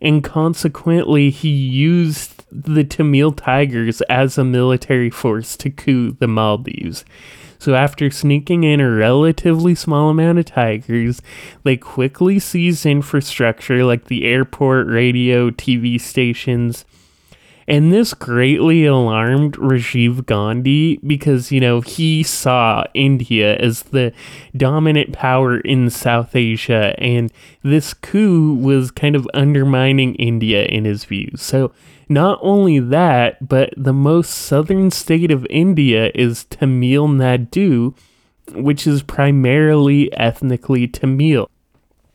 and 0.00 0.22
consequently 0.22 1.30
he 1.30 1.48
used 1.48 2.44
the 2.52 2.84
Tamil 2.84 3.32
Tigers 3.32 4.02
as 4.02 4.38
a 4.38 4.44
military 4.44 5.10
force 5.10 5.56
to 5.56 5.70
coup 5.70 6.12
the 6.12 6.28
Maldives. 6.28 7.04
So 7.58 7.74
after 7.74 8.10
sneaking 8.10 8.64
in 8.64 8.80
a 8.80 8.90
relatively 8.90 9.74
small 9.74 10.10
amount 10.10 10.38
of 10.38 10.46
tigers, 10.46 11.22
they 11.64 11.76
quickly 11.76 12.38
seized 12.38 12.86
infrastructure 12.86 13.84
like 13.84 14.06
the 14.06 14.24
airport, 14.24 14.86
radio, 14.86 15.50
TV 15.50 16.00
stations, 16.00 16.84
and 17.68 17.92
this 17.92 18.14
greatly 18.14 18.86
alarmed 18.86 19.54
Rajiv 19.54 20.24
Gandhi 20.26 20.98
because, 21.04 21.50
you 21.50 21.60
know, 21.60 21.80
he 21.80 22.22
saw 22.22 22.84
India 22.94 23.56
as 23.56 23.82
the 23.84 24.12
dominant 24.56 25.12
power 25.12 25.58
in 25.58 25.90
South 25.90 26.36
Asia, 26.36 26.94
and 26.98 27.32
this 27.62 27.92
coup 27.92 28.54
was 28.54 28.92
kind 28.92 29.16
of 29.16 29.28
undermining 29.34 30.14
India 30.14 30.64
in 30.66 30.84
his 30.84 31.04
views. 31.04 31.42
So, 31.42 31.72
not 32.08 32.38
only 32.42 32.78
that, 32.78 33.46
but 33.46 33.72
the 33.76 33.92
most 33.92 34.30
southern 34.30 34.90
state 34.90 35.30
of 35.30 35.46
India 35.50 36.10
is 36.14 36.44
Tamil 36.44 37.08
Nadu, 37.08 37.96
which 38.52 38.86
is 38.86 39.02
primarily 39.02 40.12
ethnically 40.12 40.86
Tamil. 40.86 41.50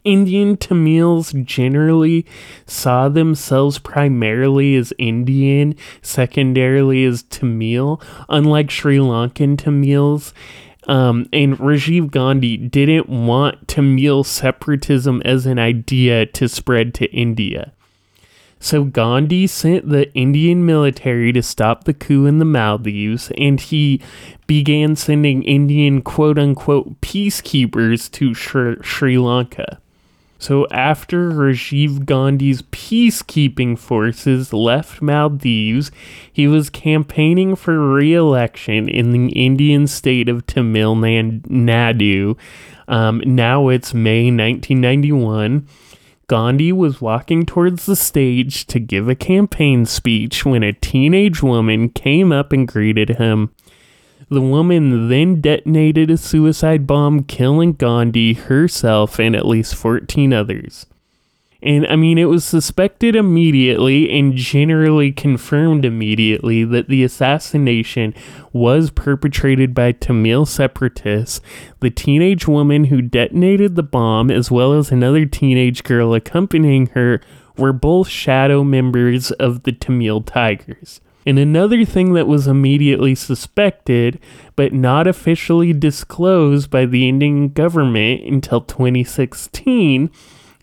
Indian 0.03 0.57
Tamils 0.57 1.33
generally 1.43 2.25
saw 2.65 3.07
themselves 3.07 3.77
primarily 3.77 4.75
as 4.75 4.93
Indian, 4.97 5.75
secondarily 6.01 7.05
as 7.05 7.23
Tamil, 7.23 8.01
unlike 8.29 8.71
Sri 8.71 8.97
Lankan 8.97 9.57
Tamils. 9.57 10.33
Um, 10.87 11.29
and 11.31 11.55
Rajiv 11.59 12.09
Gandhi 12.09 12.57
didn't 12.57 13.07
want 13.07 13.67
Tamil 13.67 14.23
separatism 14.23 15.21
as 15.23 15.45
an 15.45 15.59
idea 15.59 16.25
to 16.25 16.49
spread 16.49 16.95
to 16.95 17.05
India. 17.11 17.73
So 18.63 18.83
Gandhi 18.83 19.47
sent 19.47 19.89
the 19.89 20.13
Indian 20.13 20.63
military 20.63 21.33
to 21.33 21.41
stop 21.41 21.85
the 21.85 21.95
coup 21.95 22.27
in 22.27 22.37
the 22.37 22.45
Maldives, 22.45 23.31
and 23.35 23.59
he 23.59 23.99
began 24.45 24.95
sending 24.95 25.41
Indian 25.41 26.03
quote 26.03 26.37
unquote 26.37 27.01
peacekeepers 27.01 28.09
to 28.11 28.35
Sri, 28.35 28.75
Sri 28.83 29.17
Lanka. 29.17 29.81
So, 30.37 30.67
after 30.71 31.31
Rajiv 31.31 32.05
Gandhi's 32.05 32.61
peacekeeping 32.63 33.77
forces 33.79 34.53
left 34.53 35.01
Maldives, 35.01 35.91
he 36.31 36.47
was 36.47 36.69
campaigning 36.69 37.55
for 37.55 37.79
re 37.79 38.13
election 38.13 38.87
in 38.87 39.11
the 39.11 39.29
Indian 39.29 39.87
state 39.87 40.29
of 40.29 40.45
Tamil 40.45 40.95
Nadu. 40.95 42.37
Um, 42.87 43.23
now 43.25 43.69
it's 43.69 43.93
May 43.93 44.25
1991. 44.25 45.67
Gandhi 46.31 46.71
was 46.71 47.01
walking 47.01 47.45
towards 47.45 47.85
the 47.85 47.95
stage 47.97 48.65
to 48.67 48.79
give 48.79 49.09
a 49.09 49.15
campaign 49.15 49.85
speech 49.85 50.45
when 50.45 50.63
a 50.63 50.71
teenage 50.71 51.43
woman 51.43 51.89
came 51.89 52.31
up 52.31 52.53
and 52.53 52.65
greeted 52.65 53.17
him. 53.17 53.53
The 54.29 54.39
woman 54.39 55.09
then 55.09 55.41
detonated 55.41 56.09
a 56.09 56.15
suicide 56.15 56.87
bomb, 56.87 57.25
killing 57.25 57.73
Gandhi, 57.73 58.31
herself, 58.31 59.19
and 59.19 59.35
at 59.35 59.45
least 59.45 59.75
14 59.75 60.31
others. 60.31 60.85
And 61.63 61.85
I 61.87 61.95
mean, 61.95 62.17
it 62.17 62.25
was 62.25 62.43
suspected 62.43 63.15
immediately 63.15 64.09
and 64.17 64.35
generally 64.35 65.11
confirmed 65.11 65.85
immediately 65.85 66.63
that 66.63 66.89
the 66.89 67.03
assassination 67.03 68.15
was 68.51 68.89
perpetrated 68.89 69.75
by 69.75 69.91
Tamil 69.91 70.47
separatists. 70.47 71.39
The 71.79 71.91
teenage 71.91 72.47
woman 72.47 72.85
who 72.85 73.01
detonated 73.01 73.75
the 73.75 73.83
bomb, 73.83 74.31
as 74.31 74.49
well 74.49 74.73
as 74.73 74.91
another 74.91 75.25
teenage 75.25 75.83
girl 75.83 76.15
accompanying 76.15 76.87
her, 76.87 77.21
were 77.57 77.73
both 77.73 78.07
shadow 78.07 78.63
members 78.63 79.29
of 79.31 79.63
the 79.63 79.71
Tamil 79.71 80.21
Tigers. 80.21 80.99
And 81.25 81.37
another 81.37 81.85
thing 81.85 82.13
that 82.13 82.27
was 82.27 82.47
immediately 82.47 83.13
suspected, 83.13 84.19
but 84.55 84.73
not 84.73 85.05
officially 85.05 85.71
disclosed 85.71 86.71
by 86.71 86.85
the 86.87 87.07
Indian 87.07 87.49
government 87.49 88.23
until 88.23 88.61
2016, 88.61 90.09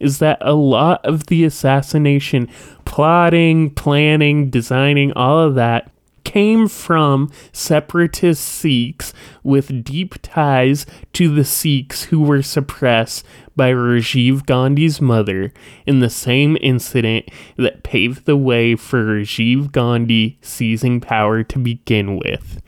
is 0.00 0.18
that 0.18 0.38
a 0.40 0.54
lot 0.54 1.04
of 1.04 1.26
the 1.26 1.44
assassination 1.44 2.48
plotting, 2.84 3.70
planning, 3.70 4.50
designing, 4.50 5.12
all 5.12 5.38
of 5.40 5.54
that 5.54 5.90
came 6.24 6.68
from 6.68 7.30
separatist 7.52 8.44
Sikhs 8.44 9.14
with 9.42 9.82
deep 9.82 10.14
ties 10.20 10.84
to 11.14 11.34
the 11.34 11.44
Sikhs 11.44 12.04
who 12.04 12.20
were 12.20 12.42
suppressed 12.42 13.24
by 13.56 13.72
Rajiv 13.72 14.44
Gandhi's 14.44 15.00
mother 15.00 15.54
in 15.86 16.00
the 16.00 16.10
same 16.10 16.58
incident 16.60 17.30
that 17.56 17.82
paved 17.82 18.26
the 18.26 18.36
way 18.36 18.76
for 18.76 19.02
Rajiv 19.04 19.72
Gandhi 19.72 20.38
seizing 20.42 21.00
power 21.00 21.42
to 21.44 21.58
begin 21.58 22.18
with. 22.18 22.60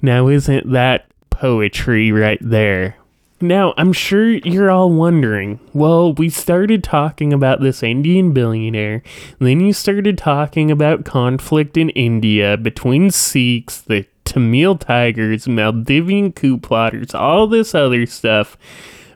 Now, 0.00 0.28
isn't 0.28 0.70
that 0.70 1.06
poetry 1.30 2.12
right 2.12 2.38
there? 2.40 2.96
Now, 3.42 3.74
I'm 3.76 3.92
sure 3.92 4.30
you're 4.30 4.70
all 4.70 4.90
wondering 4.90 5.58
well, 5.74 6.14
we 6.14 6.28
started 6.28 6.84
talking 6.84 7.32
about 7.32 7.60
this 7.60 7.82
Indian 7.82 8.32
billionaire, 8.32 9.02
then 9.40 9.58
you 9.58 9.72
started 9.72 10.16
talking 10.16 10.70
about 10.70 11.04
conflict 11.04 11.76
in 11.76 11.90
India 11.90 12.56
between 12.56 13.10
Sikhs, 13.10 13.80
the 13.80 14.06
Tamil 14.24 14.78
Tigers, 14.78 15.46
Maldivian 15.46 16.32
coup 16.32 16.56
plotters, 16.56 17.16
all 17.16 17.48
this 17.48 17.74
other 17.74 18.06
stuff, 18.06 18.56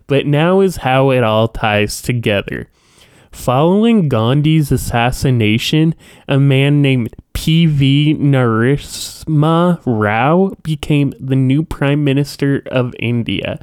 but 0.09 0.27
now 0.27 0.61
is 0.61 0.79
how 0.79 1.11
it 1.11 1.23
all 1.23 1.47
ties 1.47 2.03
together. 2.03 2.69
Following 3.31 4.09
Gandhi's 4.09 4.73
assassination, 4.73 5.95
a 6.27 6.41
man 6.41 6.83
named 6.83 7.15
P.V. 7.33 8.17
Narasimha 8.19 9.81
Rao 9.87 10.53
became 10.65 11.15
the 11.21 11.37
new 11.37 11.63
Prime 11.63 12.03
Minister 12.03 12.65
of 12.67 12.93
India. 12.99 13.61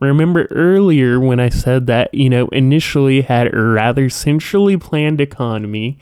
Remember 0.00 0.46
earlier 0.50 1.18
when 1.18 1.40
I 1.40 1.48
said 1.48 1.86
that, 1.88 2.12
you 2.14 2.30
know, 2.30 2.46
initially 2.48 3.22
had 3.22 3.52
a 3.52 3.60
rather 3.60 4.08
centrally 4.08 4.76
planned 4.76 5.20
economy 5.20 5.98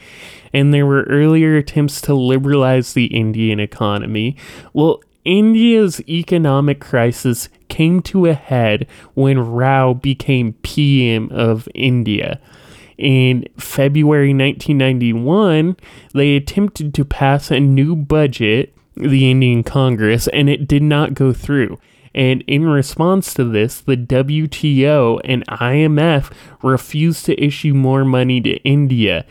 and 0.52 0.72
there 0.72 0.86
were 0.86 1.02
earlier 1.04 1.56
attempts 1.56 2.00
to 2.02 2.14
liberalize 2.14 2.92
the 2.92 3.06
Indian 3.06 3.60
economy? 3.60 4.36
Well, 4.72 5.00
India's 5.24 6.00
economic 6.08 6.80
crisis 6.80 7.48
came 7.68 8.00
to 8.02 8.26
a 8.26 8.34
head 8.34 8.86
when 9.14 9.38
Rao 9.38 9.92
became 9.92 10.52
PM 10.62 11.30
of 11.32 11.68
India. 11.74 12.40
In 12.96 13.44
February 13.58 14.32
1991, 14.32 15.76
they 16.14 16.36
attempted 16.36 16.94
to 16.94 17.04
pass 17.04 17.50
a 17.50 17.60
new 17.60 17.96
budget, 17.96 18.72
the 18.94 19.30
Indian 19.30 19.62
Congress, 19.62 20.28
and 20.28 20.48
it 20.48 20.66
did 20.68 20.82
not 20.82 21.14
go 21.14 21.32
through. 21.32 21.78
And 22.16 22.42
in 22.46 22.64
response 22.64 23.34
to 23.34 23.44
this, 23.44 23.82
the 23.82 23.96
WTO 23.96 25.20
and 25.22 25.46
IMF 25.46 26.32
refused 26.62 27.26
to 27.26 27.40
issue 27.40 27.74
more 27.74 28.06
money 28.06 28.40
to 28.40 28.56
India. 28.64 29.26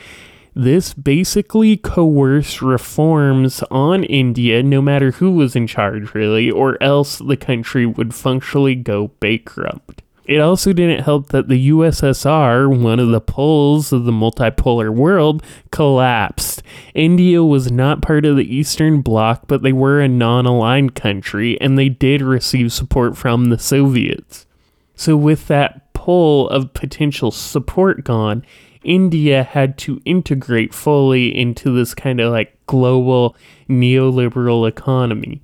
This 0.53 0.93
basically 0.93 1.75
coerced 1.75 2.61
reforms 2.61 3.61
on 3.71 4.03
India, 4.05 4.61
no 4.63 4.81
matter 4.81 5.11
who 5.11 5.31
was 5.31 5.55
in 5.55 5.65
charge, 5.65 6.13
really, 6.13 6.49
or 6.49 6.81
else 6.81 7.17
the 7.17 7.35
country 7.35 7.85
would 7.87 8.13
functionally 8.13 8.75
go 8.75 9.07
bankrupt. 9.19 10.03
It 10.25 10.39
also 10.39 10.73
didn't 10.73 11.03
help 11.03 11.29
that 11.29 11.49
the 11.49 11.69
USSR, 11.69 12.67
one 12.67 12.99
of 12.99 13.09
the 13.09 13.21
poles 13.21 13.93
of 13.93 14.05
the 14.05 14.11
multipolar 14.11 14.89
world, 14.93 15.43
collapsed. 15.71 16.63
India 16.95 17.43
was 17.43 17.71
not 17.71 18.01
part 18.01 18.25
of 18.25 18.35
the 18.35 18.55
Eastern 18.55 19.01
Bloc, 19.01 19.43
but 19.47 19.61
they 19.61 19.73
were 19.73 20.01
a 20.01 20.07
non 20.07 20.47
aligned 20.47 20.95
country, 20.95 21.59
and 21.61 21.77
they 21.77 21.89
did 21.89 22.21
receive 22.21 22.73
support 22.73 23.15
from 23.15 23.49
the 23.49 23.59
Soviets. 23.59 24.47
So, 24.95 25.15
with 25.15 25.47
that 25.47 25.93
pole 25.93 26.49
of 26.49 26.73
potential 26.73 27.29
support 27.29 28.03
gone, 28.03 28.43
India 28.83 29.43
had 29.43 29.77
to 29.79 30.01
integrate 30.05 30.73
fully 30.73 31.35
into 31.35 31.71
this 31.71 31.93
kind 31.93 32.19
of 32.19 32.31
like 32.31 32.57
global 32.65 33.35
neoliberal 33.69 34.67
economy. 34.67 35.41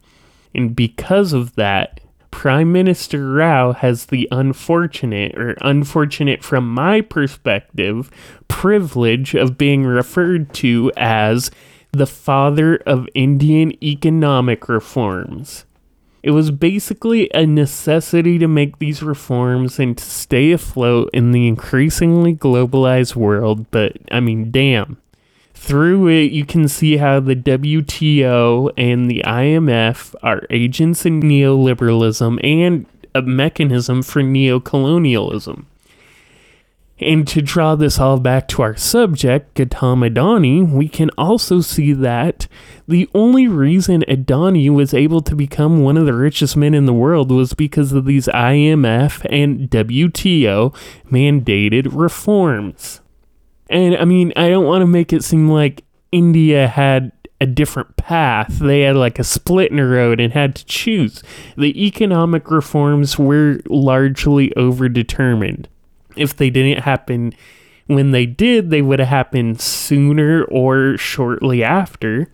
And 0.54 0.76
because 0.76 1.34
of 1.34 1.56
that, 1.56 2.00
Prime 2.32 2.72
Minister 2.72 3.34
Rao 3.34 3.74
has 3.74 4.08
the 4.08 4.28
unfortunate, 4.32 5.38
or 5.38 5.56
unfortunate 5.62 6.44
from 6.44 6.74
my 6.74 7.02
perspective, 7.02 8.10
privilege 8.48 9.36
of 9.36 9.58
being 9.58 9.84
referred 9.84 10.54
to 10.56 10.92
as 10.98 11.52
the 11.92 12.08
father 12.08 12.78
of 12.78 13.08
Indian 13.14 13.72
economic 13.84 14.70
reforms. 14.70 15.66
It 16.24 16.32
was 16.32 16.52
basically 16.52 17.30
a 17.34 17.46
necessity 17.46 18.38
to 18.38 18.48
make 18.48 18.78
these 18.78 19.02
reforms 19.02 19.80
and 19.80 19.98
to 19.98 20.04
stay 20.04 20.52
afloat 20.52 21.10
in 21.14 21.32
the 21.32 21.48
increasingly 21.48 22.36
globalized 22.36 23.16
world, 23.16 23.66
but 23.72 23.98
I 24.12 24.20
mean, 24.20 24.52
damn. 24.52 25.01
Through 25.62 26.08
it, 26.08 26.32
you 26.32 26.44
can 26.44 26.68
see 26.68 26.98
how 26.98 27.20
the 27.20 27.36
WTO 27.36 28.72
and 28.76 29.10
the 29.10 29.22
IMF 29.24 30.16
are 30.24 30.42
agents 30.50 31.06
in 31.06 31.22
neoliberalism 31.22 32.44
and 32.44 32.88
a 33.14 33.22
mechanism 33.22 34.02
for 34.02 34.24
neocolonialism. 34.24 35.66
And 37.00 37.28
to 37.28 37.44
draw 37.44 37.76
this 37.76 38.00
all 38.00 38.20
back 38.20 38.48
to 38.50 38.64
our 38.64 38.76
subject, 38.76 39.54
Gautam 39.54 40.10
Adani, 40.10 40.68
we 40.68 40.90
can 40.90 41.12
also 41.16 41.62
see 41.62 41.94
that 41.94 42.48
the 42.88 43.08
only 43.14 43.48
reason 43.48 44.04
Adani 44.08 44.68
was 44.68 44.96
able 44.96 45.22
to 45.22 45.36
become 45.36 45.84
one 45.84 45.96
of 45.96 46.08
the 46.08 46.14
richest 46.16 46.58
men 46.58 46.74
in 46.74 46.88
the 46.88 46.92
world 46.92 47.32
was 47.32 47.54
because 47.54 47.94
of 47.94 48.06
these 48.06 48.26
IMF 48.26 49.24
and 49.30 49.70
WTO 49.70 50.76
mandated 51.06 51.88
reforms. 51.92 53.01
And 53.72 53.96
I 53.98 54.06
mean, 54.06 54.34
I 54.36 54.50
don't 54.50 54.66
want 54.66 54.82
to 54.82 54.88
make 54.88 55.14
it 55.14 55.24
seem 55.24 55.50
like 55.50 55.84
India 56.12 56.68
had 56.68 57.12
a 57.40 57.46
different 57.46 57.96
path. 57.96 58.60
They 58.60 58.82
had 58.82 58.96
like 58.96 59.18
a 59.18 59.24
split 59.24 59.72
in 59.72 59.78
the 59.78 59.86
road 59.86 60.20
and 60.20 60.34
had 60.34 60.56
to 60.56 60.66
choose. 60.66 61.24
The 61.58 61.88
economic 61.88 62.52
reforms 62.52 63.18
were 63.18 63.62
largely 63.68 64.50
overdetermined 64.52 65.66
if 66.16 66.36
they 66.36 66.50
didn't 66.50 66.84
happen 66.84 67.34
when 67.88 68.12
they 68.12 68.26
did, 68.26 68.70
they 68.70 68.82
would 68.82 69.00
have 69.00 69.10
happened 69.10 69.60
sooner 69.60 70.44
or 70.46 70.98
shortly 70.98 71.64
after. 71.64 72.32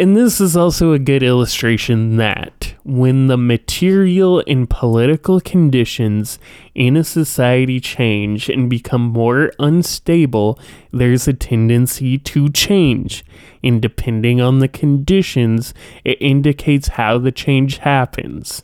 And 0.00 0.16
this 0.16 0.40
is 0.40 0.56
also 0.56 0.92
a 0.92 0.98
good 0.98 1.22
illustration 1.22 2.16
that 2.16 2.74
when 2.84 3.26
the 3.26 3.36
material 3.36 4.42
and 4.46 4.68
political 4.68 5.40
conditions 5.42 6.38
in 6.74 6.96
a 6.96 7.04
society 7.04 7.80
change 7.80 8.48
and 8.48 8.70
become 8.70 9.02
more 9.02 9.52
unstable, 9.58 10.58
there's 10.90 11.28
a 11.28 11.34
tendency 11.34 12.16
to 12.16 12.48
change. 12.48 13.26
And 13.62 13.82
depending 13.82 14.40
on 14.40 14.60
the 14.60 14.68
conditions, 14.68 15.74
it 16.02 16.16
indicates 16.18 16.88
how 16.88 17.18
the 17.18 17.30
change 17.30 17.76
happens. 17.78 18.62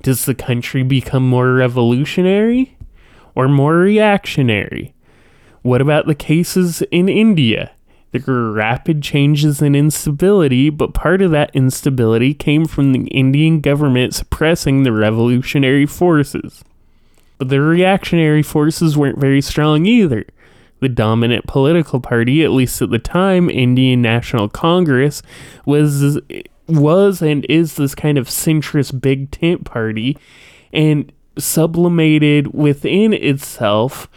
Does 0.00 0.26
the 0.26 0.34
country 0.34 0.84
become 0.84 1.28
more 1.28 1.54
revolutionary? 1.54 2.76
or 3.36 3.46
more 3.48 3.76
reactionary? 3.76 4.94
What 5.62 5.80
about 5.80 6.06
the 6.06 6.14
cases 6.14 6.82
in 6.90 7.08
India? 7.08 7.75
There 8.24 8.34
were 8.34 8.52
rapid 8.52 9.02
changes 9.02 9.60
in 9.60 9.74
instability, 9.74 10.70
but 10.70 10.94
part 10.94 11.22
of 11.22 11.30
that 11.32 11.54
instability 11.54 12.34
came 12.34 12.66
from 12.66 12.92
the 12.92 13.06
Indian 13.08 13.60
government 13.60 14.14
suppressing 14.14 14.82
the 14.82 14.92
revolutionary 14.92 15.86
forces. 15.86 16.64
But 17.38 17.48
the 17.48 17.60
reactionary 17.60 18.42
forces 18.42 18.96
weren't 18.96 19.18
very 19.18 19.40
strong 19.40 19.86
either. 19.86 20.24
The 20.80 20.88
dominant 20.88 21.46
political 21.46 22.00
party, 22.00 22.44
at 22.44 22.50
least 22.50 22.82
at 22.82 22.90
the 22.90 22.98
time, 22.98 23.50
Indian 23.50 24.02
National 24.02 24.48
Congress, 24.48 25.22
was 25.64 26.20
was 26.66 27.22
and 27.22 27.46
is 27.48 27.76
this 27.76 27.94
kind 27.94 28.18
of 28.18 28.28
centrist 28.28 29.00
big 29.00 29.30
tent 29.30 29.64
party, 29.64 30.18
and 30.72 31.12
sublimated 31.38 32.54
within 32.54 33.12
itself 33.12 34.08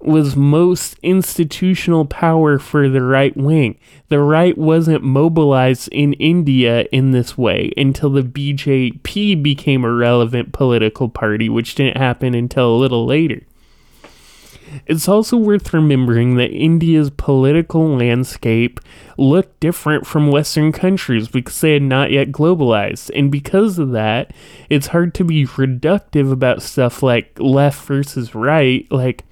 was 0.00 0.36
most 0.36 0.96
institutional 1.02 2.04
power 2.04 2.58
for 2.58 2.88
the 2.88 3.02
right 3.02 3.36
wing. 3.36 3.78
The 4.08 4.20
right 4.20 4.56
wasn't 4.56 5.02
mobilized 5.02 5.88
in 5.88 6.12
India 6.14 6.82
in 6.92 7.10
this 7.10 7.36
way 7.36 7.72
until 7.76 8.10
the 8.10 8.22
BJP 8.22 9.42
became 9.42 9.84
a 9.84 9.92
relevant 9.92 10.52
political 10.52 11.08
party, 11.08 11.48
which 11.48 11.74
didn't 11.74 11.96
happen 11.96 12.34
until 12.34 12.74
a 12.74 12.78
little 12.78 13.06
later. 13.06 13.42
It's 14.86 15.08
also 15.08 15.36
worth 15.36 15.72
remembering 15.72 16.36
that 16.36 16.50
India's 16.50 17.10
political 17.10 17.96
landscape 17.96 18.80
looked 19.16 19.60
different 19.60 20.06
from 20.06 20.30
Western 20.30 20.72
countries 20.72 21.28
because 21.28 21.60
they 21.60 21.72
had 21.72 21.82
not 21.82 22.10
yet 22.10 22.32
globalized. 22.32 23.10
And 23.14 23.30
because 23.30 23.78
of 23.78 23.92
that, 23.92 24.32
it's 24.68 24.88
hard 24.88 25.14
to 25.14 25.24
be 25.24 25.46
reductive 25.46 26.30
about 26.30 26.62
stuff 26.62 27.02
like 27.02 27.38
left 27.38 27.84
versus 27.86 28.34
right. 28.34 28.86
Like, 28.90 29.24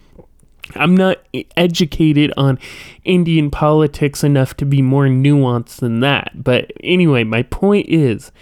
I'm 0.75 0.97
not 0.97 1.19
educated 1.57 2.33
on 2.37 2.59
Indian 3.05 3.51
politics 3.51 4.25
enough 4.25 4.55
to 4.57 4.65
be 4.65 4.81
more 4.81 5.07
nuanced 5.07 5.81
than 5.81 6.01
that. 6.01 6.43
But 6.43 6.73
anyway, 6.83 7.23
my 7.25 7.43
point 7.43 7.89
is 7.89 8.33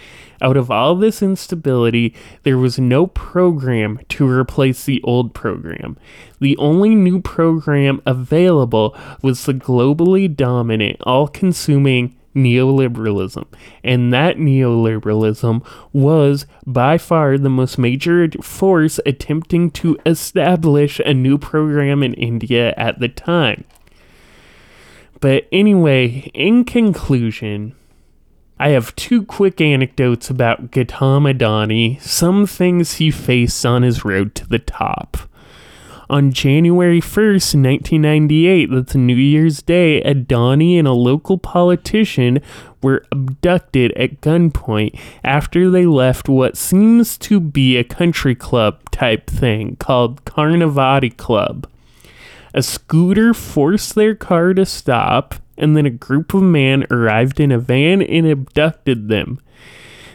out 0.41 0.57
of 0.57 0.71
all 0.71 0.95
this 0.95 1.21
instability, 1.21 2.13
there 2.43 2.57
was 2.57 2.79
no 2.79 3.07
program 3.07 3.99
to 4.09 4.27
replace 4.27 4.83
the 4.83 5.01
old 5.03 5.33
program. 5.33 5.97
The 6.39 6.57
only 6.57 6.95
new 6.95 7.21
program 7.21 8.01
available 8.05 8.95
was 9.21 9.45
the 9.45 9.53
globally 9.53 10.33
dominant, 10.33 10.97
all 11.01 11.27
consuming 11.27 12.15
neoliberalism. 12.35 13.45
And 13.83 14.13
that 14.13 14.37
neoliberalism 14.37 15.65
was 15.91 16.45
by 16.65 16.97
far 16.97 17.37
the 17.37 17.49
most 17.49 17.77
major 17.77 18.29
force 18.41 18.99
attempting 19.05 19.71
to 19.71 19.97
establish 20.05 20.99
a 20.99 21.13
new 21.13 21.37
program 21.37 22.03
in 22.03 22.13
India 22.13 22.73
at 22.77 22.99
the 22.99 23.09
time. 23.09 23.63
But 25.19 25.47
anyway, 25.51 26.31
in 26.33 26.65
conclusion, 26.65 27.75
I 28.59 28.69
have 28.69 28.95
two 28.95 29.23
quick 29.23 29.59
anecdotes 29.61 30.29
about 30.29 30.71
Gautam 30.71 31.31
Adani, 31.31 32.01
some 32.01 32.45
things 32.45 32.95
he 32.95 33.09
faced 33.11 33.65
on 33.65 33.83
his 33.83 34.05
road 34.05 34.35
to 34.35 34.47
the 34.47 34.59
top. 34.59 35.17
On 36.09 36.33
January 36.33 36.99
1st, 36.99 37.55
1998, 37.63 38.69
that's 38.71 38.95
New 38.95 39.15
Year's 39.15 39.61
Day, 39.61 40.01
Adani 40.03 40.77
and 40.77 40.87
a 40.87 40.91
local 40.91 41.37
politician 41.37 42.41
were 42.81 43.05
abducted 43.11 43.93
at 43.93 44.19
gunpoint 44.19 44.99
after 45.23 45.69
they 45.69 45.85
left 45.85 46.27
what 46.27 46.57
seems 46.57 47.17
to 47.19 47.39
be 47.39 47.77
a 47.77 47.85
country 47.85 48.35
club 48.35 48.79
type 48.91 49.29
thing 49.29 49.77
called 49.77 50.25
Karnavati 50.25 51.15
Club. 51.15 51.67
A 52.53 52.61
scooter 52.61 53.33
forced 53.33 53.95
their 53.95 54.13
car 54.13 54.53
to 54.53 54.65
stop, 54.65 55.35
and 55.57 55.75
then 55.75 55.85
a 55.85 55.89
group 55.91 56.33
of 56.33 56.43
men 56.43 56.85
arrived 56.91 57.39
in 57.39 57.51
a 57.51 57.59
van 57.59 58.01
and 58.01 58.27
abducted 58.27 59.07
them. 59.07 59.39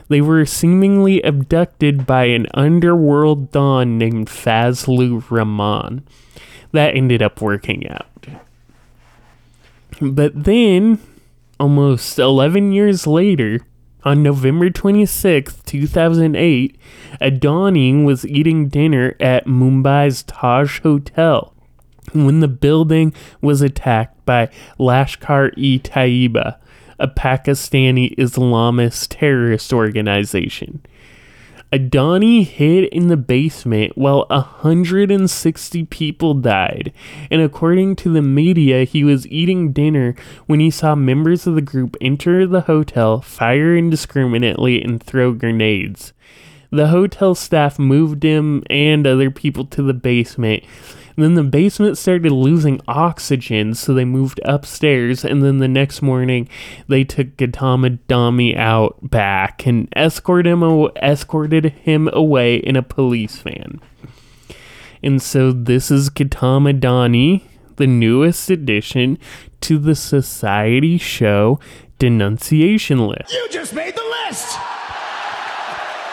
They 0.08 0.20
were 0.20 0.46
seemingly 0.46 1.22
abducted 1.22 2.06
by 2.06 2.24
an 2.24 2.46
underworld 2.54 3.52
don 3.52 3.98
named 3.98 4.28
Fazlur 4.28 5.30
Rahman. 5.30 6.06
That 6.72 6.94
ended 6.96 7.22
up 7.22 7.40
working 7.40 7.88
out. 7.88 8.06
But 10.00 10.44
then, 10.44 10.98
almost 11.58 12.18
11 12.18 12.72
years 12.72 13.06
later, 13.06 13.60
on 14.04 14.22
November 14.22 14.70
26, 14.70 15.60
2008, 15.64 16.78
Adani 17.20 18.04
was 18.04 18.26
eating 18.26 18.68
dinner 18.68 19.16
at 19.18 19.46
Mumbai's 19.46 20.22
Taj 20.22 20.80
Hotel 20.80 21.52
when 22.12 22.40
the 22.40 22.48
building 22.48 23.12
was 23.40 23.60
attacked 23.60 24.24
by 24.24 24.48
Lashkar-e 24.78 25.80
Taiba, 25.80 26.56
a 26.98 27.08
Pakistani 27.08 28.14
Islamist 28.16 29.08
terrorist 29.18 29.72
organization. 29.72 30.80
Adani 31.70 32.46
hid 32.46 32.84
in 32.84 33.08
the 33.08 33.16
basement 33.16 33.96
while 33.96 34.24
160 34.30 35.84
people 35.86 36.32
died, 36.32 36.92
and 37.30 37.42
according 37.42 37.94
to 37.96 38.10
the 38.10 38.22
media, 38.22 38.84
he 38.84 39.04
was 39.04 39.26
eating 39.26 39.72
dinner 39.72 40.14
when 40.46 40.60
he 40.60 40.70
saw 40.70 40.94
members 40.94 41.46
of 41.46 41.54
the 41.54 41.60
group 41.60 41.94
enter 42.00 42.46
the 42.46 42.62
hotel, 42.62 43.20
fire 43.20 43.76
indiscriminately, 43.76 44.82
and 44.82 45.02
throw 45.02 45.34
grenades. 45.34 46.14
The 46.70 46.88
hotel 46.88 47.34
staff 47.34 47.78
moved 47.78 48.22
him 48.22 48.62
and 48.70 49.06
other 49.06 49.30
people 49.30 49.66
to 49.66 49.82
the 49.82 49.94
basement, 49.94 50.64
and 51.18 51.24
then 51.24 51.34
the 51.34 51.42
basement 51.42 51.98
started 51.98 52.30
losing 52.30 52.80
oxygen, 52.86 53.74
so 53.74 53.92
they 53.92 54.04
moved 54.04 54.40
upstairs. 54.44 55.24
And 55.24 55.42
then 55.42 55.58
the 55.58 55.66
next 55.66 56.00
morning, 56.00 56.48
they 56.86 57.02
took 57.02 57.36
Gautam 57.36 57.84
Adani 57.84 58.56
out 58.56 59.10
back 59.10 59.66
and 59.66 59.92
escorted 59.96 60.46
him, 60.46 60.62
escorted 61.02 61.72
him 61.72 62.08
away 62.12 62.58
in 62.58 62.76
a 62.76 62.84
police 62.84 63.38
van. 63.38 63.80
And 65.02 65.20
so 65.20 65.50
this 65.50 65.90
is 65.90 66.08
Gautam 66.08 66.72
Adani, 66.72 67.42
the 67.74 67.88
newest 67.88 68.48
addition 68.48 69.18
to 69.62 69.76
the 69.76 69.96
society 69.96 70.98
show 70.98 71.58
denunciation 71.98 73.08
list. 73.08 73.32
You 73.32 73.48
just 73.50 73.74
made 73.74 73.96
the 73.96 74.14
list! 74.24 74.56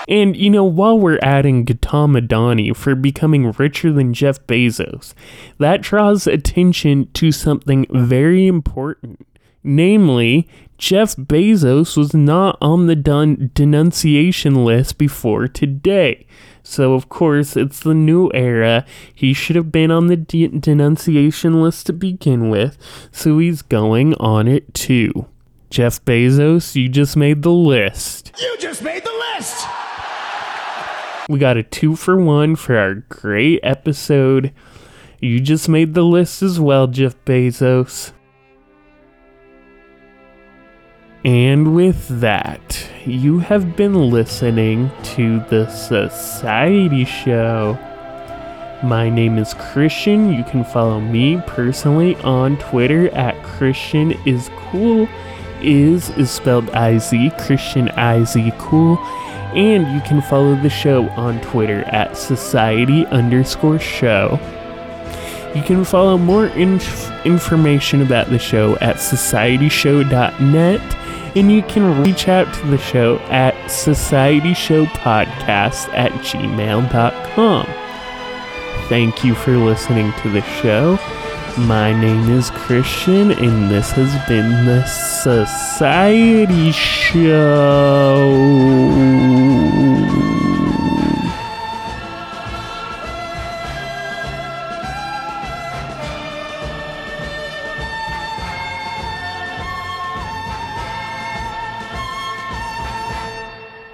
And 0.08 0.36
you 0.36 0.50
know, 0.50 0.64
while 0.64 1.00
we're 1.00 1.20
adding 1.22 1.66
Gautama 1.66 2.22
Adani 2.22 2.76
for 2.76 2.96
becoming 2.96 3.52
richer 3.52 3.92
than 3.92 4.14
Jeff 4.14 4.46
Bezos, 4.46 5.14
that 5.58 5.82
draws 5.82 6.28
attention 6.28 7.10
to 7.14 7.32
something 7.32 7.86
very 7.90 8.48
important. 8.48 9.26
Namely, 9.64 10.48
Jeff 10.78 11.16
Bezos 11.16 11.98
was 11.98 12.14
not 12.14 12.58
on 12.62 12.86
the 12.86 12.96
dun- 12.96 13.50
denunciation 13.56 14.64
list 14.64 14.98
before 14.98 15.48
today. 15.48 16.28
So, 16.62 16.94
of 16.94 17.10
course, 17.10 17.56
it's 17.56 17.80
the 17.80 17.94
new 17.94 18.30
era. 18.34 18.86
He 19.14 19.34
should 19.34 19.56
have 19.56 19.72
been 19.72 19.92
on 19.92 20.08
the 20.08 20.18
de- 20.18 20.48
denunciation 20.48 21.62
list 21.62 21.86
to 21.88 21.94
begin 21.94 22.50
with, 22.50 22.78
so 23.12 23.40
he's 23.40 23.62
going 23.62 24.14
on 24.16 24.48
it 24.48 24.74
too. 24.74 25.28
Jeff 25.70 26.04
Bezos, 26.06 26.76
you 26.76 26.90
just 26.90 27.16
made 27.16 27.42
the 27.42 27.52
list. 27.52 28.32
You 28.40 28.56
just 28.60 28.82
made 28.82 29.04
the 29.04 29.26
list! 29.36 29.66
We 31.28 31.40
got 31.40 31.58
a 31.58 31.64
two 31.64 31.96
for 31.96 32.18
one 32.18 32.56
for 32.56 32.78
our 32.78 32.94
great 32.96 33.60
episode. 33.64 34.54
You 35.20 35.40
just 35.40 35.68
made 35.68 35.96
the 35.96 36.04
list 36.04 36.44
as 36.44 36.60
well, 36.60 36.86
Jeff 36.86 37.16
Bezos. 37.26 38.12
And 41.24 41.76
with 41.76 42.22
that, 42.22 42.88
you 43.08 43.40
have 43.40 43.76
been 43.76 44.12
listening 44.12 44.92
to 45.16 45.40
the 45.50 45.68
Society 45.68 47.06
Show. 47.06 47.76
My 48.84 49.10
name 49.10 49.40
is 49.40 49.56
Christian. 49.56 50.32
You 50.32 50.44
can 50.44 50.64
follow 50.64 51.02
me 51.02 51.42
personally 51.48 52.16
on 52.18 52.58
Twitter 52.58 53.10
at 53.16 53.42
Christian 53.44 54.12
is 54.28 54.52
cool. 54.70 55.08
Is 55.64 56.12
is 56.12 56.30
spelled 56.30 56.70
I 56.72 57.00
Z 57.00 57.32
Christian 57.40 57.90
I 57.90 58.24
Z 58.26 58.52
cool. 58.60 58.98
And 59.56 59.92
you 59.94 60.02
can 60.02 60.22
follow 60.22 60.56
the 60.56 60.70
show 60.70 61.08
on 61.10 61.42
Twitter 61.42 61.84
at 61.86 62.18
society 62.18 63.06
underscore 63.08 63.80
show. 63.80 64.40
You 65.56 65.64
can 65.64 65.84
follow 65.86 66.18
more 66.18 66.48
inf- 66.48 67.26
information 67.26 68.02
about 68.02 68.30
the 68.30 68.38
show 68.38 68.76
at 68.82 68.98
societyshow.net, 68.98 70.82
and 71.38 71.50
you 71.50 71.62
can 71.64 72.04
reach 72.04 72.28
out 72.28 72.54
to 72.54 72.68
the 72.68 72.78
show 72.78 73.20
at 73.30 73.54
societyshowpodcast 73.70 75.88
at 75.94 76.12
gmail.com. 76.12 77.66
Thank 78.90 79.24
you 79.24 79.34
for 79.34 79.56
listening 79.56 80.12
to 80.22 80.30
the 80.30 80.42
show. 80.62 80.98
My 81.58 81.94
name 81.94 82.30
is 82.32 82.50
Christian, 82.50 83.32
and 83.32 83.72
this 83.72 83.92
has 83.92 84.28
been 84.28 84.66
the 84.66 84.84
Society 84.86 86.74
Show. 86.74 88.26